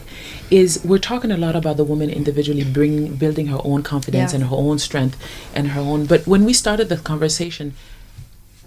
is 0.50 0.84
we're 0.84 0.98
talking 0.98 1.30
a 1.30 1.36
lot 1.38 1.56
about 1.56 1.78
the 1.78 1.84
woman 1.84 2.10
individually 2.10 2.62
bringing, 2.62 3.16
building 3.16 3.46
her 3.46 3.58
own 3.64 3.82
confidence 3.82 4.32
yeah. 4.32 4.40
and 4.40 4.50
her 4.50 4.54
own 4.54 4.78
strength 4.78 5.16
and 5.54 5.68
her 5.68 5.80
own. 5.80 6.04
But 6.04 6.26
when 6.26 6.44
we 6.44 6.52
started 6.52 6.90
the 6.90 6.98
conversation, 6.98 7.72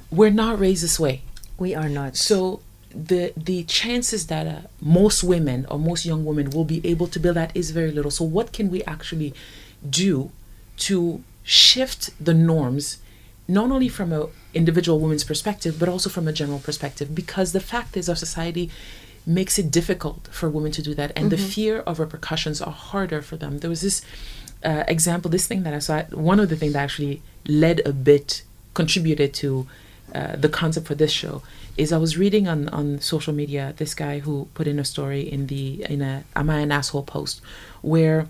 we're 0.09 0.31
not 0.31 0.57
raised 0.59 0.83
this 0.83 0.99
way. 0.99 1.21
We 1.59 1.75
are 1.75 1.89
not. 1.89 2.17
So 2.17 2.61
the 2.89 3.33
the 3.37 3.65
chances 3.65 4.25
that 4.33 4.47
uh, 4.47 4.61
most 4.81 5.23
women 5.23 5.67
or 5.69 5.77
most 5.77 6.07
young 6.07 6.25
women 6.25 6.49
will 6.49 6.65
be 6.65 6.81
able 6.83 7.05
to 7.05 7.19
build 7.19 7.35
that 7.35 7.55
is 7.55 7.69
very 7.69 7.91
little. 7.91 8.09
So 8.09 8.25
what 8.25 8.51
can 8.51 8.71
we 8.71 8.81
actually 8.85 9.31
do 9.87 10.31
to 10.87 11.23
shift 11.43 12.01
the 12.19 12.33
norms 12.33 12.97
not 13.49 13.71
only 13.71 13.89
from 13.89 14.13
a 14.13 14.27
individual 14.53 14.99
woman's 14.99 15.23
perspective, 15.23 15.77
but 15.79 15.89
also 15.89 16.09
from 16.09 16.27
a 16.27 16.31
general 16.31 16.59
perspective, 16.59 17.13
because 17.13 17.51
the 17.51 17.59
fact 17.59 17.97
is 17.97 18.07
our 18.07 18.15
society 18.15 18.69
makes 19.25 19.59
it 19.59 19.71
difficult 19.71 20.27
for 20.31 20.49
women 20.49 20.71
to 20.71 20.81
do 20.81 20.93
that, 20.93 21.11
and 21.15 21.25
mm-hmm. 21.25 21.29
the 21.31 21.37
fear 21.37 21.79
of 21.79 21.99
repercussions 21.99 22.61
are 22.61 22.71
harder 22.71 23.21
for 23.21 23.37
them. 23.37 23.59
There 23.59 23.69
was 23.69 23.81
this 23.81 24.01
uh, 24.63 24.83
example, 24.87 25.31
this 25.31 25.47
thing 25.47 25.63
that 25.63 25.73
I 25.73 25.79
saw. 25.79 26.03
One 26.11 26.39
of 26.39 26.49
the 26.49 26.55
things 26.55 26.73
that 26.73 26.83
actually 26.83 27.21
led 27.47 27.81
a 27.85 27.93
bit, 27.93 28.43
contributed 28.73 29.33
to 29.35 29.67
uh, 30.13 30.35
the 30.35 30.49
concept 30.49 30.85
for 30.87 30.95
this 30.95 31.11
show, 31.11 31.41
is 31.75 31.91
I 31.91 31.97
was 31.97 32.17
reading 32.17 32.47
on 32.47 32.69
on 32.69 32.99
social 33.01 33.33
media 33.33 33.73
this 33.77 33.93
guy 33.95 34.19
who 34.19 34.47
put 34.53 34.67
in 34.67 34.77
a 34.79 34.85
story 34.85 35.21
in 35.21 35.47
the 35.47 35.85
in 35.89 36.01
a 36.01 36.23
"Am 36.35 36.49
I 36.49 36.59
an 36.59 36.71
asshole?" 36.71 37.03
post 37.03 37.41
where 37.81 38.27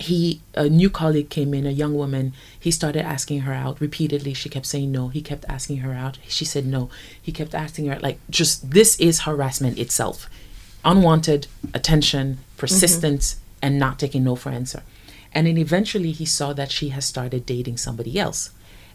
he 0.00 0.40
a 0.54 0.68
new 0.68 0.90
colleague 0.90 1.28
came 1.28 1.54
in 1.54 1.66
a 1.66 1.70
young 1.70 1.94
woman. 1.94 2.32
He 2.58 2.70
started 2.70 3.04
asking 3.04 3.40
her 3.40 3.52
out 3.52 3.80
repeatedly. 3.80 4.34
She 4.34 4.48
kept 4.48 4.66
saying 4.66 4.90
no. 4.90 5.08
He 5.08 5.22
kept 5.22 5.44
asking 5.48 5.78
her 5.78 5.92
out. 5.92 6.18
She 6.28 6.44
said 6.44 6.66
no. 6.66 6.90
He 7.20 7.32
kept 7.32 7.54
asking 7.54 7.86
her 7.86 7.98
like 8.00 8.18
just 8.30 8.70
this 8.70 8.98
is 8.98 9.20
harassment 9.20 9.78
itself. 9.78 10.28
Unwanted 10.84 11.46
attention 11.74 12.38
persistence 12.56 13.34
mm-hmm. 13.34 13.58
and 13.62 13.78
not 13.78 13.98
taking 13.98 14.24
no 14.24 14.36
for 14.36 14.50
answer. 14.50 14.82
And 15.32 15.46
then 15.46 15.58
eventually 15.58 16.12
he 16.12 16.24
saw 16.24 16.52
that 16.52 16.70
she 16.70 16.90
has 16.90 17.04
started 17.06 17.46
dating 17.46 17.76
somebody 17.78 18.18
else. 18.18 18.50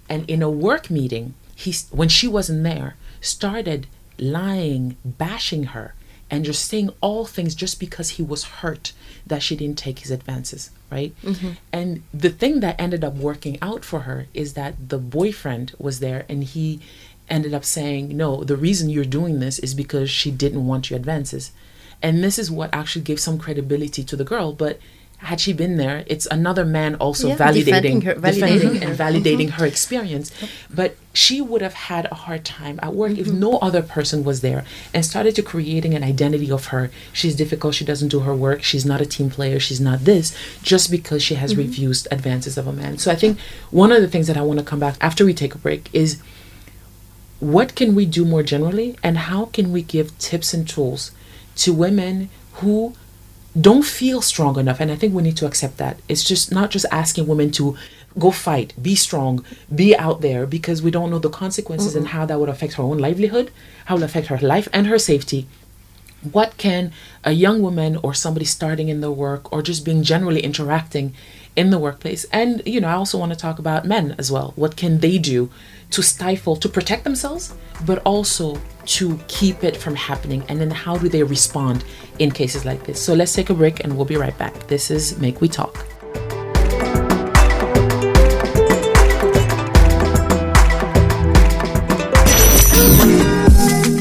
And 0.09 0.29
in 0.29 0.41
a 0.41 0.49
work 0.49 0.89
meeting 0.89 1.33
he 1.55 1.73
when 1.91 2.09
she 2.09 2.27
wasn't 2.27 2.63
there 2.63 2.95
started 3.19 3.87
lying 4.19 4.95
bashing 5.03 5.65
her 5.65 5.93
and 6.29 6.45
just 6.45 6.65
saying 6.65 6.89
all 7.01 7.25
things 7.25 7.55
just 7.55 7.79
because 7.79 8.11
he 8.11 8.23
was 8.23 8.43
hurt 8.43 8.93
that 9.25 9.41
she 9.41 9.55
didn't 9.55 9.77
take 9.77 9.99
his 9.99 10.11
advances, 10.11 10.69
right? 10.89 11.13
Mm-hmm. 11.23 11.51
And 11.71 12.03
the 12.13 12.29
thing 12.29 12.59
that 12.61 12.79
ended 12.79 13.03
up 13.03 13.15
working 13.15 13.57
out 13.61 13.83
for 13.83 14.01
her 14.01 14.27
is 14.33 14.53
that 14.53 14.89
the 14.89 14.97
boyfriend 14.97 15.73
was 15.77 15.99
there 15.99 16.25
and 16.29 16.43
he 16.43 16.79
ended 17.29 17.53
up 17.53 17.65
saying, 17.65 18.15
No, 18.15 18.43
the 18.43 18.57
reason 18.57 18.89
you're 18.89 19.05
doing 19.05 19.39
this 19.39 19.59
is 19.59 19.73
because 19.73 20.09
she 20.09 20.31
didn't 20.31 20.65
want 20.65 20.89
your 20.89 20.97
advances. 20.97 21.51
And 22.01 22.23
this 22.23 22.37
is 22.37 22.51
what 22.51 22.73
actually 22.73 23.01
gave 23.01 23.19
some 23.19 23.39
credibility 23.39 24.03
to 24.03 24.15
the 24.15 24.23
girl. 24.23 24.53
But 24.53 24.79
had 25.17 25.41
she 25.41 25.51
been 25.51 25.77
there, 25.77 26.03
it's 26.05 26.27
another 26.27 26.63
man 26.63 26.95
also 26.95 27.29
yeah, 27.29 27.37
validating, 27.37 28.03
her, 28.03 28.13
validating 28.15 28.81
and 28.81 28.97
validating 28.97 29.49
her 29.51 29.65
experience. 29.65 30.31
But 30.73 30.95
she 31.11 31.41
would 31.41 31.61
have 31.63 31.73
had 31.73 32.05
a 32.11 32.15
hard 32.15 32.45
time 32.45 32.79
at 32.83 32.93
work 32.93 33.13
mm-hmm. 33.13 33.21
if 33.21 33.27
no 33.27 33.57
other 33.57 33.81
person 33.81 34.23
was 34.23 34.41
there 34.41 34.63
and 34.93 35.03
started 35.03 35.35
to 35.35 35.41
creating 35.41 35.95
an 35.95 36.03
identity 36.03 36.51
of 36.51 36.67
her. 36.67 36.91
She's 37.13 37.35
difficult. 37.35 37.73
She 37.73 37.83
doesn't 37.83 38.09
do 38.09 38.19
her 38.21 38.35
work. 38.35 38.61
She's 38.61 38.85
not 38.85 39.01
a 39.01 39.07
team 39.07 39.31
player. 39.31 39.59
She's 39.59 39.81
not 39.81 40.01
this 40.01 40.37
just 40.61 40.91
because 40.91 41.23
she 41.23 41.33
has 41.33 41.53
mm-hmm. 41.53 41.61
refused 41.61 42.07
advances 42.11 42.55
of 42.55 42.67
a 42.67 42.73
man. 42.73 42.99
So 42.99 43.11
I 43.11 43.15
think 43.15 43.39
one 43.71 43.91
of 43.91 44.01
the 44.01 44.07
things 44.07 44.27
that 44.27 44.37
I 44.37 44.43
want 44.43 44.59
to 44.59 44.65
come 44.65 44.79
back 44.79 44.97
after 45.01 45.25
we 45.25 45.33
take 45.33 45.55
a 45.55 45.57
break 45.57 45.89
is 45.93 46.21
what 47.39 47.75
can 47.75 47.95
we 47.95 48.05
do 48.05 48.23
more 48.23 48.43
generally 48.43 48.97
and 49.01 49.17
how 49.17 49.45
can 49.45 49.71
we 49.71 49.81
give 49.81 50.17
tips 50.19 50.53
and 50.53 50.67
tools 50.67 51.11
to 51.55 51.73
women 51.73 52.29
who 52.53 52.93
don't 53.59 53.85
feel 53.85 54.21
strong 54.21 54.59
enough 54.59 54.79
and 54.79 54.91
i 54.91 54.95
think 54.95 55.13
we 55.13 55.23
need 55.23 55.37
to 55.37 55.45
accept 55.45 55.77
that. 55.77 55.99
It's 56.07 56.23
just 56.23 56.51
not 56.51 56.69
just 56.69 56.85
asking 56.91 57.27
women 57.27 57.51
to 57.51 57.75
go 58.19 58.31
fight 58.31 58.73
be 58.81 58.95
strong 58.95 59.45
be 59.73 59.95
out 59.95 60.21
there 60.21 60.45
because 60.47 60.81
we 60.81 60.91
don't 60.91 61.11
know 61.11 61.19
the 61.19 61.29
consequences 61.29 61.93
mm 61.93 61.97
and 61.97 62.07
how 62.09 62.25
that 62.25 62.39
would 62.39 62.49
affect 62.49 62.73
her 62.73 62.83
own 62.83 62.97
livelihood 62.97 63.51
how 63.85 63.95
it 63.95 63.99
will 63.99 64.05
affect 64.05 64.27
her 64.27 64.37
life 64.37 64.67
and 64.73 64.87
her 64.87 64.99
safety. 64.99 65.47
What 66.31 66.57
can 66.57 66.91
a 67.23 67.31
young 67.31 67.61
woman 67.61 67.95
or 68.03 68.13
somebody 68.13 68.45
starting 68.45 68.89
in 68.89 69.01
the 69.01 69.11
work 69.11 69.51
or 69.53 69.61
just 69.61 69.85
being 69.85 70.03
generally 70.03 70.41
interacting 70.41 71.13
in 71.55 71.69
the 71.69 71.79
workplace? 71.79 72.25
And 72.25 72.61
you 72.65 72.79
know 72.81 72.89
i 72.89 72.93
also 72.93 73.17
want 73.17 73.31
to 73.33 73.37
talk 73.37 73.59
about 73.59 73.85
men 73.85 74.15
as 74.17 74.31
well. 74.31 74.51
What 74.55 74.75
can 74.75 74.99
they 74.99 75.17
do 75.17 75.49
to 75.91 76.01
stifle 76.01 76.55
to 76.55 76.69
protect 76.69 77.03
themselves 77.03 77.53
but 77.85 77.99
also 77.99 78.59
to 78.85 79.19
keep 79.27 79.63
it 79.63 79.77
from 79.77 79.95
happening. 79.95 80.43
And 80.49 80.59
then 80.59 80.71
how 80.71 80.97
do 80.97 81.09
they 81.09 81.23
respond 81.23 81.83
in 82.19 82.31
cases 82.31 82.65
like 82.65 82.85
this? 82.85 83.01
So 83.01 83.13
let's 83.13 83.33
take 83.33 83.49
a 83.49 83.53
break 83.53 83.83
and 83.83 83.95
we'll 83.95 84.05
be 84.05 84.17
right 84.17 84.37
back. 84.37 84.67
This 84.67 84.89
is 84.89 85.19
make 85.19 85.41
we 85.41 85.49
talk. 85.49 85.85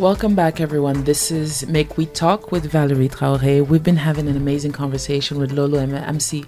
Welcome 0.00 0.34
back, 0.34 0.60
everyone. 0.60 1.04
This 1.04 1.30
is 1.30 1.66
Make 1.68 1.96
We 1.96 2.06
Talk 2.06 2.50
with 2.50 2.64
Valerie 2.66 3.08
Traore. 3.08 3.64
We've 3.64 3.84
been 3.84 3.96
having 3.96 4.26
an 4.26 4.36
amazing 4.36 4.72
conversation 4.72 5.38
with 5.38 5.52
Lolo 5.52 5.78
MC 5.78 6.44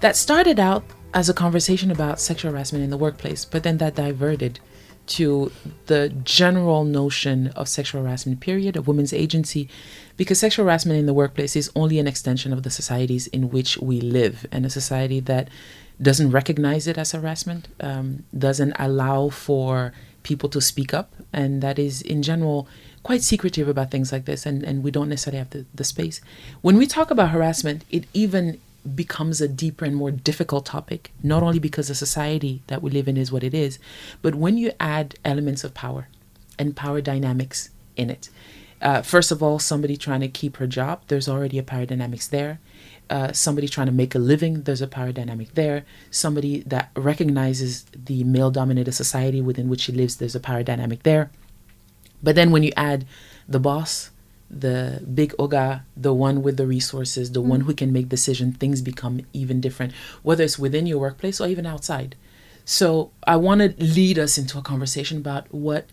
that 0.00 0.14
started 0.14 0.60
out 0.60 0.84
as 1.14 1.28
a 1.28 1.34
conversation 1.34 1.90
about 1.90 2.20
sexual 2.20 2.52
harassment 2.52 2.84
in 2.84 2.90
the 2.90 2.96
workplace, 2.96 3.44
but 3.44 3.64
then 3.64 3.78
that 3.78 3.96
diverted 3.96 4.60
to 5.06 5.52
the 5.86 6.08
general 6.24 6.84
notion 6.84 7.48
of 7.48 7.68
sexual 7.68 8.02
harassment 8.02 8.40
period 8.40 8.76
of 8.76 8.88
women's 8.88 9.12
agency 9.12 9.68
because 10.16 10.40
sexual 10.40 10.64
harassment 10.64 10.98
in 10.98 11.06
the 11.06 11.14
workplace 11.14 11.56
is 11.56 11.70
only 11.76 11.98
an 11.98 12.06
extension 12.06 12.52
of 12.52 12.62
the 12.62 12.70
societies 12.70 13.26
in 13.28 13.50
which 13.50 13.78
we 13.78 14.00
live 14.00 14.46
and 14.50 14.66
a 14.66 14.70
society 14.70 15.20
that 15.20 15.48
doesn't 16.00 16.30
recognize 16.30 16.86
it 16.86 16.98
as 16.98 17.12
harassment 17.12 17.68
um, 17.80 18.24
doesn't 18.36 18.72
allow 18.78 19.28
for 19.28 19.92
people 20.22 20.48
to 20.48 20.60
speak 20.60 20.92
up 20.92 21.14
and 21.32 21.62
that 21.62 21.78
is 21.78 22.02
in 22.02 22.22
general 22.22 22.68
quite 23.02 23.22
secretive 23.22 23.68
about 23.68 23.90
things 23.90 24.10
like 24.10 24.24
this 24.24 24.44
and, 24.44 24.64
and 24.64 24.82
we 24.82 24.90
don't 24.90 25.08
necessarily 25.08 25.38
have 25.38 25.50
the, 25.50 25.64
the 25.74 25.84
space. 25.84 26.20
When 26.60 26.76
we 26.76 26.86
talk 26.86 27.10
about 27.10 27.30
harassment 27.30 27.84
it 27.90 28.04
even 28.12 28.60
becomes 28.94 29.40
a 29.40 29.48
deeper 29.48 29.84
and 29.84 29.96
more 29.96 30.10
difficult 30.10 30.66
topic, 30.66 31.12
not 31.22 31.42
only 31.42 31.58
because 31.58 31.88
the 31.88 31.94
society 31.94 32.62
that 32.66 32.82
we 32.82 32.90
live 32.90 33.08
in 33.08 33.16
is 33.16 33.32
what 33.32 33.42
it 33.42 33.54
is, 33.54 33.78
but 34.22 34.34
when 34.34 34.58
you 34.58 34.72
add 34.78 35.16
elements 35.24 35.64
of 35.64 35.74
power 35.74 36.08
and 36.58 36.76
power 36.76 37.00
dynamics 37.00 37.70
in 37.96 38.10
it. 38.10 38.28
Uh, 38.80 39.00
first 39.02 39.30
of 39.30 39.42
all, 39.42 39.58
somebody 39.58 39.96
trying 39.96 40.20
to 40.20 40.28
keep 40.28 40.58
her 40.58 40.66
job, 40.66 41.02
there's 41.08 41.28
already 41.28 41.58
a 41.58 41.62
power 41.62 41.86
dynamics 41.86 42.28
there. 42.28 42.60
Uh, 43.08 43.32
somebody 43.32 43.68
trying 43.68 43.86
to 43.86 43.92
make 43.92 44.14
a 44.14 44.18
living, 44.18 44.62
there's 44.62 44.82
a 44.82 44.86
power 44.86 45.12
dynamic 45.12 45.54
there. 45.54 45.84
Somebody 46.10 46.60
that 46.60 46.90
recognizes 46.96 47.84
the 47.94 48.24
male 48.24 48.50
dominated 48.50 48.92
society 48.92 49.40
within 49.40 49.68
which 49.68 49.82
she 49.82 49.92
lives, 49.92 50.16
there's 50.16 50.34
a 50.34 50.40
power 50.40 50.62
dynamic 50.62 51.04
there. 51.04 51.30
But 52.22 52.34
then 52.34 52.50
when 52.50 52.62
you 52.62 52.72
add 52.76 53.06
the 53.48 53.60
boss, 53.60 54.10
the 54.50 55.02
big 55.12 55.32
oga, 55.38 55.82
the 55.96 56.12
one 56.12 56.42
with 56.42 56.56
the 56.56 56.66
resources, 56.66 57.32
the 57.32 57.42
mm. 57.42 57.46
one 57.46 57.60
who 57.62 57.74
can 57.74 57.92
make 57.92 58.08
decisions, 58.08 58.56
things 58.56 58.80
become 58.80 59.20
even 59.32 59.60
different, 59.60 59.92
whether 60.22 60.44
it's 60.44 60.58
within 60.58 60.86
your 60.86 60.98
workplace 60.98 61.40
or 61.40 61.48
even 61.48 61.66
outside. 61.66 62.16
So 62.64 63.10
I 63.26 63.36
want 63.36 63.60
to 63.60 63.74
lead 63.82 64.18
us 64.18 64.38
into 64.38 64.58
a 64.58 64.62
conversation 64.62 65.18
about 65.18 65.52
what 65.52 65.86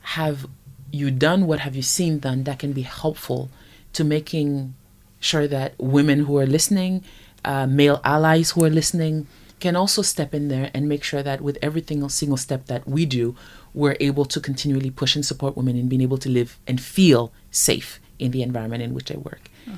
have 0.00 0.46
you 0.90 1.10
done, 1.10 1.46
what 1.46 1.60
have 1.60 1.76
you 1.76 1.82
seen 1.82 2.18
done 2.18 2.44
that 2.44 2.58
can 2.58 2.72
be 2.72 2.82
helpful 2.82 3.50
to 3.92 4.04
making 4.04 4.74
sure 5.20 5.48
that 5.48 5.74
women 5.78 6.20
who 6.20 6.38
are 6.38 6.46
listening, 6.46 7.04
uh, 7.44 7.66
male 7.66 8.00
allies 8.04 8.52
who 8.52 8.64
are 8.64 8.70
listening, 8.70 9.26
can 9.60 9.74
also 9.74 10.02
step 10.02 10.34
in 10.34 10.48
there 10.48 10.70
and 10.72 10.88
make 10.88 11.02
sure 11.02 11.22
that 11.22 11.40
with 11.40 11.58
every 11.60 11.84
single 12.08 12.38
step 12.38 12.66
that 12.66 12.86
we 12.86 13.04
do, 13.04 13.34
we're 13.78 13.96
able 14.00 14.24
to 14.24 14.40
continually 14.40 14.90
push 14.90 15.14
and 15.14 15.24
support 15.24 15.56
women 15.56 15.78
in 15.78 15.88
being 15.88 16.02
able 16.02 16.18
to 16.18 16.28
live 16.28 16.58
and 16.66 16.80
feel 16.80 17.32
safe 17.52 18.00
in 18.18 18.32
the 18.32 18.42
environment 18.42 18.82
in 18.82 18.92
which 18.92 19.06
they 19.06 19.16
work. 19.16 19.48
Mm-hmm. 19.64 19.76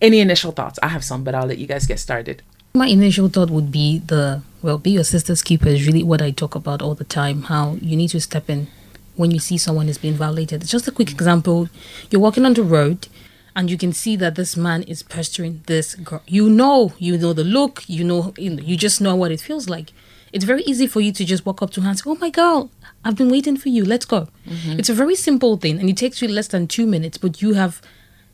Any 0.00 0.20
initial 0.20 0.50
thoughts? 0.52 0.78
I 0.82 0.88
have 0.88 1.04
some, 1.04 1.24
but 1.24 1.34
I'll 1.34 1.46
let 1.46 1.58
you 1.58 1.66
guys 1.66 1.86
get 1.86 2.00
started. 2.00 2.42
My 2.74 2.86
initial 2.86 3.28
thought 3.28 3.50
would 3.50 3.70
be 3.70 3.98
the 3.98 4.42
well, 4.62 4.78
be 4.78 4.92
your 4.92 5.04
sister's 5.04 5.42
keeper 5.42 5.68
is 5.68 5.86
really 5.86 6.02
what 6.02 6.22
I 6.22 6.30
talk 6.30 6.54
about 6.54 6.80
all 6.80 6.94
the 6.94 7.04
time. 7.04 7.42
How 7.42 7.76
you 7.82 7.96
need 7.96 8.08
to 8.10 8.20
step 8.20 8.48
in 8.48 8.68
when 9.16 9.30
you 9.30 9.38
see 9.38 9.58
someone 9.58 9.88
is 9.88 9.98
being 9.98 10.14
violated. 10.14 10.64
Just 10.64 10.88
a 10.88 10.92
quick 10.92 11.10
example: 11.10 11.68
you're 12.10 12.22
walking 12.22 12.46
on 12.46 12.54
the 12.54 12.62
road, 12.62 13.08
and 13.54 13.70
you 13.70 13.76
can 13.76 13.92
see 13.92 14.16
that 14.16 14.36
this 14.36 14.56
man 14.56 14.84
is 14.84 15.02
pestering 15.02 15.62
this 15.66 15.96
girl. 15.96 16.22
You 16.26 16.48
know, 16.48 16.92
you 16.98 17.18
know 17.18 17.34
the 17.34 17.44
look. 17.44 17.84
You 17.88 18.04
know, 18.04 18.32
you 18.38 18.76
just 18.76 19.00
know 19.00 19.16
what 19.16 19.32
it 19.32 19.40
feels 19.40 19.68
like. 19.68 19.92
It's 20.32 20.44
very 20.44 20.62
easy 20.62 20.86
for 20.86 21.00
you 21.00 21.12
to 21.12 21.24
just 21.24 21.44
walk 21.46 21.62
up 21.62 21.70
to 21.72 21.80
her 21.82 21.88
and 21.88 21.98
say, 21.98 22.04
"Oh 22.06 22.18
my 22.20 22.30
girl, 22.30 22.70
I've 23.08 23.16
been 23.16 23.30
waiting 23.30 23.56
for 23.56 23.70
you. 23.70 23.86
Let's 23.86 24.04
go. 24.04 24.28
Mm-hmm. 24.46 24.78
It's 24.78 24.90
a 24.90 24.94
very 24.94 25.14
simple 25.14 25.56
thing 25.56 25.80
and 25.80 25.88
it 25.88 25.96
takes 25.96 26.20
you 26.20 26.28
less 26.28 26.48
than 26.48 26.66
two 26.66 26.86
minutes, 26.86 27.16
but 27.16 27.40
you 27.40 27.54
have 27.54 27.80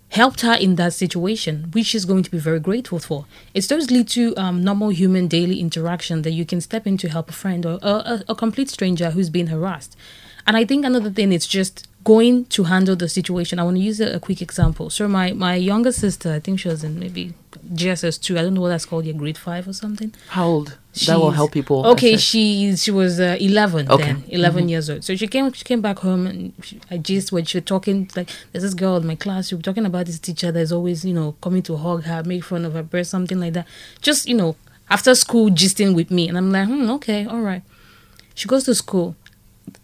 helped 0.08 0.40
her 0.40 0.54
in 0.54 0.74
that 0.74 0.92
situation, 0.92 1.70
which 1.70 1.86
she's 1.86 2.04
going 2.04 2.24
to 2.24 2.30
be 2.30 2.38
very 2.38 2.58
grateful 2.58 2.98
for. 2.98 3.24
It's 3.54 3.68
those 3.68 3.92
little 3.92 4.36
um, 4.36 4.64
normal 4.64 4.88
human 4.88 5.28
daily 5.28 5.60
interaction 5.60 6.22
that 6.22 6.32
you 6.32 6.44
can 6.44 6.60
step 6.60 6.88
in 6.88 6.96
to 6.98 7.08
help 7.08 7.30
a 7.30 7.32
friend 7.32 7.64
or 7.64 7.78
a, 7.82 7.88
a, 7.88 8.24
a 8.30 8.34
complete 8.34 8.68
stranger 8.68 9.12
who's 9.12 9.30
been 9.30 9.46
harassed. 9.46 9.96
And 10.44 10.56
I 10.56 10.64
think 10.64 10.84
another 10.84 11.10
thing 11.10 11.30
is 11.30 11.46
just 11.46 11.86
going 12.05 12.44
to 12.46 12.64
handle 12.64 12.94
the 12.94 13.09
situation. 13.09 13.59
I 13.59 13.62
want 13.64 13.78
to 13.78 13.82
use 13.82 14.00
a, 14.00 14.16
a, 14.16 14.20
quick 14.20 14.42
example. 14.42 14.90
So 14.90 15.09
my 15.09 15.32
my 15.32 15.55
younger 15.55 15.90
sister, 15.90 16.32
I 16.32 16.40
think 16.40 16.61
she 16.61 16.68
was 16.68 16.84
in 16.84 16.98
maybe 16.98 17.32
JSS 17.72 18.20
two. 18.20 18.38
I 18.38 18.42
don't 18.42 18.55
know 18.55 18.61
what 18.61 18.68
that's 18.68 18.84
called, 18.84 19.07
yeah, 19.07 19.14
grade 19.14 19.38
five 19.38 19.66
or 19.66 19.72
something. 19.72 20.12
How 20.28 20.46
old? 20.46 20.78
She's, 20.92 21.09
that 21.09 21.18
will 21.18 21.30
help 21.30 21.52
people. 21.52 21.84
Okay, 21.86 22.16
she 22.16 22.76
she 22.76 22.90
was 22.90 23.18
uh, 23.18 23.36
eleven 23.40 23.90
okay. 23.90 24.05
then, 24.05 24.24
11 24.28 24.61
mm-hmm. 24.61 24.68
years 24.68 24.90
old. 24.90 25.02
So 25.02 25.16
she 25.16 25.26
came 25.26 25.50
she 25.52 25.64
came 25.64 25.80
back 25.80 25.98
home 26.00 26.26
and 26.26 26.52
she, 26.62 26.78
I 26.90 26.98
just 26.98 27.32
when 27.32 27.46
she 27.46 27.59
was 27.59 27.64
talking 27.64 28.11
like 28.14 28.30
there's 28.52 28.62
this 28.62 28.74
girl 28.74 28.96
in 28.98 29.07
my 29.07 29.16
class. 29.16 29.50
We 29.50 29.57
were 29.57 29.62
talking 29.62 29.86
about 29.86 30.07
this 30.07 30.18
teacher 30.18 30.52
that's 30.52 30.72
always 30.72 31.05
you 31.05 31.14
know 31.14 31.32
coming 31.40 31.62
to 31.62 31.76
hug 31.76 32.05
her, 32.05 32.22
make 32.22 32.44
fun 32.44 32.64
of 32.64 32.74
her 32.74 32.82
breast, 32.82 33.11
something 33.11 33.40
like 33.40 33.55
that. 33.55 33.66
Just 34.02 34.28
you 34.28 34.36
know 34.36 34.57
after 34.90 35.14
school, 35.14 35.48
gisting 35.50 35.94
with 35.94 36.11
me, 36.11 36.28
and 36.28 36.36
I'm 36.36 36.52
like, 36.52 36.68
hmm, 36.68 36.90
okay, 36.90 37.24
all 37.26 37.40
right. 37.40 37.62
She 38.34 38.46
goes 38.46 38.64
to 38.64 38.74
school. 38.74 39.16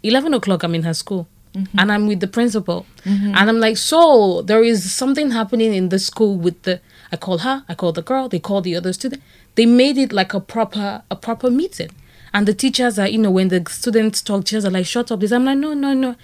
Eleven 0.03 0.35
o'clock, 0.35 0.63
I'm 0.63 0.75
in 0.75 0.83
her 0.83 0.95
school 0.95 1.27
Mm-hmm. 1.55 1.79
And 1.79 1.93
I'm 1.93 2.07
with 2.07 2.21
the 2.21 2.29
principal. 2.29 2.87
Mm-hmm. 3.05 3.35
And 3.35 3.51
I'm 3.51 3.59
like, 3.59 3.77
so 3.77 4.43
there 4.43 4.63
is 4.63 4.93
something 4.93 5.33
happening 5.33 5.75
in 5.75 5.89
the 5.89 5.99
school 5.99 6.37
with 6.37 6.63
the 6.63 6.81
I 7.13 7.17
call 7.17 7.39
her, 7.39 7.65
I 7.69 7.75
call 7.75 7.93
the 7.93 8.03
girl, 8.03 8.29
they 8.29 8.39
call 8.39 8.61
the 8.61 8.77
other 8.77 8.93
student. 8.93 9.23
They 9.57 9.67
made 9.67 9.99
it 9.99 10.13
like 10.13 10.33
a 10.33 10.41
proper 10.41 11.03
a 11.11 11.17
proper 11.17 11.51
meeting. 11.51 11.91
And 12.33 12.47
the 12.47 12.55
teachers 12.55 12.99
are, 12.99 13.09
you 13.09 13.19
know, 13.19 13.31
when 13.31 13.49
the 13.49 13.65
students 13.69 14.23
talk, 14.23 14.45
teachers 14.45 14.65
are 14.65 14.71
like, 14.71 14.87
shut 14.87 15.11
up. 15.11 15.21
This 15.21 15.33
I'm 15.33 15.45
like, 15.45 15.59
no, 15.59 15.75
no, 15.75 15.93
no. 15.93 16.15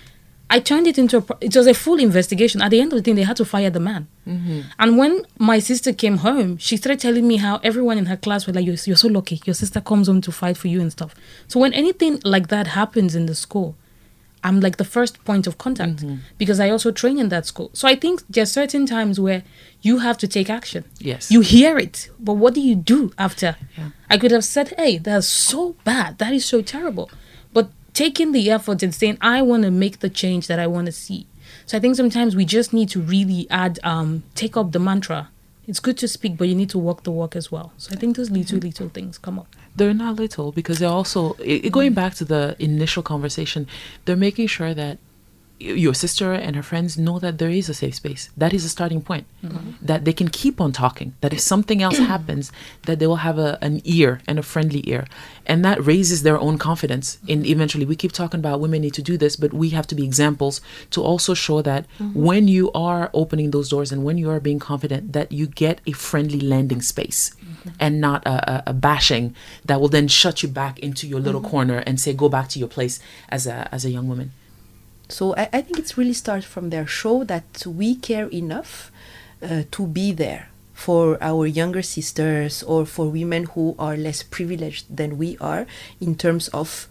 I 0.49 0.61
turned 0.61 0.87
it 0.87 0.97
into 0.97 1.19
a. 1.19 1.25
It 1.41 1.57
was 1.57 1.67
a 1.67 1.75
full 1.75 1.99
investigation. 1.99 2.63
At 2.63 2.71
the 2.71 2.81
end 2.81 2.93
of 2.93 2.99
the 2.99 3.03
thing, 3.03 3.17
they 3.17 3.25
had 3.25 3.37
to 3.39 3.45
fire 3.45 3.69
the 3.69 3.81
man. 3.81 4.07
Mm-hmm. 4.29 4.61
And 4.79 4.97
when 4.97 5.27
my 5.39 5.59
sister 5.59 5.93
came 5.93 6.19
home, 6.19 6.57
she 6.59 6.77
started 6.77 7.01
telling 7.01 7.27
me 7.27 7.39
how 7.39 7.59
everyone 7.65 7.99
in 7.99 8.07
her 8.07 8.17
class 8.17 8.47
were 8.47 8.53
like, 8.53 8.65
you're, 8.65 8.77
"You're 8.85 8.97
so 8.97 9.09
lucky. 9.09 9.41
Your 9.45 9.55
sister 9.55 9.81
comes 9.81 10.07
home 10.07 10.21
to 10.21 10.31
fight 10.31 10.57
for 10.57 10.69
you 10.69 10.81
and 10.81 10.93
stuff." 10.93 11.17
So 11.49 11.59
when 11.59 11.73
anything 11.73 12.21
like 12.25 12.47
that 12.49 12.69
happens 12.69 13.17
in 13.17 13.27
the 13.27 13.35
school, 13.35 13.75
I'm 14.47 14.61
like 14.61 14.77
the 14.77 14.85
first 14.85 15.25
point 15.25 15.49
of 15.49 15.59
contact 15.59 15.97
mm-hmm. 15.97 16.19
because 16.39 16.61
I 16.61 16.71
also 16.71 16.93
train 16.93 17.19
in 17.19 17.31
that 17.31 17.47
school. 17.47 17.71
So 17.73 17.89
I 17.89 17.97
think 17.97 18.23
there's 18.31 18.53
certain 18.53 18.87
times 18.87 19.19
where 19.19 19.43
you 19.83 19.99
have 19.99 20.17
to 20.19 20.29
take 20.29 20.49
action. 20.49 20.85
Yes. 21.01 21.33
You 21.33 21.41
hear 21.41 21.77
it, 21.79 22.09
but 22.21 22.35
what 22.35 22.55
do 22.55 22.61
you 22.61 22.77
do 22.77 23.13
after? 23.19 23.57
Yeah. 23.77 23.91
I 24.09 24.17
could 24.19 24.31
have 24.31 24.45
said, 24.45 24.69
"Hey, 24.79 24.99
that's 24.99 25.27
so 25.27 25.75
bad. 25.83 26.19
That 26.19 26.33
is 26.33 26.45
so 26.45 26.63
terrible." 26.63 27.11
But 27.53 27.67
taking 27.93 28.31
the 28.31 28.49
effort 28.57 28.85
and 28.85 28.95
saying, 28.95 29.19
"I 29.21 29.43
want 29.43 29.65
to 29.65 29.73
make 29.73 29.99
the 29.99 30.13
change 30.23 30.47
that 30.47 30.61
I 30.61 30.69
want 30.69 30.87
to 30.87 30.93
see." 30.93 31.27
So 31.69 31.77
I 31.77 31.81
think 31.81 31.97
sometimes 31.97 32.37
we 32.37 32.45
just 32.45 32.73
need 32.73 32.89
to 32.91 33.01
really 33.01 33.43
add 33.51 33.75
um 33.83 34.23
take 34.43 34.57
up 34.57 34.71
the 34.71 34.83
mantra. 34.89 35.21
It's 35.69 35.81
good 35.81 35.99
to 36.03 36.07
speak, 36.07 36.37
but 36.39 36.47
you 36.47 36.55
need 36.55 36.71
to 36.77 36.79
walk 36.79 37.03
the 37.03 37.15
walk 37.21 37.35
as 37.35 37.51
well. 37.51 37.69
So 37.83 37.87
I 37.95 37.97
think 38.01 38.17
those 38.17 38.31
little 38.31 38.59
mm-hmm. 38.59 38.69
little 38.69 38.91
things 38.91 39.19
come 39.19 39.41
up 39.41 39.51
they're 39.77 39.95
not 39.95 40.17
little 40.17 40.53
because 40.53 40.79
they're 40.79 40.89
also 40.89 41.35
it, 41.41 41.71
going 41.71 41.93
back 41.93 42.15
to 42.15 42.25
the 42.25 42.57
initial 42.59 43.03
conversation 43.03 43.67
they're 44.05 44.17
making 44.17 44.47
sure 44.47 44.75
that 44.75 44.99
your 45.59 45.95
sister 45.95 46.33
and 46.33 46.55
her 46.55 46.63
friends 46.63 46.99
know 46.99 47.19
that 47.19 47.39
there 47.39 47.49
is 47.49 47.69
a 47.69 47.75
safe 47.75 47.95
space. 47.95 48.31
That 48.37 48.53
is 48.53 48.65
a 48.65 48.69
starting 48.69 49.01
point. 49.01 49.27
Mm-hmm. 49.43 49.71
That 49.81 50.05
they 50.05 50.13
can 50.13 50.29
keep 50.29 50.61
on 50.61 50.73
talking. 50.73 51.15
That 51.23 51.33
if 51.33 51.41
something 51.41 51.83
else 51.83 51.99
happens, 52.15 52.53
that 52.85 52.99
they 52.99 53.07
will 53.07 53.17
have 53.17 53.39
a, 53.39 53.59
an 53.63 53.81
ear 53.85 54.21
and 54.27 54.39
a 54.39 54.43
friendly 54.43 54.83
ear, 54.89 55.07
and 55.47 55.65
that 55.65 55.85
raises 55.85 56.23
their 56.23 56.39
own 56.39 56.59
confidence. 56.59 57.19
And 57.29 57.47
eventually, 57.47 57.87
we 57.87 57.97
keep 57.97 58.13
talking 58.13 58.41
about 58.41 58.61
women 58.61 58.83
need 58.83 58.95
to 58.95 59.03
do 59.03 59.17
this, 59.17 59.37
but 59.37 59.55
we 59.55 59.71
have 59.71 59.87
to 59.89 59.95
be 59.95 60.05
examples 60.05 60.61
to 60.91 61.03
also 61.03 61.33
show 61.33 61.63
that 61.63 61.87
mm-hmm. 61.99 62.23
when 62.23 62.49
you 62.49 62.71
are 62.73 63.11
opening 63.15 63.51
those 63.51 63.71
doors 63.71 63.93
and 63.93 64.05
when 64.05 64.19
you 64.19 64.31
are 64.31 64.41
being 64.41 64.59
confident, 64.59 65.15
that 65.15 65.33
you 65.33 65.47
get 65.47 65.81
a 65.87 65.93
friendly 65.93 66.41
landing 66.41 66.83
space, 66.83 67.31
mm-hmm. 67.31 67.71
and 67.81 68.01
not 68.01 68.27
a, 68.27 68.53
a, 68.53 68.63
a, 68.69 68.73
bashing 68.75 69.35
that 69.65 69.81
will 69.81 69.89
then 69.89 70.07
shut 70.07 70.43
you 70.43 70.49
back 70.49 70.79
into 70.81 71.07
your 71.07 71.21
little 71.21 71.41
mm-hmm. 71.41 71.51
corner 71.51 71.79
and 71.79 71.99
say 71.99 72.13
go 72.13 72.29
back 72.29 72.49
to 72.49 72.59
your 72.59 72.69
place 72.69 73.01
as 73.31 73.47
a 73.47 73.69
as 73.73 73.85
a 73.85 73.91
young 73.91 74.07
woman. 74.07 74.33
So 75.09 75.35
I, 75.37 75.49
I 75.53 75.61
think 75.63 75.79
it's 75.79 75.97
really 75.97 76.13
starts 76.13 76.47
from 76.47 76.71
their 76.71 76.87
show 76.87 77.25
that 77.25 77.65
we 77.67 77.95
care 77.95 78.29
enough 78.29 78.91
uh, 79.43 79.63
to 79.71 79.87
be 79.87 80.13
there 80.13 80.49
for 80.75 81.17
our 81.23 81.47
younger 81.47 81.83
sisters 81.83 82.63
or 82.63 82.85
for 82.85 83.09
women 83.09 83.45
who 83.45 83.75
are 83.79 83.97
less 83.97 84.23
privileged 84.23 84.95
than 84.95 85.17
we 85.17 85.39
are 85.41 85.67
in 86.01 86.15
terms 86.17 86.49
of 86.49 86.89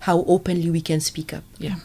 how 0.00 0.24
openly 0.28 0.70
we 0.70 0.80
can 0.80 1.00
speak 1.00 1.32
up. 1.32 1.42
Yeah. 1.58 1.76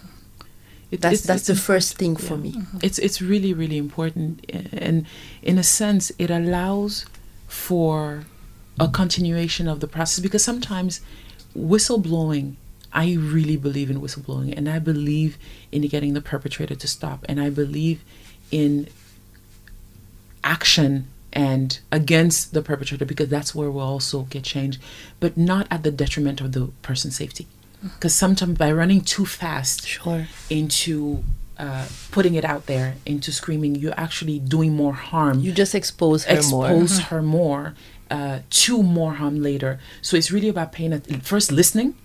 It, 0.92 1.02
that's 1.02 1.22
that's 1.22 1.46
the 1.46 1.56
first 1.56 1.98
thing 1.98 2.16
for 2.16 2.36
yeah. 2.36 2.42
me. 2.42 2.52
Mm-hmm. 2.54 2.78
It's 2.82 2.98
it's 2.98 3.22
really 3.22 3.54
really 3.54 3.78
important, 3.78 4.44
and 4.74 5.06
in 5.44 5.60
a 5.60 5.64
sense, 5.64 6.12
it 6.18 6.32
allows 6.32 7.06
for 7.48 8.26
a 8.80 8.88
continuation 8.88 9.68
of 9.68 9.82
the 9.82 9.88
process 9.88 10.20
because 10.20 10.44
sometimes 10.44 11.02
whistleblowing 11.56 12.56
I 12.92 13.14
really 13.14 13.58
believe 13.58 13.90
in 13.90 14.02
whistleblowing 14.02 14.56
and 14.58 14.68
I 14.68 14.80
believe 14.80 15.38
in 15.72 15.84
getting 15.84 16.14
the 16.14 16.22
perpetrator 16.22 16.76
to 16.76 16.88
stop 16.88 17.26
and 17.30 17.40
I 17.40 17.50
believe 17.50 18.04
in 18.52 18.88
action 20.44 21.08
and 21.32 21.80
against 21.92 22.54
the 22.54 22.62
perpetrator 22.62 23.06
because 23.06 23.30
that's 23.30 23.54
where 23.54 23.70
we'll 23.70 23.86
also 23.86 24.24
get 24.24 24.44
change, 24.44 24.80
but 25.20 25.38
not 25.38 25.68
at 25.70 25.84
the 25.84 25.92
detriment 25.92 26.42
of 26.42 26.54
the 26.54 26.68
person's 26.82 27.16
safety. 27.16 27.48
Because 27.82 28.14
sometimes 28.14 28.58
by 28.58 28.72
running 28.72 29.02
too 29.02 29.26
fast 29.26 29.88
sure. 29.88 30.28
into 30.50 31.24
uh, 31.58 31.88
putting 32.12 32.36
it 32.36 32.44
out 32.44 32.66
there, 32.66 32.96
into 33.06 33.32
screaming, 33.32 33.76
you're 33.76 33.98
actually 33.98 34.40
doing 34.40 34.76
more 34.76 34.94
harm. 34.94 35.40
You 35.40 35.52
just 35.52 35.76
expose 35.76 36.26
her 36.26 36.36
expose 36.36 36.52
more. 36.52 36.66
Expose 36.66 37.00
her 37.06 37.22
more 37.22 37.76
uh, 38.10 38.40
to 38.50 38.84
more 38.84 39.14
harm 39.14 39.42
later. 39.42 39.80
So 40.02 40.18
it's 40.18 40.32
really 40.32 40.50
about 40.50 40.72
paying 40.72 40.94
at 40.94 41.06
first 41.24 41.52
listening 41.52 41.96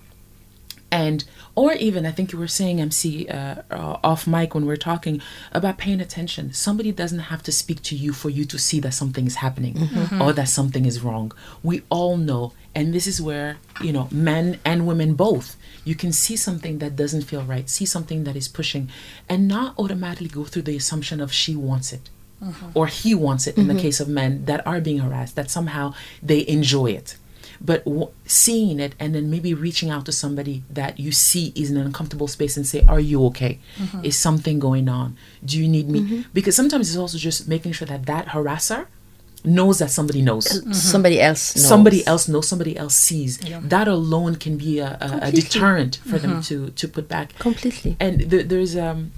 and 0.95 1.25
or 1.57 1.73
even 1.73 2.07
i 2.07 2.13
think 2.13 2.33
you 2.33 2.39
were 2.39 2.55
saying 2.61 2.81
mc 2.81 3.29
uh, 3.29 3.57
uh, 3.71 3.99
off 4.11 4.27
mic 4.27 4.55
when 4.55 4.65
we 4.65 4.73
are 4.73 4.85
talking 4.93 5.21
about 5.53 5.77
paying 5.77 6.01
attention 6.01 6.53
somebody 6.53 6.93
doesn't 6.93 7.25
have 7.33 7.43
to 7.43 7.51
speak 7.51 7.83
to 7.83 7.97
you 7.97 8.13
for 8.13 8.31
you 8.31 8.45
to 8.45 8.59
see 8.59 8.79
that 8.79 8.95
something 8.95 9.27
is 9.27 9.37
happening 9.37 9.75
mm-hmm. 9.75 10.23
or 10.23 10.33
that 10.33 10.49
something 10.49 10.87
is 10.87 11.01
wrong 11.01 11.33
we 11.63 11.83
all 11.91 12.17
know 12.17 12.53
and 12.75 12.95
this 12.95 13.07
is 13.07 13.21
where 13.21 13.57
you 13.81 13.93
know 13.93 14.09
men 14.13 14.59
and 14.65 14.87
women 14.87 15.15
both 15.15 15.57
you 15.85 15.97
can 15.97 16.13
see 16.13 16.37
something 16.37 16.79
that 16.79 16.95
doesn't 16.95 17.23
feel 17.23 17.43
right 17.43 17.69
see 17.69 17.85
something 17.85 18.23
that 18.25 18.37
is 18.37 18.47
pushing 18.47 18.89
and 19.29 19.49
not 19.49 19.77
automatically 19.79 20.29
go 20.29 20.45
through 20.45 20.63
the 20.63 20.77
assumption 20.77 21.21
of 21.21 21.33
she 21.33 21.57
wants 21.57 21.93
it 21.93 22.09
mm-hmm. 22.43 22.71
or 22.79 22.87
he 22.87 23.15
wants 23.15 23.49
it 23.49 23.57
in 23.57 23.65
mm-hmm. 23.65 23.77
the 23.77 23.83
case 23.83 23.99
of 23.99 24.09
men 24.09 24.45
that 24.45 24.65
are 24.65 24.81
being 24.81 24.99
harassed 24.99 25.35
that 25.35 25.51
somehow 25.51 25.93
they 26.23 26.47
enjoy 26.47 26.87
it 26.87 27.17
but 27.65 27.85
w- 27.85 28.11
seeing 28.27 28.79
it 28.79 28.95
and 29.01 29.15
then 29.15 29.31
maybe 29.31 29.55
reaching 29.55 29.91
out 29.91 30.05
to 30.05 30.13
somebody 30.13 30.63
that 30.71 31.01
you 31.01 31.11
see 31.11 31.53
is 31.57 31.71
in 31.71 31.77
an 31.77 31.87
uncomfortable 31.87 32.29
space 32.29 32.57
and 32.57 32.67
say 32.67 32.85
are 32.87 33.01
you 33.01 33.25
okay 33.25 33.59
mm-hmm. 33.77 34.05
is 34.05 34.19
something 34.19 34.59
going 34.59 34.89
on 34.89 35.17
do 35.45 35.59
you 35.59 35.67
need 35.67 35.89
me 35.89 36.01
mm-hmm. 36.01 36.21
because 36.33 36.55
sometimes 36.55 36.89
it's 36.89 36.99
also 36.99 37.19
just 37.19 37.49
making 37.49 37.73
sure 37.73 37.87
that 37.87 38.07
that 38.07 38.27
harasser 38.29 38.87
knows 39.45 39.79
that 39.79 39.91
somebody 39.91 40.23
knows 40.23 40.47
mm-hmm. 40.47 40.73
somebody 40.73 41.21
else 41.21 41.55
knows. 41.57 41.69
somebody 41.69 42.07
else 42.07 42.29
knows 42.29 42.49
somebody 42.49 42.77
else 42.77 42.95
sees 42.95 43.43
yeah. 43.43 43.61
that 43.63 43.89
alone 43.89 44.37
can 44.37 44.57
be 44.57 44.79
a, 44.79 44.97
a, 45.01 45.29
a 45.29 45.33
deterrent 45.33 45.97
for 45.97 46.19
them 46.19 46.33
mm-hmm. 46.33 46.41
to 46.41 46.71
to 46.71 46.89
put 46.89 47.09
back 47.09 47.39
completely 47.39 47.97
and 48.01 48.31
th- 48.31 48.47
there's 48.47 48.77
um 48.77 49.13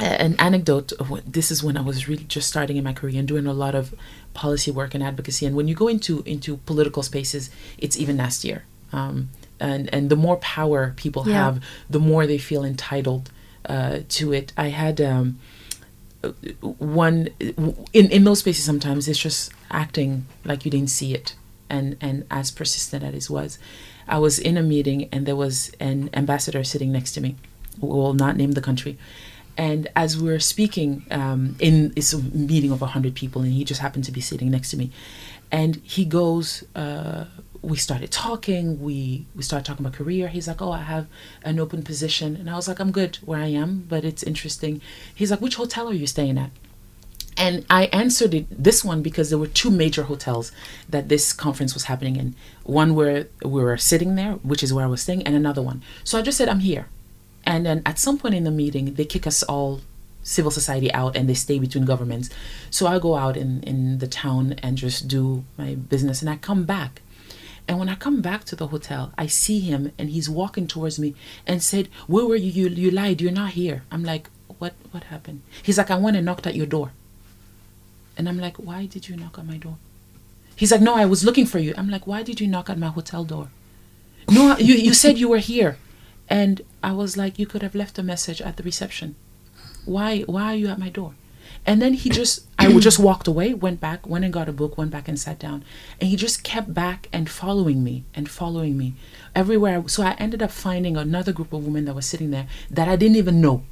an 0.00 0.34
anecdote 0.38 0.92
of 0.92 1.10
what 1.10 1.32
this 1.32 1.50
is 1.50 1.62
when 1.62 1.76
I 1.76 1.80
was 1.80 2.08
really 2.08 2.24
just 2.24 2.48
starting 2.48 2.76
in 2.76 2.84
my 2.84 2.92
career 2.92 3.18
and 3.18 3.28
doing 3.28 3.46
a 3.46 3.52
lot 3.52 3.74
of 3.74 3.94
policy 4.32 4.70
work 4.70 4.94
and 4.94 5.02
advocacy. 5.02 5.46
And 5.46 5.54
when 5.54 5.68
you 5.68 5.74
go 5.74 5.88
into 5.88 6.22
into 6.26 6.56
political 6.58 7.02
spaces, 7.02 7.50
it's 7.78 7.96
even 7.96 8.16
nastier. 8.16 8.64
Um, 8.92 9.30
and 9.60 9.92
and 9.94 10.10
the 10.10 10.16
more 10.16 10.36
power 10.38 10.94
people 10.96 11.24
yeah. 11.26 11.44
have, 11.44 11.64
the 11.88 12.00
more 12.00 12.26
they 12.26 12.38
feel 12.38 12.64
entitled 12.64 13.30
uh, 13.66 14.00
to 14.08 14.32
it. 14.32 14.52
I 14.56 14.68
had 14.68 15.00
um, 15.00 15.38
one 16.60 17.28
in 17.92 18.10
in 18.10 18.24
those 18.24 18.40
spaces. 18.40 18.64
Sometimes 18.64 19.06
it's 19.06 19.18
just 19.18 19.52
acting 19.70 20.26
like 20.44 20.64
you 20.64 20.70
didn't 20.70 20.90
see 20.90 21.14
it, 21.14 21.36
and 21.70 21.96
and 22.00 22.24
as 22.30 22.50
persistent 22.50 23.04
as 23.04 23.14
it 23.14 23.30
was. 23.30 23.58
I 24.06 24.18
was 24.18 24.38
in 24.38 24.58
a 24.58 24.62
meeting 24.62 25.08
and 25.12 25.24
there 25.24 25.36
was 25.36 25.72
an 25.80 26.10
ambassador 26.12 26.62
sitting 26.62 26.92
next 26.92 27.12
to 27.12 27.22
me. 27.22 27.36
We 27.80 27.88
will 27.88 28.12
not 28.12 28.36
name 28.36 28.52
the 28.52 28.60
country 28.60 28.98
and 29.56 29.88
as 29.94 30.20
we 30.20 30.28
were 30.28 30.40
speaking 30.40 31.04
um, 31.10 31.56
in 31.58 31.92
it's 31.96 32.12
a 32.12 32.18
meeting 32.18 32.72
of 32.72 32.80
100 32.80 33.14
people 33.14 33.42
and 33.42 33.52
he 33.52 33.64
just 33.64 33.80
happened 33.80 34.04
to 34.04 34.12
be 34.12 34.20
sitting 34.20 34.50
next 34.50 34.70
to 34.70 34.76
me 34.76 34.90
and 35.52 35.76
he 35.84 36.04
goes 36.04 36.64
uh, 36.74 37.24
we 37.62 37.76
started 37.76 38.10
talking 38.10 38.80
we 38.82 39.26
we 39.34 39.42
started 39.42 39.64
talking 39.64 39.84
about 39.84 39.96
career 39.96 40.28
he's 40.28 40.48
like 40.48 40.60
oh 40.60 40.72
i 40.72 40.82
have 40.82 41.06
an 41.42 41.58
open 41.58 41.82
position 41.82 42.36
and 42.36 42.50
i 42.50 42.54
was 42.54 42.68
like 42.68 42.78
i'm 42.78 42.90
good 42.90 43.16
where 43.24 43.40
i 43.40 43.46
am 43.46 43.84
but 43.88 44.04
it's 44.04 44.22
interesting 44.22 44.80
he's 45.14 45.30
like 45.30 45.40
which 45.40 45.56
hotel 45.56 45.88
are 45.88 45.94
you 45.94 46.06
staying 46.06 46.38
at 46.38 46.50
and 47.36 47.64
I 47.68 47.86
answered 47.86 48.32
it 48.32 48.46
this 48.62 48.84
one 48.84 49.02
because 49.02 49.30
there 49.30 49.38
were 49.38 49.48
two 49.48 49.70
major 49.70 50.04
hotels 50.04 50.52
that 50.88 51.08
this 51.08 51.32
conference 51.32 51.74
was 51.74 51.84
happening 51.84 52.16
in. 52.16 52.34
One 52.62 52.94
where 52.94 53.26
we 53.42 53.62
were 53.62 53.76
sitting 53.76 54.14
there, 54.14 54.34
which 54.34 54.62
is 54.62 54.72
where 54.72 54.84
I 54.84 54.88
was 54.88 55.02
staying, 55.02 55.24
and 55.24 55.34
another 55.34 55.60
one. 55.60 55.82
So 56.04 56.18
I 56.18 56.22
just 56.22 56.38
said, 56.38 56.48
I'm 56.48 56.60
here. 56.60 56.86
And 57.46 57.66
then 57.66 57.82
at 57.84 57.98
some 57.98 58.18
point 58.18 58.34
in 58.34 58.44
the 58.44 58.50
meeting, 58.50 58.94
they 58.94 59.04
kick 59.04 59.26
us 59.26 59.42
all 59.42 59.80
civil 60.22 60.50
society 60.50 60.92
out 60.92 61.16
and 61.16 61.28
they 61.28 61.34
stay 61.34 61.58
between 61.58 61.84
governments. 61.84 62.30
So 62.70 62.86
I 62.86 62.98
go 62.98 63.14
out 63.14 63.36
in, 63.36 63.62
in 63.62 63.98
the 63.98 64.08
town 64.08 64.54
and 64.62 64.76
just 64.76 65.06
do 65.06 65.44
my 65.56 65.74
business 65.74 66.20
and 66.20 66.30
I 66.30 66.36
come 66.36 66.64
back. 66.64 67.02
And 67.68 67.78
when 67.78 67.88
I 67.88 67.94
come 67.94 68.20
back 68.20 68.44
to 68.44 68.56
the 68.56 68.68
hotel, 68.68 69.12
I 69.16 69.26
see 69.26 69.60
him 69.60 69.92
and 69.98 70.10
he's 70.10 70.28
walking 70.28 70.66
towards 70.66 70.98
me 70.98 71.14
and 71.46 71.62
said, 71.62 71.88
Where 72.06 72.26
were 72.26 72.36
you? 72.36 72.50
You, 72.50 72.68
you 72.68 72.90
lied. 72.90 73.20
You're 73.20 73.32
not 73.32 73.52
here. 73.52 73.84
I'm 73.90 74.04
like, 74.04 74.28
What 74.58 74.74
what 74.90 75.04
happened? 75.04 75.42
He's 75.62 75.78
like, 75.78 75.90
I 75.90 75.96
went 75.96 76.16
and 76.16 76.26
knocked 76.26 76.46
at 76.46 76.54
your 76.54 76.66
door. 76.66 76.92
And 78.16 78.28
I'm 78.28 78.38
like, 78.38 78.56
Why 78.58 78.84
did 78.86 79.08
you 79.08 79.16
knock 79.16 79.38
at 79.38 79.46
my 79.46 79.56
door? 79.56 79.76
He's 80.56 80.72
like, 80.72 80.82
No, 80.82 80.94
I 80.94 81.06
was 81.06 81.24
looking 81.24 81.46
for 81.46 81.58
you. 81.58 81.72
I'm 81.78 81.88
like, 81.88 82.06
Why 82.06 82.22
did 82.22 82.38
you 82.40 82.46
knock 82.46 82.68
at 82.68 82.78
my 82.78 82.88
hotel 82.88 83.24
door? 83.24 83.48
No, 84.30 84.56
you, 84.58 84.74
you 84.74 84.94
said 84.94 85.18
you 85.18 85.28
were 85.28 85.38
here. 85.38 85.78
And 86.28 86.62
I 86.82 86.92
was 86.92 87.16
like, 87.16 87.38
you 87.38 87.46
could 87.46 87.62
have 87.62 87.74
left 87.74 87.98
a 87.98 88.02
message 88.02 88.40
at 88.40 88.56
the 88.56 88.62
reception. 88.62 89.16
Why 89.84 90.20
why 90.20 90.52
are 90.52 90.56
you 90.56 90.68
at 90.68 90.78
my 90.78 90.88
door? 90.88 91.14
And 91.66 91.80
then 91.80 91.94
he 91.94 92.10
just 92.10 92.46
I 92.58 92.72
just 92.78 92.98
walked 92.98 93.26
away, 93.26 93.54
went 93.54 93.80
back, 93.80 94.06
went 94.06 94.24
and 94.24 94.32
got 94.32 94.48
a 94.48 94.52
book, 94.52 94.76
went 94.76 94.90
back 94.90 95.08
and 95.08 95.18
sat 95.18 95.38
down. 95.38 95.64
And 96.00 96.08
he 96.10 96.16
just 96.16 96.44
kept 96.44 96.74
back 96.74 97.08
and 97.12 97.28
following 97.28 97.82
me 97.82 98.04
and 98.14 98.28
following 98.28 98.76
me 98.76 98.94
everywhere. 99.34 99.82
So 99.88 100.02
I 100.02 100.12
ended 100.12 100.42
up 100.42 100.50
finding 100.50 100.96
another 100.96 101.32
group 101.32 101.52
of 101.52 101.64
women 101.64 101.84
that 101.86 101.94
was 101.94 102.06
sitting 102.06 102.30
there 102.30 102.46
that 102.70 102.88
I 102.88 102.96
didn't 102.96 103.16
even 103.16 103.40
know. 103.40 103.64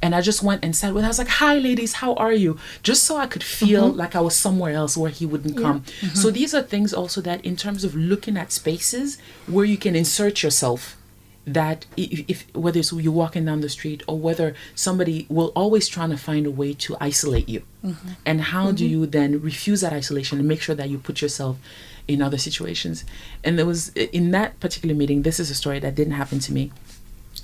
And 0.00 0.16
I 0.16 0.20
just 0.20 0.42
went 0.42 0.64
and 0.64 0.74
sat 0.74 0.94
with. 0.94 1.04
I 1.04 1.08
was 1.08 1.18
like, 1.18 1.28
"Hi, 1.28 1.58
ladies, 1.58 1.94
how 1.94 2.14
are 2.14 2.32
you?" 2.32 2.58
Just 2.82 3.04
so 3.04 3.16
I 3.16 3.26
could 3.26 3.44
feel 3.44 3.90
mm-hmm. 3.90 3.98
like 3.98 4.16
I 4.16 4.20
was 4.20 4.34
somewhere 4.34 4.74
else 4.74 4.96
where 4.96 5.10
he 5.10 5.24
wouldn't 5.26 5.56
come. 5.56 5.84
So 5.86 6.28
mm-hmm. 6.28 6.34
these 6.34 6.54
are 6.54 6.62
things 6.62 6.92
also 6.92 7.20
that, 7.20 7.44
in 7.44 7.56
terms 7.56 7.84
of 7.84 7.94
looking 7.94 8.36
at 8.36 8.50
spaces 8.50 9.18
where 9.46 9.64
you 9.64 9.76
can 9.76 9.94
insert 9.94 10.42
yourself, 10.42 10.96
that 11.44 11.86
if, 11.96 12.24
if 12.28 12.54
whether 12.54 12.78
it's 12.78 12.92
you're 12.92 13.12
walking 13.12 13.44
down 13.44 13.60
the 13.60 13.68
street 13.68 14.02
or 14.06 14.18
whether 14.18 14.54
somebody 14.74 15.26
will 15.28 15.52
always 15.56 15.88
trying 15.88 16.10
to 16.10 16.16
find 16.16 16.46
a 16.46 16.50
way 16.50 16.72
to 16.74 16.96
isolate 17.00 17.48
you, 17.48 17.62
mm-hmm. 17.84 18.08
and 18.24 18.40
how 18.40 18.70
do 18.70 18.84
mm-hmm. 18.84 18.92
you 18.92 19.06
then 19.06 19.40
refuse 19.40 19.80
that 19.80 19.92
isolation 19.92 20.38
and 20.38 20.46
make 20.46 20.62
sure 20.62 20.74
that 20.74 20.88
you 20.88 20.98
put 20.98 21.20
yourself 21.20 21.58
in 22.06 22.22
other 22.22 22.38
situations? 22.38 23.04
And 23.42 23.58
there 23.58 23.66
was 23.66 23.88
in 23.94 24.30
that 24.30 24.60
particular 24.60 24.94
meeting. 24.94 25.22
This 25.22 25.40
is 25.40 25.50
a 25.50 25.54
story 25.54 25.78
that 25.80 25.94
didn't 25.94 26.14
happen 26.14 26.38
to 26.40 26.52
me 26.52 26.70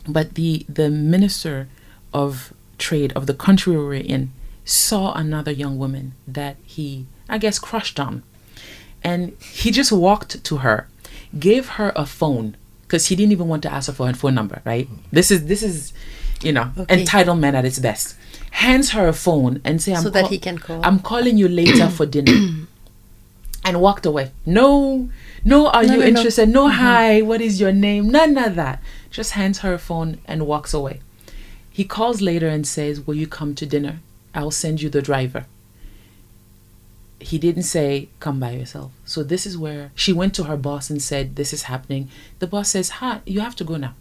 but 0.07 0.35
the 0.35 0.65
the 0.69 0.91
minister 0.91 1.69
of 2.13 2.53
trade 2.79 3.13
of 3.15 3.27
the 3.27 3.35
country 3.35 3.77
we 3.77 3.83
were 3.83 3.95
in 3.95 4.33
saw 4.65 5.13
another 5.13 5.51
young 5.51 5.79
woman 5.79 6.13
that 6.27 6.57
he 6.65 7.07
i 7.29 7.39
guess 7.39 7.59
crushed 7.59 8.01
on 8.01 8.23
and 9.03 9.37
he 9.41 9.71
just 9.71 9.93
walked 9.93 10.43
to 10.45 10.59
her 10.59 10.89
gave 11.39 11.71
her 11.71 11.93
a 11.95 12.07
phone 12.07 12.57
because 12.89 13.07
he 13.09 13.14
didn't 13.14 13.32
even 13.32 13.47
want 13.49 13.62
to 13.62 13.70
ask 13.72 13.86
her 13.89 13.93
for 13.93 14.07
her 14.09 14.14
phone 14.14 14.34
number 14.34 14.61
right 14.64 14.89
this 15.12 15.30
is 15.30 15.45
this 15.47 15.62
is 15.62 15.93
you 16.43 16.53
know 16.53 16.72
Okay. 16.78 17.05
entitlement 17.05 17.55
at 17.55 17.64
its 17.64 17.78
best 17.78 18.16
hands 18.51 18.91
her 18.91 19.07
a 19.09 19.12
phone 19.12 19.61
and 19.64 19.82
say 19.82 19.93
i'm 19.95 20.03
So 20.03 20.11
that 20.11 20.28
he 20.28 20.39
can 20.39 20.57
call. 20.59 20.80
i'm 20.84 20.99
calling 20.99 21.36
you 21.36 21.49
later 21.49 21.89
for 21.91 22.07
dinner 22.16 22.32
and 23.64 23.80
walked 23.82 24.07
away. 24.07 24.30
No, 24.47 25.11
no, 25.45 25.68
are 25.68 25.82
No, 25.84 25.93
you 25.93 25.99
no, 25.99 26.05
no. 26.05 26.07
interested? 26.12 26.49
No, 26.49 26.64
mm-hmm. 26.68 26.78
hi, 26.80 27.20
what 27.22 27.41
is 27.43 27.61
your 27.61 27.72
name? 27.72 28.09
None 28.09 28.39
of 28.39 28.55
that. 28.55 28.80
Just 29.11 29.32
hands 29.32 29.59
her 29.59 29.74
a 29.74 29.78
phone 29.78 30.18
and 30.24 30.47
walks 30.47 30.72
away. 30.72 31.01
He 31.70 31.84
calls 31.84 32.22
later 32.22 32.49
and 32.49 32.66
says, 32.66 33.07
Will 33.07 33.16
you 33.16 33.26
come 33.26 33.55
to 33.57 33.66
dinner? 33.66 34.01
I'll 34.34 34.53
send 34.53 34.80
you 34.80 34.89
the 34.89 35.03
driver. 35.03 35.45
He 37.21 37.39
didn't 37.39 37.64
say, 37.64 38.09
Come 38.21 38.41
by 38.41 38.53
yourself. 38.53 38.93
So 39.05 39.23
this 39.23 39.47
is 39.47 39.59
where 39.59 39.91
she 39.95 40.12
went 40.12 40.35
to 40.35 40.45
her 40.45 40.57
boss 40.57 40.91
and 40.91 41.03
said, 41.03 41.37
This 41.37 41.53
is 41.53 41.64
happening. 41.64 42.09
The 42.39 42.47
boss 42.47 42.71
says, 42.71 42.89
Hi, 43.01 43.21
you 43.27 43.41
have 43.41 43.57
to 43.57 43.64
go 43.64 43.77
now. 43.77 43.95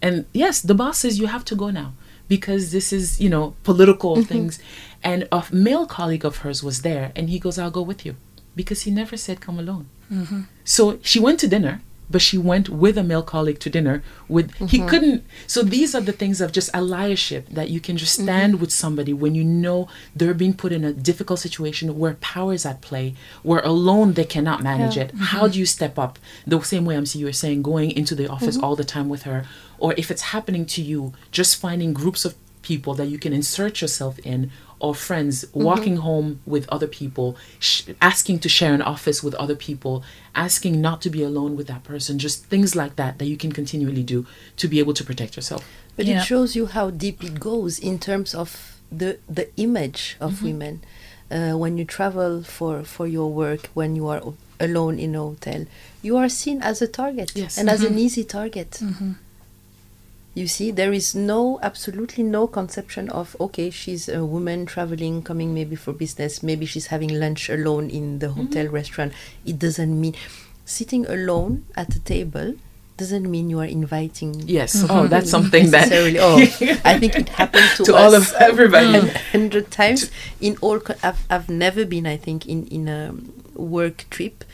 And 0.00 0.26
yes, 0.32 0.60
the 0.60 0.74
boss 0.74 1.00
says 1.00 1.18
you 1.18 1.26
have 1.26 1.44
to 1.46 1.54
go 1.54 1.70
now 1.70 1.92
because 2.28 2.72
this 2.72 2.92
is, 2.92 3.20
you 3.20 3.28
know, 3.28 3.54
political 3.64 4.16
mm-hmm. 4.16 4.24
things. 4.24 4.58
And 5.02 5.28
a 5.32 5.44
male 5.50 5.86
colleague 5.86 6.24
of 6.24 6.38
hers 6.38 6.62
was 6.62 6.82
there 6.82 7.12
and 7.16 7.30
he 7.30 7.38
goes, 7.38 7.58
I'll 7.58 7.70
go 7.70 7.82
with 7.82 8.04
you 8.06 8.16
because 8.54 8.82
he 8.82 8.90
never 8.90 9.16
said 9.16 9.40
come 9.40 9.58
alone. 9.58 9.88
Mm-hmm. 10.12 10.42
So 10.64 10.98
she 11.02 11.20
went 11.20 11.40
to 11.40 11.48
dinner, 11.48 11.80
but 12.10 12.22
she 12.22 12.38
went 12.38 12.68
with 12.68 12.96
a 12.96 13.02
male 13.02 13.22
colleague 13.22 13.60
to 13.60 13.70
dinner 13.70 14.02
with 14.28 14.54
he 14.70 14.78
mm-hmm. 14.78 14.88
couldn't 14.88 15.24
so 15.46 15.62
these 15.62 15.94
are 15.94 16.00
the 16.00 16.12
things 16.12 16.40
of 16.40 16.52
just 16.52 16.72
allyship 16.72 17.46
that 17.48 17.70
you 17.70 17.80
can 17.80 17.96
just 17.96 18.16
mm-hmm. 18.16 18.24
stand 18.24 18.60
with 18.60 18.72
somebody 18.72 19.12
when 19.12 19.34
you 19.34 19.44
know 19.44 19.88
they're 20.14 20.34
being 20.34 20.54
put 20.54 20.72
in 20.72 20.84
a 20.84 20.92
difficult 20.92 21.38
situation 21.38 21.98
where 21.98 22.14
power 22.14 22.52
is 22.52 22.66
at 22.66 22.80
play, 22.80 23.14
where 23.42 23.60
alone 23.60 24.12
they 24.12 24.24
cannot 24.24 24.62
manage 24.62 24.96
it. 24.96 25.08
Mm-hmm. 25.08 25.24
How 25.24 25.48
do 25.48 25.58
you 25.58 25.66
step 25.66 25.98
up? 25.98 26.18
The 26.46 26.60
same 26.60 26.84
way 26.84 26.96
MC 26.96 27.18
you 27.18 27.26
were 27.26 27.32
saying, 27.32 27.62
going 27.62 27.90
into 27.92 28.14
the 28.14 28.28
office 28.28 28.58
all 28.58 28.76
the 28.76 28.84
time 28.84 29.08
with 29.08 29.22
her, 29.22 29.44
or 29.78 29.94
if 29.96 30.10
it's 30.10 30.22
happening 30.22 30.66
to 30.66 30.82
you, 30.82 31.12
just 31.30 31.56
finding 31.56 31.92
groups 31.92 32.24
of 32.24 32.34
people 32.62 32.94
that 32.94 33.06
you 33.06 33.18
can 33.18 33.32
insert 33.32 33.80
yourself 33.80 34.18
in 34.20 34.50
or 34.80 34.94
friends 34.94 35.44
walking 35.52 35.96
home 35.96 36.40
with 36.46 36.68
other 36.68 36.86
people 36.86 37.36
sh- 37.58 37.82
asking 38.00 38.38
to 38.38 38.48
share 38.48 38.72
an 38.74 38.82
office 38.82 39.22
with 39.22 39.34
other 39.34 39.56
people 39.56 40.02
asking 40.34 40.80
not 40.80 41.00
to 41.02 41.10
be 41.10 41.22
alone 41.22 41.56
with 41.56 41.66
that 41.66 41.82
person 41.84 42.18
just 42.18 42.44
things 42.46 42.74
like 42.76 42.94
that 42.96 43.18
that 43.18 43.26
you 43.26 43.36
can 43.36 43.50
continually 43.52 44.02
do 44.02 44.24
to 44.56 44.68
be 44.68 44.78
able 44.78 44.94
to 44.94 45.04
protect 45.04 45.36
yourself 45.36 45.64
But 45.96 46.06
Yeah. 46.06 46.20
it 46.20 46.24
shows 46.26 46.54
you 46.58 46.66
how 46.66 46.90
deep 46.90 47.24
it 47.24 47.40
goes 47.40 47.78
in 47.90 47.98
terms 47.98 48.34
of 48.34 48.48
the 49.00 49.10
the 49.38 49.46
image 49.56 50.16
of 50.20 50.30
Mm-hmm. 50.32 50.46
women. 50.48 50.74
Uh, 51.36 51.54
when 51.62 51.76
you 51.78 51.84
travel 51.84 52.42
for 52.56 52.84
for 52.94 53.06
your 53.16 53.28
work, 53.42 53.62
when 53.74 53.90
you 53.98 54.06
are 54.14 54.22
alone 54.60 54.96
in 55.04 55.14
a 55.14 55.18
hotel, 55.18 55.60
you 56.06 56.16
are 56.16 56.28
seen 56.30 56.62
as 56.62 56.80
a 56.80 56.86
target 57.00 57.28
Yes. 57.34 57.58
and 57.58 57.68
as 57.68 57.80
an 57.88 57.98
easy 57.98 58.24
target. 58.24 58.80
You 60.34 60.46
see, 60.46 60.70
there 60.70 60.92
is 60.92 61.14
no 61.14 61.58
absolutely 61.62 62.22
no 62.22 62.46
conception 62.46 63.10
of 63.10 63.34
okay, 63.40 63.70
she's 63.70 64.08
a 64.08 64.24
woman 64.24 64.66
traveling, 64.66 65.22
coming 65.22 65.52
maybe 65.52 65.74
for 65.74 65.92
business, 65.92 66.42
maybe 66.42 66.64
she's 66.66 66.86
having 66.88 67.18
lunch 67.18 67.48
alone 67.48 67.90
in 67.90 68.20
the 68.20 68.28
mm-hmm. 68.28 68.46
hotel 68.46 68.68
restaurant. 68.68 69.12
It 69.44 69.58
doesn't 69.58 70.00
mean 70.00 70.14
sitting 70.64 71.06
alone 71.06 71.64
at 71.74 71.96
a 71.96 72.00
table 72.00 72.54
doesn't 72.98 73.30
mean 73.30 73.48
you 73.48 73.60
are 73.60 73.64
inviting 73.64 74.34
yes 74.46 74.82
mm-hmm. 74.82 74.90
oh 74.90 75.06
that's 75.06 75.30
something 75.30 75.70
that 75.70 75.88
necessarily. 75.88 76.18
Oh, 76.20 76.36
I 76.84 76.98
think 76.98 77.14
it 77.16 77.28
happened 77.30 77.70
to, 77.76 77.84
To 77.84 77.94
us 77.94 78.02
all 78.02 78.14
of 78.14 78.32
everybody. 78.40 78.98
a 78.98 79.18
hundred 79.30 79.70
times. 79.70 80.10
In 80.40 80.58
all, 80.60 80.80
co- 80.80 80.98
I've, 81.02 81.24
I've 81.30 81.48
never 81.48 81.84
been. 81.84 82.06
I 82.06 82.16
think 82.16 82.46
in 82.46 82.66
in 82.66 82.88
a 82.88 83.14
work 83.54 84.04
trip, 84.10 84.44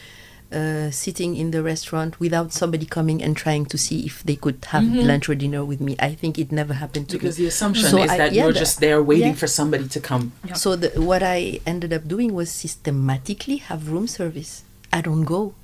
uh, 0.54 0.90
sitting 0.90 1.34
in 1.36 1.50
the 1.50 1.62
restaurant 1.62 2.18
without 2.20 2.52
somebody 2.52 2.86
coming 2.86 3.22
and 3.22 3.36
trying 3.36 3.66
to 3.66 3.76
see 3.76 4.06
if 4.06 4.22
they 4.22 4.36
could 4.36 4.64
have 4.74 4.84
lunch 4.84 5.28
or 5.28 5.34
dinner 5.34 5.64
with 5.64 5.80
me. 5.80 5.96
I 5.98 6.14
think 6.14 6.38
it 6.38 6.52
never 6.52 6.74
happened 6.74 7.08
to 7.10 7.16
because 7.18 7.36
me. 7.38 7.44
the 7.44 7.48
assumption 7.48 7.90
So 7.90 7.98
is 8.02 8.10
I- 8.10 8.16
that 8.18 8.32
yeah, 8.32 8.44
you're 8.44 8.52
the- 8.52 8.58
just 8.64 8.80
there 8.80 9.02
waiting 9.02 9.34
yeah. 9.34 9.42
for 9.42 9.48
somebody 9.48 9.88
to 9.88 10.00
come 10.00 10.32
So 10.54 10.76
the, 10.76 10.88
what 11.00 11.22
I 11.22 11.60
ended 11.66 11.92
up 11.92 12.06
doing 12.06 12.32
was 12.34 12.48
systematically 12.50 13.56
have 13.68 13.90
room 13.90 14.06
service. 14.06 14.62
I 14.92 15.00
don't 15.02 15.24
go. 15.24 15.54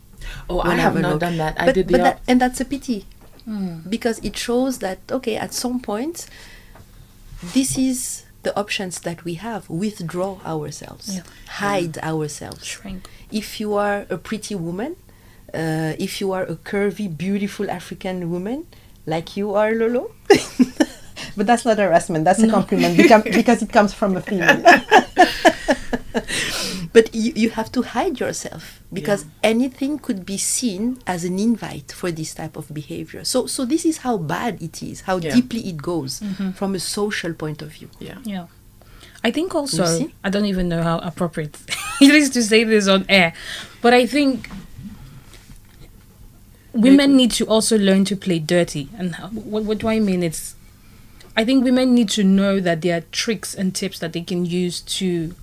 oh 0.53 0.61
i 0.61 0.75
have 0.77 0.97
not 1.01 1.17
done 1.25 1.37
that 1.41 1.55
i 1.63 1.65
But, 1.67 1.75
did 1.77 1.87
the 1.89 1.93
but 1.97 2.03
that, 2.05 2.17
and 2.29 2.37
that's 2.43 2.61
a 2.61 2.67
pity 2.75 2.99
because 3.89 4.19
it 4.29 4.37
shows 4.37 4.79
that 4.85 4.99
okay, 5.11 5.37
at 5.37 5.53
some 5.55 5.81
point, 5.81 6.27
this 7.57 7.79
is 7.79 8.25
the 8.43 8.53
options 8.59 9.01
that 9.01 9.25
we 9.25 9.35
have. 9.35 9.69
Withdraw 9.69 10.39
ourselves, 10.45 11.17
Yeah. 11.17 11.23
hide 11.61 11.99
ourselves. 11.99 12.65
Shrink. 12.67 13.09
If 13.31 13.61
you 13.61 13.75
are 13.75 14.07
a 14.11 14.17
pretty 14.19 14.55
woman, 14.55 14.97
uh, 15.55 15.93
if 15.99 16.21
you 16.21 16.33
are 16.33 16.45
a 16.45 16.57
curvy, 16.57 17.09
beautiful 17.27 17.71
African 17.71 18.31
woman 18.31 18.67
like 19.07 19.37
you 19.37 19.55
are, 19.55 19.73
Lolo. 19.75 20.11
But 21.37 21.47
that's 21.47 21.65
not 21.65 21.79
harassment. 21.79 22.25
That's 22.25 22.43
a 22.43 22.49
compliment 22.49 22.97
because 23.25 23.63
it 23.63 23.71
comes 23.73 23.93
from 23.95 24.17
a 24.17 24.21
female. 24.21 24.61
But 26.93 27.15
you, 27.15 27.33
you 27.37 27.51
have 27.51 27.71
to 27.73 27.83
hide 27.83 28.19
yourself 28.19 28.83
because 28.93 29.25
anything 29.43 29.99
could 29.99 30.27
be 30.27 30.37
seen 30.37 30.99
as 31.07 31.25
an 31.25 31.39
invite 31.39 31.93
for 31.93 32.11
this 32.11 32.35
type 32.35 32.57
of 32.57 32.73
behavior. 32.75 33.25
So, 33.25 33.47
so 33.47 33.65
this 33.65 33.85
is 33.85 33.99
how 33.99 34.17
bad 34.17 34.61
it 34.61 34.83
is, 34.83 35.03
how 35.03 35.19
Yeah. 35.19 35.35
deeply 35.35 35.61
it 35.69 35.77
goes 35.81 36.19
mm-hmm. 36.21 36.51
from 36.51 36.75
a 36.75 36.81
social 36.81 37.33
point 37.33 37.63
of 37.63 37.73
view. 37.73 37.89
yeah 38.01 38.19
Yeah. 38.25 38.47
I 39.23 39.31
think 39.31 39.55
also. 39.55 40.09
I 40.25 40.31
don't 40.31 40.47
even 40.47 40.69
know 40.69 40.83
how 40.83 40.99
appropriate 40.99 41.59
it 42.01 42.11
is 42.11 42.31
to 42.31 42.43
say 42.43 42.65
this 42.65 42.89
on 42.89 43.05
air, 43.09 43.35
but 43.83 43.93
I 43.93 44.07
think 44.07 44.49
women 46.73 47.17
need 47.17 47.31
to 47.33 47.45
also 47.47 47.79
learn 47.79 48.05
to 48.07 48.17
play 48.17 48.39
dirty. 48.39 48.89
And 48.97 49.15
how, 49.17 49.29
what, 49.29 49.65
what 49.65 49.79
do 49.79 49.89
I 49.89 49.99
mean? 50.01 50.23
It's, 50.23 50.55
I 51.37 51.45
think 51.45 51.65
women 51.65 51.95
need 51.95 52.09
to 52.11 52.25
know 52.25 52.61
that 52.61 52.83
there 52.83 52.97
are 52.99 53.05
tricks 53.13 53.55
and 53.55 53.75
tips 53.75 53.99
that 53.99 54.13
they 54.13 54.23
can 54.23 54.47
use 54.47 54.81
to, 54.81 55.35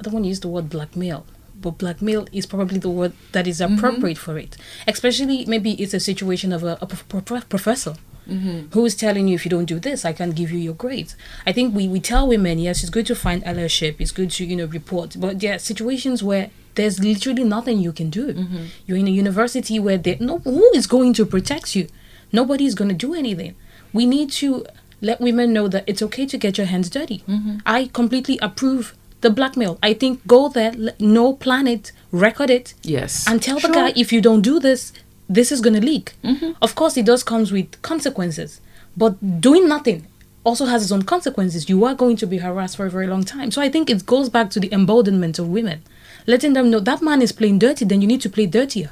I 0.00 0.02
don't 0.02 0.14
want 0.14 0.24
to 0.24 0.28
use 0.30 0.40
the 0.40 0.48
word 0.48 0.70
blackmail, 0.70 1.26
but 1.60 1.72
blackmail 1.72 2.26
is 2.32 2.46
probably 2.46 2.78
the 2.78 2.88
word 2.88 3.12
that 3.32 3.46
is 3.46 3.60
mm-hmm. 3.60 3.74
appropriate 3.74 4.16
for 4.16 4.38
it. 4.38 4.56
Especially 4.88 5.44
maybe 5.44 5.72
it's 5.72 5.92
a 5.92 6.00
situation 6.00 6.52
of 6.54 6.64
a, 6.64 6.78
a 6.80 6.86
pro- 6.86 7.20
pro- 7.20 7.40
professor 7.42 7.96
mm-hmm. 8.26 8.72
who 8.72 8.86
is 8.86 8.94
telling 8.94 9.28
you 9.28 9.34
if 9.34 9.44
you 9.44 9.50
don't 9.50 9.66
do 9.66 9.78
this, 9.78 10.06
I 10.06 10.14
can't 10.14 10.34
give 10.34 10.50
you 10.50 10.58
your 10.58 10.72
grades. 10.72 11.16
I 11.46 11.52
think 11.52 11.74
we, 11.74 11.86
we 11.86 12.00
tell 12.00 12.26
women, 12.26 12.58
yes, 12.58 12.82
it's 12.82 12.88
good 12.88 13.06
to 13.06 13.14
find 13.14 13.44
allyship, 13.44 13.96
it's 13.98 14.10
good 14.10 14.30
to, 14.32 14.44
you 14.46 14.56
know, 14.56 14.66
report, 14.66 15.16
but 15.18 15.38
there 15.38 15.54
are 15.54 15.58
situations 15.58 16.22
where 16.22 16.50
there's 16.76 16.98
literally 16.98 17.44
nothing 17.44 17.78
you 17.78 17.92
can 17.92 18.08
do. 18.08 18.32
Mm-hmm. 18.32 18.64
You're 18.86 18.98
in 18.98 19.08
a 19.08 19.10
university 19.10 19.78
where 19.78 19.98
there, 19.98 20.16
no, 20.18 20.38
who 20.38 20.70
is 20.72 20.86
going 20.86 21.12
to 21.14 21.26
protect 21.26 21.76
you? 21.76 21.88
Nobody 22.32 22.64
is 22.64 22.74
going 22.74 22.88
to 22.88 22.94
do 22.94 23.12
anything. 23.12 23.54
We 23.92 24.06
need 24.06 24.30
to 24.32 24.64
let 25.02 25.20
women 25.20 25.52
know 25.52 25.68
that 25.68 25.84
it's 25.86 26.00
okay 26.00 26.26
to 26.26 26.38
get 26.38 26.56
your 26.56 26.68
hands 26.68 26.88
dirty. 26.88 27.24
I 27.66 27.90
completely 27.92 28.38
approve 28.40 28.94
the 29.20 29.30
blackmail. 29.30 29.78
I 29.82 29.94
think 29.94 30.26
go 30.26 30.48
there, 30.48 30.72
no, 30.72 30.92
know, 30.98 31.32
plan 31.34 31.66
it, 31.66 31.92
record 32.12 32.50
it, 32.50 32.74
yes 32.82 33.26
and 33.28 33.42
tell 33.42 33.58
the 33.60 33.68
guy 33.68 33.92
if 33.96 34.12
you 34.12 34.20
don't 34.20 34.42
do 34.42 34.58
this, 34.58 34.92
this 35.28 35.52
is 35.52 35.60
going 35.60 35.74
to 35.74 35.84
leak. 35.84 36.14
Mm-hmm. 36.24 36.52
Of 36.60 36.74
course, 36.74 36.96
it 36.96 37.06
does 37.06 37.22
comes 37.22 37.52
with 37.52 37.80
consequences, 37.82 38.60
but 38.96 39.40
doing 39.40 39.68
nothing 39.68 40.06
also 40.44 40.66
has 40.66 40.82
its 40.82 40.92
own 40.92 41.02
consequences. 41.02 41.68
You 41.68 41.84
are 41.84 41.94
going 41.94 42.16
to 42.16 42.26
be 42.26 42.38
harassed 42.38 42.76
for 42.76 42.86
a 42.86 42.90
very 42.90 43.06
long 43.06 43.24
time. 43.24 43.50
So 43.50 43.60
I 43.60 43.68
think 43.68 43.90
it 43.90 44.06
goes 44.06 44.28
back 44.28 44.50
to 44.50 44.60
the 44.60 44.72
emboldenment 44.72 45.38
of 45.38 45.48
women, 45.48 45.82
letting 46.26 46.54
them 46.54 46.70
know 46.70 46.80
that 46.80 47.02
man 47.02 47.22
is 47.22 47.32
playing 47.32 47.58
dirty, 47.58 47.84
then 47.84 48.00
you 48.00 48.08
need 48.08 48.20
to 48.22 48.30
play 48.30 48.46
dirtier. 48.46 48.90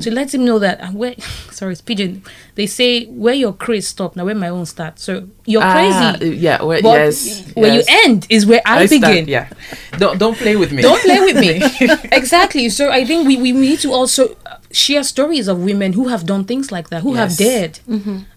So 0.00 0.10
let 0.12 0.32
him 0.32 0.44
know 0.44 0.58
that 0.60 0.80
uh, 0.80 0.88
where 0.92 1.14
sorry, 1.50 1.72
it's 1.72 1.80
pidgin. 1.80 2.22
They 2.54 2.66
say 2.66 3.06
where 3.06 3.34
your 3.34 3.52
craze 3.52 3.88
stop, 3.88 4.14
now 4.14 4.24
where 4.24 4.34
my 4.34 4.48
own 4.48 4.64
start. 4.66 4.98
So 5.00 5.28
you're 5.44 5.62
Ah, 5.62 6.14
crazy. 6.16 6.36
yeah 6.36 6.62
where, 6.62 6.80
but 6.82 6.92
yes 6.98 7.50
where 7.54 7.74
yes. 7.74 7.86
you 7.88 7.94
end 8.04 8.26
is 8.30 8.46
where 8.46 8.60
I, 8.64 8.86
start- 8.86 9.02
begin. 9.02 9.26
yeah 9.28 9.48
don't 9.98 10.18
don't 10.18 10.36
play 10.36 10.54
with 10.56 10.70
me 10.72 10.82
Don't 10.82 11.02
play 11.02 11.18
with 11.20 11.36
me. 11.38 11.60
exactly. 12.12 12.68
So 12.68 12.90
I 12.90 13.04
think 13.04 13.26
we, 13.26 13.36
we 13.36 13.50
need 13.52 13.80
to 13.80 13.90
also 13.92 14.36
uh, 14.46 14.58
share 14.70 15.02
stories 15.02 15.48
of 15.48 15.58
women 15.64 15.92
who 15.94 16.08
have 16.08 16.26
done 16.26 16.44
things 16.44 16.70
like 16.70 16.88
that, 16.90 17.02
who 17.02 17.14
have 17.14 17.30
Yes. 17.30 17.38
dared 17.38 17.80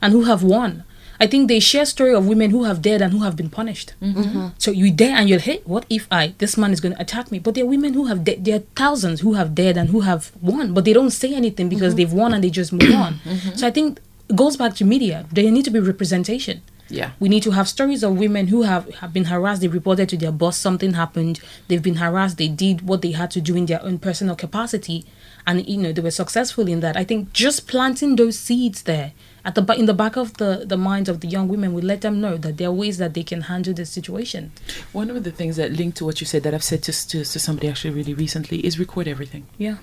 and 0.01 0.11
who 0.13 0.23
have 0.23 0.41
won. 0.43 0.83
I 1.19 1.27
think 1.27 1.47
they 1.47 1.59
share 1.59 1.85
story 1.85 2.13
of 2.13 2.27
women 2.27 2.51
who 2.51 2.63
have 2.63 2.81
dared 2.81 3.01
and 3.01 3.11
who 3.11 3.23
have 3.23 3.35
been 3.35 3.49
punished. 3.49 3.93
Mm-hmm. 4.01 4.21
Mm-hmm. 4.21 4.47
So 4.57 4.71
you 4.71 4.89
dare 4.91 5.17
and 5.17 5.29
you'll 5.29 5.39
hey, 5.39 5.61
what 5.65 5.85
if 5.89 6.07
I 6.11 6.33
this 6.37 6.57
man 6.57 6.71
is 6.71 6.79
going 6.79 6.95
to 6.95 7.01
attack 7.01 7.31
me? 7.31 7.39
But 7.39 7.55
there 7.55 7.65
are 7.65 7.67
women 7.67 7.93
who 7.93 8.05
have 8.05 8.23
da- 8.23 8.37
there 8.37 8.57
are 8.57 8.63
thousands 8.75 9.19
who 9.21 9.33
have 9.33 9.53
dared 9.53 9.77
and 9.77 9.89
who 9.89 10.01
have 10.01 10.31
won, 10.41 10.73
but 10.73 10.85
they 10.85 10.93
don't 10.93 11.11
say 11.11 11.33
anything 11.33 11.67
because 11.67 11.93
mm-hmm. 11.93 11.97
they've 11.97 12.13
won 12.13 12.33
and 12.33 12.43
they 12.43 12.49
just 12.49 12.71
move 12.73 12.93
on. 12.93 13.19
So 13.55 13.67
I 13.67 13.71
think 13.71 13.99
it 14.29 14.35
goes 14.35 14.55
back 14.57 14.75
to 14.75 14.85
media. 14.85 15.25
There 15.31 15.49
need 15.51 15.65
to 15.65 15.71
be 15.71 15.79
representation. 15.79 16.61
Yeah. 16.89 17.11
We 17.19 17.29
need 17.29 17.43
to 17.43 17.51
have 17.51 17.67
stories 17.67 18.03
of 18.03 18.17
women 18.17 18.47
who 18.47 18.63
have, 18.63 18.89
have 18.95 19.13
been 19.13 19.25
harassed. 19.25 19.61
They 19.61 19.67
reported 19.67 20.09
to 20.09 20.17
their 20.17 20.31
boss 20.31 20.57
something 20.57 20.93
happened. 20.93 21.39
They've 21.67 21.81
been 21.81 21.95
harassed. 21.95 22.37
They 22.37 22.47
did 22.47 22.81
what 22.87 23.01
they 23.01 23.11
had 23.11 23.31
to 23.31 23.41
do 23.41 23.55
in 23.55 23.67
their 23.67 23.81
own 23.83 23.99
personal 23.99 24.35
capacity, 24.35 25.05
and 25.45 25.67
you 25.67 25.77
know 25.77 25.91
they 25.91 26.01
were 26.01 26.11
successful 26.11 26.67
in 26.67 26.79
that. 26.79 26.97
I 26.97 27.03
think 27.03 27.31
just 27.33 27.67
planting 27.67 28.15
those 28.15 28.37
seeds 28.37 28.83
there 28.83 29.13
at 29.45 29.55
the 29.55 29.63
in 29.73 29.85
the 29.85 29.93
back 29.93 30.15
of 30.17 30.37
the 30.37 30.63
the 30.65 30.77
minds 30.77 31.09
of 31.09 31.21
the 31.21 31.27
young 31.27 31.47
women 31.47 31.73
we 31.73 31.81
let 31.81 32.01
them 32.01 32.19
know 32.19 32.37
that 32.37 32.57
there 32.57 32.67
are 32.67 32.73
ways 32.73 32.97
that 32.97 33.13
they 33.13 33.23
can 33.23 33.41
handle 33.41 33.73
the 33.73 33.85
situation. 33.85 34.51
One 34.91 35.09
of 35.09 35.23
the 35.23 35.31
things 35.31 35.55
that 35.55 35.71
link 35.71 35.95
to 35.95 36.05
what 36.05 36.21
you 36.21 36.27
said 36.27 36.43
that 36.43 36.53
I've 36.53 36.63
said 36.63 36.83
to, 36.83 37.07
to, 37.07 37.23
to 37.23 37.39
somebody 37.39 37.67
actually 37.67 37.93
really 37.93 38.13
recently 38.13 38.65
is 38.65 38.79
record 38.79 39.07
everything. 39.07 39.45
Yeah. 39.57 39.77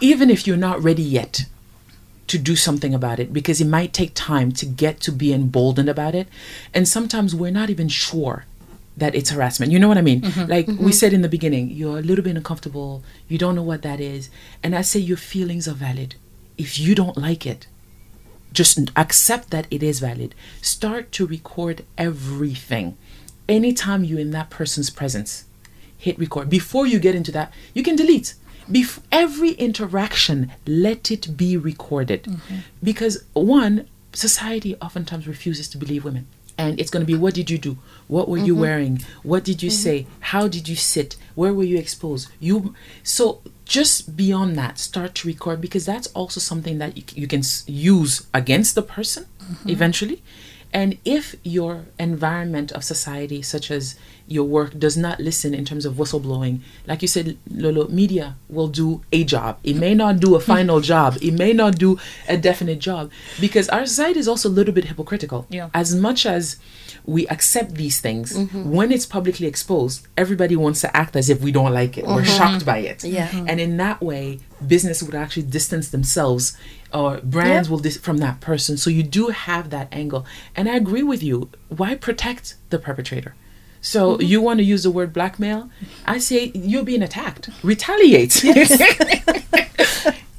Even 0.00 0.30
if 0.30 0.46
you're 0.46 0.56
not 0.56 0.82
ready 0.82 1.02
yet 1.02 1.44
to 2.30 2.38
do 2.38 2.54
something 2.54 2.94
about 2.94 3.18
it, 3.18 3.32
because 3.32 3.60
it 3.60 3.66
might 3.66 3.92
take 3.92 4.12
time 4.14 4.52
to 4.52 4.64
get 4.64 5.00
to 5.00 5.10
be 5.10 5.32
emboldened 5.32 5.88
about 5.88 6.14
it. 6.14 6.28
And 6.72 6.86
sometimes 6.86 7.34
we're 7.34 7.50
not 7.50 7.70
even 7.70 7.88
sure 7.88 8.46
that 8.96 9.16
it's 9.16 9.30
harassment. 9.30 9.72
You 9.72 9.80
know 9.80 9.88
what 9.88 9.98
I 9.98 10.02
mean? 10.02 10.20
Mm-hmm. 10.20 10.50
Like 10.50 10.66
we 10.68 10.74
mm-hmm. 10.74 10.90
said 10.90 11.12
in 11.12 11.22
the 11.22 11.28
beginning, 11.28 11.70
you're 11.70 11.98
a 11.98 12.02
little 12.02 12.22
bit 12.22 12.36
uncomfortable, 12.36 13.02
you 13.26 13.36
don't 13.36 13.56
know 13.56 13.62
what 13.64 13.82
that 13.82 13.98
is. 13.98 14.30
And 14.62 14.76
I 14.76 14.82
say 14.82 15.00
your 15.00 15.16
feelings 15.16 15.66
are 15.66 15.74
valid. 15.74 16.14
If 16.56 16.78
you 16.78 16.94
don't 16.94 17.16
like 17.16 17.46
it, 17.46 17.66
just 18.52 18.78
accept 18.96 19.50
that 19.50 19.66
it 19.70 19.82
is 19.82 20.00
valid. 20.00 20.34
Start 20.60 21.12
to 21.12 21.26
record 21.26 21.84
everything. 21.96 22.96
Anytime 23.48 24.04
you're 24.04 24.20
in 24.20 24.30
that 24.30 24.50
person's 24.50 24.90
presence, 24.90 25.44
hit 25.96 26.18
record. 26.18 26.48
Before 26.48 26.86
you 26.86 26.98
get 26.98 27.14
into 27.14 27.32
that, 27.32 27.52
you 27.74 27.82
can 27.82 27.96
delete. 27.96 28.34
Bef- 28.70 29.00
every 29.10 29.52
interaction, 29.52 30.52
let 30.66 31.10
it 31.10 31.36
be 31.36 31.56
recorded. 31.56 32.24
Mm-hmm. 32.24 32.56
Because 32.82 33.24
one, 33.32 33.88
society 34.12 34.76
oftentimes 34.76 35.26
refuses 35.26 35.68
to 35.68 35.78
believe 35.78 36.04
women. 36.04 36.26
And 36.60 36.78
it's 36.78 36.90
going 36.90 37.04
to 37.06 37.12
be 37.12 37.18
what 37.18 37.34
did 37.34 37.48
you 37.50 37.58
do? 37.58 37.78
What 38.06 38.28
were 38.28 38.36
you 38.38 38.52
mm-hmm. 38.52 38.60
wearing? 38.60 39.02
What 39.22 39.44
did 39.44 39.62
you 39.62 39.70
mm-hmm. 39.70 39.82
say? 39.82 40.06
How 40.20 40.46
did 40.46 40.68
you 40.68 40.76
sit? 40.76 41.16
Where 41.34 41.54
were 41.54 41.64
you 41.64 41.78
exposed? 41.78 42.28
You 42.38 42.74
so 43.02 43.40
just 43.64 44.16
beyond 44.16 44.56
that, 44.56 44.78
start 44.78 45.14
to 45.16 45.28
record 45.28 45.60
because 45.60 45.86
that's 45.86 46.08
also 46.08 46.40
something 46.40 46.78
that 46.78 46.96
you, 46.96 47.04
you 47.14 47.26
can 47.26 47.42
use 47.66 48.26
against 48.34 48.74
the 48.74 48.82
person 48.82 49.26
mm-hmm. 49.42 49.70
eventually. 49.70 50.22
And 50.72 50.98
if 51.04 51.34
your 51.42 51.86
environment 51.98 52.72
of 52.72 52.84
society, 52.84 53.42
such 53.42 53.70
as 53.70 53.96
your 54.30 54.44
work, 54.44 54.78
does 54.78 54.96
not 54.96 55.18
listen 55.18 55.52
in 55.52 55.64
terms 55.64 55.84
of 55.84 55.94
whistleblowing, 55.94 56.60
like 56.86 57.02
you 57.02 57.08
said, 57.08 57.36
Lolo, 57.50 57.88
media 57.88 58.36
will 58.48 58.68
do 58.68 59.02
a 59.12 59.24
job. 59.24 59.58
It 59.64 59.74
may 59.74 59.92
not 59.92 60.20
do 60.20 60.36
a 60.36 60.38
mm. 60.38 60.42
final 60.42 60.80
job. 60.80 61.18
It 61.20 61.32
may 61.32 61.52
not 61.52 61.78
do 61.78 61.98
a 62.28 62.36
definite 62.36 62.78
job 62.78 63.10
because 63.40 63.68
our 63.70 63.84
society 63.84 64.20
is 64.20 64.28
also 64.28 64.48
a 64.48 64.54
little 64.58 64.72
bit 64.72 64.84
hypocritical. 64.84 65.46
Yeah. 65.50 65.68
As 65.74 65.96
much 65.96 66.26
as 66.26 66.58
we 67.04 67.26
accept 67.26 67.74
these 67.74 68.00
things, 68.00 68.38
mm-hmm. 68.38 68.70
when 68.70 68.92
it's 68.92 69.04
publicly 69.04 69.48
exposed, 69.48 70.06
everybody 70.16 70.54
wants 70.54 70.80
to 70.82 70.96
act 70.96 71.16
as 71.16 71.28
if 71.28 71.40
we 71.40 71.50
don't 71.50 71.74
like 71.74 71.98
it. 71.98 72.06
We're 72.06 72.22
mm-hmm. 72.22 72.38
shocked 72.38 72.64
by 72.64 72.78
it. 72.78 73.02
Yeah. 73.02 73.28
Mhm. 73.28 73.46
And 73.48 73.60
in 73.60 73.76
that 73.78 74.00
way, 74.00 74.38
business 74.64 75.02
would 75.02 75.16
actually 75.16 75.42
distance 75.42 75.88
themselves 75.88 76.56
or 76.94 77.18
brands 77.18 77.68
will 77.68 77.78
dis- 77.78 77.96
from 77.96 78.18
that 78.18 78.40
person. 78.40 78.76
So 78.76 78.90
you 78.90 79.02
do 79.02 79.28
have 79.28 79.70
that 79.70 79.88
angle. 79.90 80.24
And 80.54 80.68
I 80.68 80.76
agree 80.76 81.02
with 81.02 81.20
you. 81.20 81.50
Why 81.68 81.96
protect 81.96 82.54
the 82.70 82.78
perpetrator? 82.78 83.34
So 83.80 84.20
you 84.20 84.42
want 84.42 84.58
to 84.58 84.64
use 84.64 84.82
the 84.82 84.90
word 84.90 85.12
blackmail? 85.12 85.70
I 86.06 86.18
say 86.18 86.52
you're 86.54 86.84
being 86.84 87.02
attacked. 87.02 87.48
Retaliate. 87.62 88.42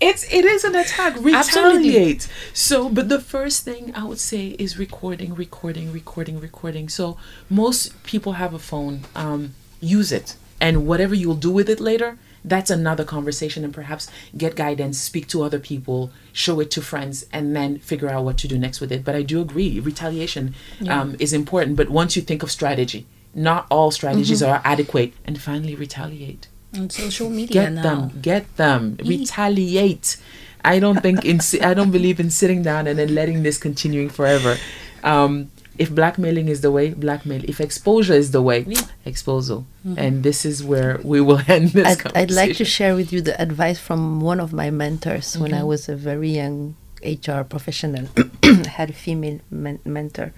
it's 0.02 0.32
it 0.32 0.46
is 0.46 0.64
an 0.64 0.76
attack. 0.76 1.16
Retaliate. 1.20 2.28
So, 2.54 2.89
but 2.89 3.10
the 3.10 3.20
first 3.20 3.66
thing 3.66 3.94
I 3.96 4.04
would 4.04 4.20
say 4.20 4.56
is 4.60 4.78
recording, 4.78 5.34
recording, 5.34 5.92
recording, 5.92 6.39
recording. 6.39 6.89
So 6.89 7.18
most 7.50 8.04
people 8.04 8.34
have 8.34 8.54
a 8.54 8.60
phone. 8.60 9.02
Um, 9.16 9.56
use 9.80 10.12
it, 10.12 10.36
and 10.60 10.86
whatever 10.86 11.16
you'll 11.16 11.34
do 11.34 11.52
with 11.52 11.68
it 11.68 11.80
later, 11.80 12.20
that's 12.46 12.70
another 12.70 13.04
conversation. 13.04 13.64
And 13.64 13.74
perhaps 13.74 14.08
get 14.38 14.56
guidance, 14.56 15.00
speak 15.00 15.28
to 15.30 15.42
other 15.42 15.58
people, 15.58 16.12
show 16.32 16.60
it 16.60 16.70
to 16.72 16.82
friends, 16.82 17.26
and 17.34 17.56
then 17.56 17.80
figure 17.80 18.10
out 18.10 18.24
what 18.24 18.38
to 18.39 18.48
do 18.48 18.60
next 18.60 18.82
with 18.82 18.92
it. 18.92 19.04
But 19.04 19.16
I 19.16 19.24
do 19.24 19.42
agree, 19.42 19.80
retaliation 19.80 20.54
um, 20.88 21.16
is 21.18 21.34
important. 21.34 21.76
But 21.76 21.89
once 21.89 22.16
you 22.16 22.22
think 22.22 22.44
of 22.44 22.52
strategy, 22.52 23.08
not 23.34 23.68
all 23.70 23.92
strategies 23.92 24.42
mm-hmm. 24.42 24.52
are 24.52 24.62
adequate. 24.64 25.14
And 25.26 25.40
finally, 25.42 25.76
retaliate. 25.76 26.48
And 26.74 26.92
social 26.92 27.30
media 27.30 27.64
get 27.64 27.74
now. 27.74 27.82
them 27.84 28.20
get 28.22 28.58
them. 28.58 28.98
Retaliate. 29.04 30.18
I 30.64 30.80
don't 30.80 31.02
think 31.02 31.26
in 31.26 31.42
i 31.62 31.74
don't 31.74 31.92
believe 31.92 32.20
in 32.20 32.30
sitting 32.30 32.62
down 32.62 32.88
and 32.88 32.98
then 33.00 33.14
letting 33.14 33.44
this 33.44 33.58
continuing 33.58 34.10
forever. 34.10 34.58
Um 35.04 35.52
if 35.78 35.90
blackmailing 35.90 36.48
is 36.48 36.62
the 36.62 36.70
way 36.70 36.94
blackmail. 36.94 37.42
If 37.46 37.60
exposure 37.60 38.14
is 38.14 38.32
the 38.32 38.42
way 38.42 38.68
exposure 39.04 39.64
mm-hmm. 39.86 39.96
and 39.98 40.24
this 40.24 40.46
is 40.46 40.64
where 40.64 41.00
we 41.04 41.20
will 41.20 41.42
end 41.48 41.70
this 41.70 41.88
I'd, 41.88 42.18
I'd 42.18 42.32
like 42.32 42.56
to 42.58 42.66
share 42.66 42.96
with 42.96 43.12
you 43.12 43.22
the 43.22 43.40
advice 43.42 43.80
from 43.80 44.22
one 44.22 44.40
of 44.40 44.54
my 44.54 44.70
mentors 44.70 45.38
when 45.38 45.52
mm-hmm. 45.52 45.62
I 45.62 45.64
was 45.64 45.90
a 45.90 45.96
very 45.96 46.30
young 46.30 46.76
HR 47.04 47.42
professional. 47.42 48.08
I 48.44 48.68
had 48.78 48.92
a 48.92 48.94
female 48.94 49.40
men- 49.50 49.80
mentor 49.84 50.34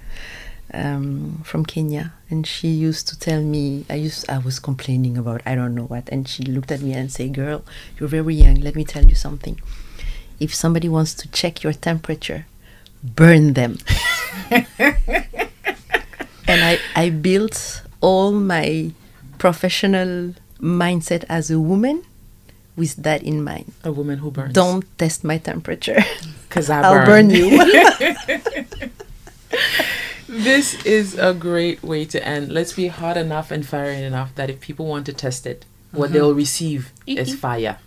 um, 0.73 1.41
from 1.43 1.65
Kenya, 1.65 2.13
and 2.29 2.45
she 2.45 2.67
used 2.67 3.07
to 3.09 3.19
tell 3.19 3.41
me 3.41 3.85
I 3.89 3.95
used 3.95 4.29
I 4.29 4.37
was 4.39 4.59
complaining 4.59 5.17
about 5.17 5.41
I 5.45 5.55
don't 5.55 5.75
know 5.75 5.85
what, 5.85 6.09
and 6.09 6.27
she 6.27 6.43
looked 6.43 6.71
at 6.71 6.81
me 6.81 6.93
and 6.93 7.11
say, 7.11 7.29
"Girl, 7.29 7.63
you're 7.97 8.09
very 8.09 8.35
young. 8.35 8.55
Let 8.55 8.75
me 8.75 8.83
tell 8.83 9.05
you 9.05 9.15
something. 9.15 9.59
If 10.39 10.53
somebody 10.53 10.89
wants 10.89 11.13
to 11.15 11.27
check 11.29 11.63
your 11.63 11.73
temperature, 11.73 12.45
burn 13.03 13.53
them." 13.53 13.77
and 14.49 14.65
I, 16.47 16.79
I 16.95 17.09
built 17.09 17.83
all 18.01 18.31
my 18.31 18.91
professional 19.37 20.35
mindset 20.59 21.23
as 21.29 21.51
a 21.51 21.59
woman 21.59 22.03
with 22.75 22.95
that 23.03 23.21
in 23.23 23.43
mind. 23.43 23.71
a 23.83 23.91
woman 23.91 24.17
who 24.17 24.31
burns 24.31 24.53
Don't 24.53 24.85
test 24.97 25.23
my 25.23 25.37
temperature. 25.37 26.01
because 26.47 26.69
I'll 26.69 27.05
burn 27.05 27.27
burn 27.27 27.29
you. 27.29 27.49
this 30.27 30.85
is 30.85 31.17
a 31.17 31.33
great 31.33 31.83
way 31.83 32.05
to 32.05 32.25
end. 32.25 32.51
Let's 32.51 32.73
be 32.73 32.87
hot 32.87 33.17
enough 33.17 33.51
and 33.51 33.65
fiery 33.65 34.03
enough 34.03 34.35
that 34.35 34.49
if 34.49 34.59
people 34.59 34.85
want 34.85 35.05
to 35.07 35.13
test 35.13 35.45
it 35.45 35.65
what 35.93 36.05
mm-hmm. 36.05 36.13
they'll 36.13 36.33
receive 36.33 36.91
is 37.05 37.35
fire. 37.35 37.77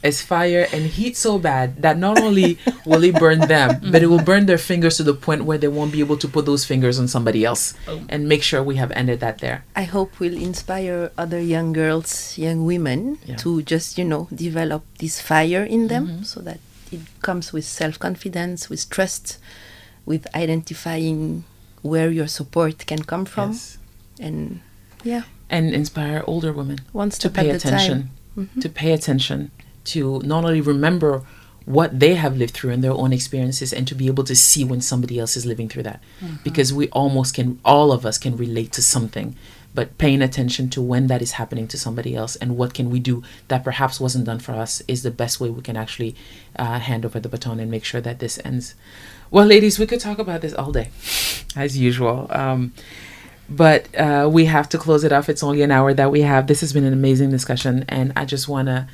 Is 0.00 0.22
fire 0.22 0.68
and 0.72 0.86
heat 0.86 1.16
so 1.16 1.40
bad 1.40 1.82
that 1.82 1.98
not 1.98 2.20
only 2.20 2.56
will 2.86 3.02
it 3.02 3.18
burn 3.18 3.40
them 3.40 3.80
but 3.90 4.00
it 4.00 4.06
will 4.06 4.18
mm-hmm. 4.18 4.26
burn 4.26 4.46
their 4.46 4.58
fingers 4.58 4.96
to 4.98 5.02
the 5.02 5.14
point 5.14 5.42
where 5.42 5.58
they 5.58 5.66
won't 5.66 5.90
be 5.90 5.98
able 5.98 6.16
to 6.18 6.28
put 6.28 6.46
those 6.46 6.64
fingers 6.64 7.00
on 7.00 7.08
somebody 7.08 7.44
else 7.44 7.74
oh. 7.88 8.00
and 8.08 8.28
make 8.28 8.44
sure 8.44 8.62
we 8.62 8.76
have 8.76 8.92
ended 8.92 9.18
that 9.18 9.38
there. 9.38 9.64
I 9.74 9.82
hope 9.82 10.20
we'll 10.20 10.38
inspire 10.38 11.10
other 11.18 11.40
young 11.40 11.72
girls, 11.72 12.38
young 12.38 12.64
women 12.64 13.18
Yeah. 13.26 13.36
to 13.42 13.62
just, 13.62 13.98
you 13.98 14.04
know, 14.04 14.28
develop 14.32 14.84
this 14.98 15.20
fire 15.20 15.64
in 15.64 15.88
them 15.88 16.06
mm-hmm. 16.06 16.22
so 16.22 16.40
that 16.42 16.60
it 16.92 17.00
comes 17.22 17.52
with 17.52 17.64
self 17.64 17.98
confidence, 17.98 18.70
with 18.70 18.88
trust, 18.88 19.38
with 20.06 20.28
identifying 20.32 21.42
where 21.82 22.10
your 22.10 22.26
support 22.26 22.86
can 22.86 23.02
come 23.02 23.24
from. 23.24 23.52
Yes. 23.52 23.78
And 24.20 24.60
yeah, 25.04 25.22
and 25.48 25.74
inspire 25.74 26.24
older 26.26 26.52
women 26.52 26.78
one 26.92 27.10
to 27.10 27.30
pay 27.30 27.50
at 27.50 27.54
a 27.54 27.56
attention. 27.56 28.10
Mm-hmm. 28.36 28.60
to 28.60 28.68
pay 28.68 28.92
attention 28.92 29.50
to 29.84 30.20
not 30.24 30.44
only 30.44 30.60
remember 30.60 31.24
what 31.64 32.00
they 32.00 32.14
have 32.14 32.36
lived 32.36 32.54
through 32.54 32.70
and 32.70 32.82
their 32.82 32.92
own 32.92 33.12
experiences 33.12 33.72
and 33.72 33.86
to 33.86 33.94
be 33.94 34.06
able 34.06 34.24
to 34.24 34.34
see 34.34 34.64
when 34.64 34.80
somebody 34.80 35.18
else 35.18 35.36
is 35.36 35.44
living 35.44 35.68
through 35.68 35.82
that. 35.82 36.00
Mm-hmm. 36.20 36.36
Because 36.42 36.72
we 36.72 36.88
almost 36.90 37.34
can 37.34 37.58
all 37.64 37.92
of 37.92 38.06
us 38.06 38.16
can 38.16 38.36
relate 38.36 38.72
to 38.72 38.82
something 38.82 39.36
but 39.78 39.96
paying 39.96 40.20
attention 40.20 40.68
to 40.68 40.82
when 40.82 41.06
that 41.06 41.22
is 41.22 41.38
happening 41.38 41.68
to 41.68 41.78
somebody 41.78 42.16
else 42.16 42.34
and 42.34 42.56
what 42.56 42.74
can 42.74 42.90
we 42.90 42.98
do 42.98 43.22
that 43.46 43.62
perhaps 43.62 44.00
wasn't 44.00 44.24
done 44.24 44.40
for 44.40 44.50
us 44.50 44.82
is 44.88 45.04
the 45.04 45.10
best 45.22 45.38
way 45.38 45.48
we 45.48 45.62
can 45.62 45.76
actually 45.76 46.16
uh, 46.56 46.80
hand 46.80 47.06
over 47.06 47.20
the 47.20 47.28
baton 47.28 47.60
and 47.60 47.70
make 47.70 47.84
sure 47.84 48.00
that 48.00 48.18
this 48.18 48.40
ends 48.44 48.74
well 49.30 49.46
ladies 49.46 49.78
we 49.78 49.86
could 49.86 50.00
talk 50.00 50.18
about 50.18 50.40
this 50.40 50.52
all 50.52 50.72
day 50.72 50.90
as 51.56 51.78
usual 51.78 52.26
um, 52.30 52.72
but 53.48 53.86
uh, 53.94 54.28
we 54.28 54.46
have 54.46 54.68
to 54.70 54.78
close 54.78 55.04
it 55.04 55.12
off. 55.12 55.28
It's 55.28 55.42
only 55.42 55.62
an 55.62 55.70
hour 55.70 55.94
that 55.94 56.10
we 56.10 56.20
have. 56.20 56.48
This 56.48 56.60
has 56.60 56.74
been 56.74 56.84
an 56.84 56.92
amazing 56.92 57.30
discussion, 57.30 57.84
and 57.88 58.12
I 58.14 58.26
just 58.26 58.46
want 58.46 58.68
to 58.68 58.86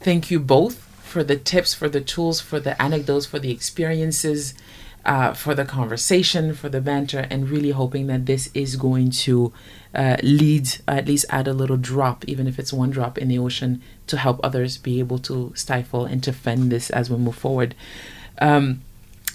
thank 0.00 0.32
you 0.32 0.40
both 0.40 0.78
for 1.04 1.22
the 1.22 1.36
tips, 1.36 1.74
for 1.74 1.88
the 1.88 2.00
tools, 2.00 2.40
for 2.40 2.58
the 2.58 2.80
anecdotes, 2.82 3.26
for 3.26 3.38
the 3.38 3.52
experiences, 3.52 4.54
uh, 5.04 5.32
for 5.32 5.54
the 5.54 5.64
conversation, 5.64 6.54
for 6.54 6.68
the 6.68 6.80
banter, 6.80 7.26
and 7.30 7.48
really 7.48 7.70
hoping 7.70 8.06
that 8.08 8.26
this 8.26 8.50
is 8.54 8.76
going 8.76 9.10
to 9.10 9.52
uh, 9.94 10.16
lead, 10.22 10.68
at 10.86 11.06
least 11.06 11.24
add 11.30 11.48
a 11.48 11.52
little 11.52 11.76
drop, 11.76 12.24
even 12.26 12.46
if 12.46 12.58
it's 12.58 12.72
one 12.72 12.90
drop 12.90 13.18
in 13.18 13.28
the 13.28 13.38
ocean, 13.38 13.82
to 14.06 14.16
help 14.16 14.40
others 14.42 14.76
be 14.78 14.98
able 14.98 15.18
to 15.18 15.52
stifle 15.54 16.04
and 16.04 16.22
to 16.22 16.32
fend 16.32 16.70
this 16.70 16.90
as 16.90 17.10
we 17.10 17.16
move 17.16 17.36
forward. 17.36 17.74
Um, 18.40 18.82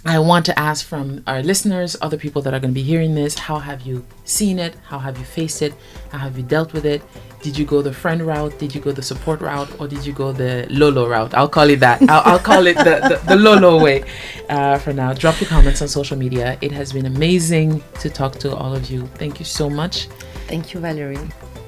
I 0.08 0.20
want 0.20 0.46
to 0.46 0.60
ask 0.60 0.86
from 0.86 1.24
our 1.26 1.42
listeners, 1.42 1.98
other 2.00 2.16
people 2.16 2.40
that 2.44 2.54
are 2.54 2.60
going 2.60 2.70
to 2.70 2.76
be 2.76 2.84
hearing 2.84 3.16
this, 3.16 3.40
how 3.40 3.58
have 3.58 3.82
you 3.82 4.06
seen 4.24 4.60
it? 4.60 4.76
How 4.86 5.00
have 5.00 5.18
you 5.18 5.26
faced 5.26 5.64
it? 5.64 5.74
How 6.12 6.20
have 6.20 6.38
you 6.38 6.44
dealt 6.44 6.74
with 6.74 6.86
it? 6.86 7.02
Did 7.42 7.58
you 7.58 7.66
go 7.66 7.82
the 7.82 7.92
friend 7.92 8.22
route? 8.22 8.58
Did 8.60 8.76
you 8.76 8.82
go 8.82 8.92
the 8.92 9.02
support 9.02 9.42
route? 9.42 9.68
Or 9.80 9.88
did 9.88 10.06
you 10.06 10.14
go 10.14 10.32
the 10.32 10.68
Lolo 10.70 11.08
route? 11.08 11.34
I'll 11.34 11.50
call 11.50 11.72
it 11.72 11.80
that. 11.80 12.08
I'll, 12.08 12.22
I'll 12.34 12.40
call 12.40 12.68
it 12.68 12.78
the, 12.78 12.84
the, 13.10 13.22
the 13.30 13.36
Lolo 13.36 13.84
way 13.84 14.04
uh, 14.48 14.78
for 14.78 14.94
now. 14.94 15.12
Drop 15.14 15.42
your 15.42 15.50
comments 15.50 15.82
on 15.82 15.88
social 15.88 16.18
media. 16.18 16.60
It 16.62 16.72
has 16.72 16.94
been 16.94 17.08
amazing 17.08 17.84
to 18.00 18.10
talk 18.12 18.34
to 18.40 18.56
all 18.56 18.76
of 18.76 18.92
you. 18.92 19.08
Thank 19.16 19.40
you 19.40 19.46
so 19.46 19.72
much. 19.72 20.06
Thank 20.48 20.76
you, 20.76 20.82
Valerie. 20.82 21.18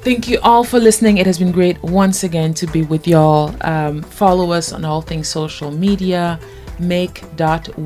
Thank 0.01 0.27
you 0.27 0.39
all 0.43 0.63
for 0.63 0.79
listening. 0.79 1.17
It 1.17 1.25
has 1.25 1.39
been 1.39 1.51
great 1.51 1.81
once 1.81 2.23
again 2.23 2.53
to 2.53 2.67
be 2.67 2.83
with 2.83 3.07
y'all. 3.07 3.55
Um, 3.61 4.03
follow 4.03 4.51
us 4.51 4.73
on 4.73 4.85
all 4.85 5.01
things 5.01 5.27
social 5.27 5.71
media 5.71 6.39
make.we.talk 6.79 7.77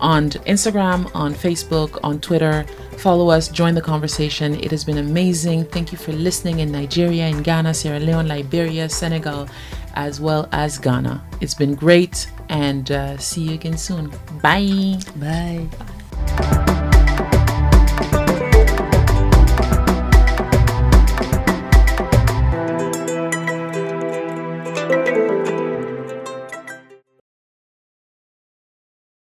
on 0.00 0.30
Instagram, 0.30 1.10
on 1.14 1.32
Facebook, 1.32 1.98
on 2.02 2.20
Twitter. 2.20 2.66
Follow 2.98 3.30
us, 3.30 3.48
join 3.48 3.74
the 3.74 3.80
conversation. 3.80 4.54
It 4.56 4.70
has 4.70 4.84
been 4.84 4.98
amazing. 4.98 5.64
Thank 5.66 5.92
you 5.92 5.98
for 5.98 6.12
listening 6.12 6.58
in 6.58 6.70
Nigeria, 6.70 7.28
in 7.28 7.42
Ghana, 7.42 7.72
Sierra 7.74 8.00
Leone, 8.00 8.28
Liberia, 8.28 8.88
Senegal, 8.88 9.48
as 9.94 10.20
well 10.20 10.48
as 10.52 10.78
Ghana. 10.78 11.22
It's 11.40 11.54
been 11.54 11.74
great 11.74 12.30
and 12.48 12.90
uh, 12.90 13.16
see 13.18 13.42
you 13.42 13.54
again 13.54 13.78
soon. 13.78 14.12
Bye. 14.42 14.98
Bye. 15.16 16.68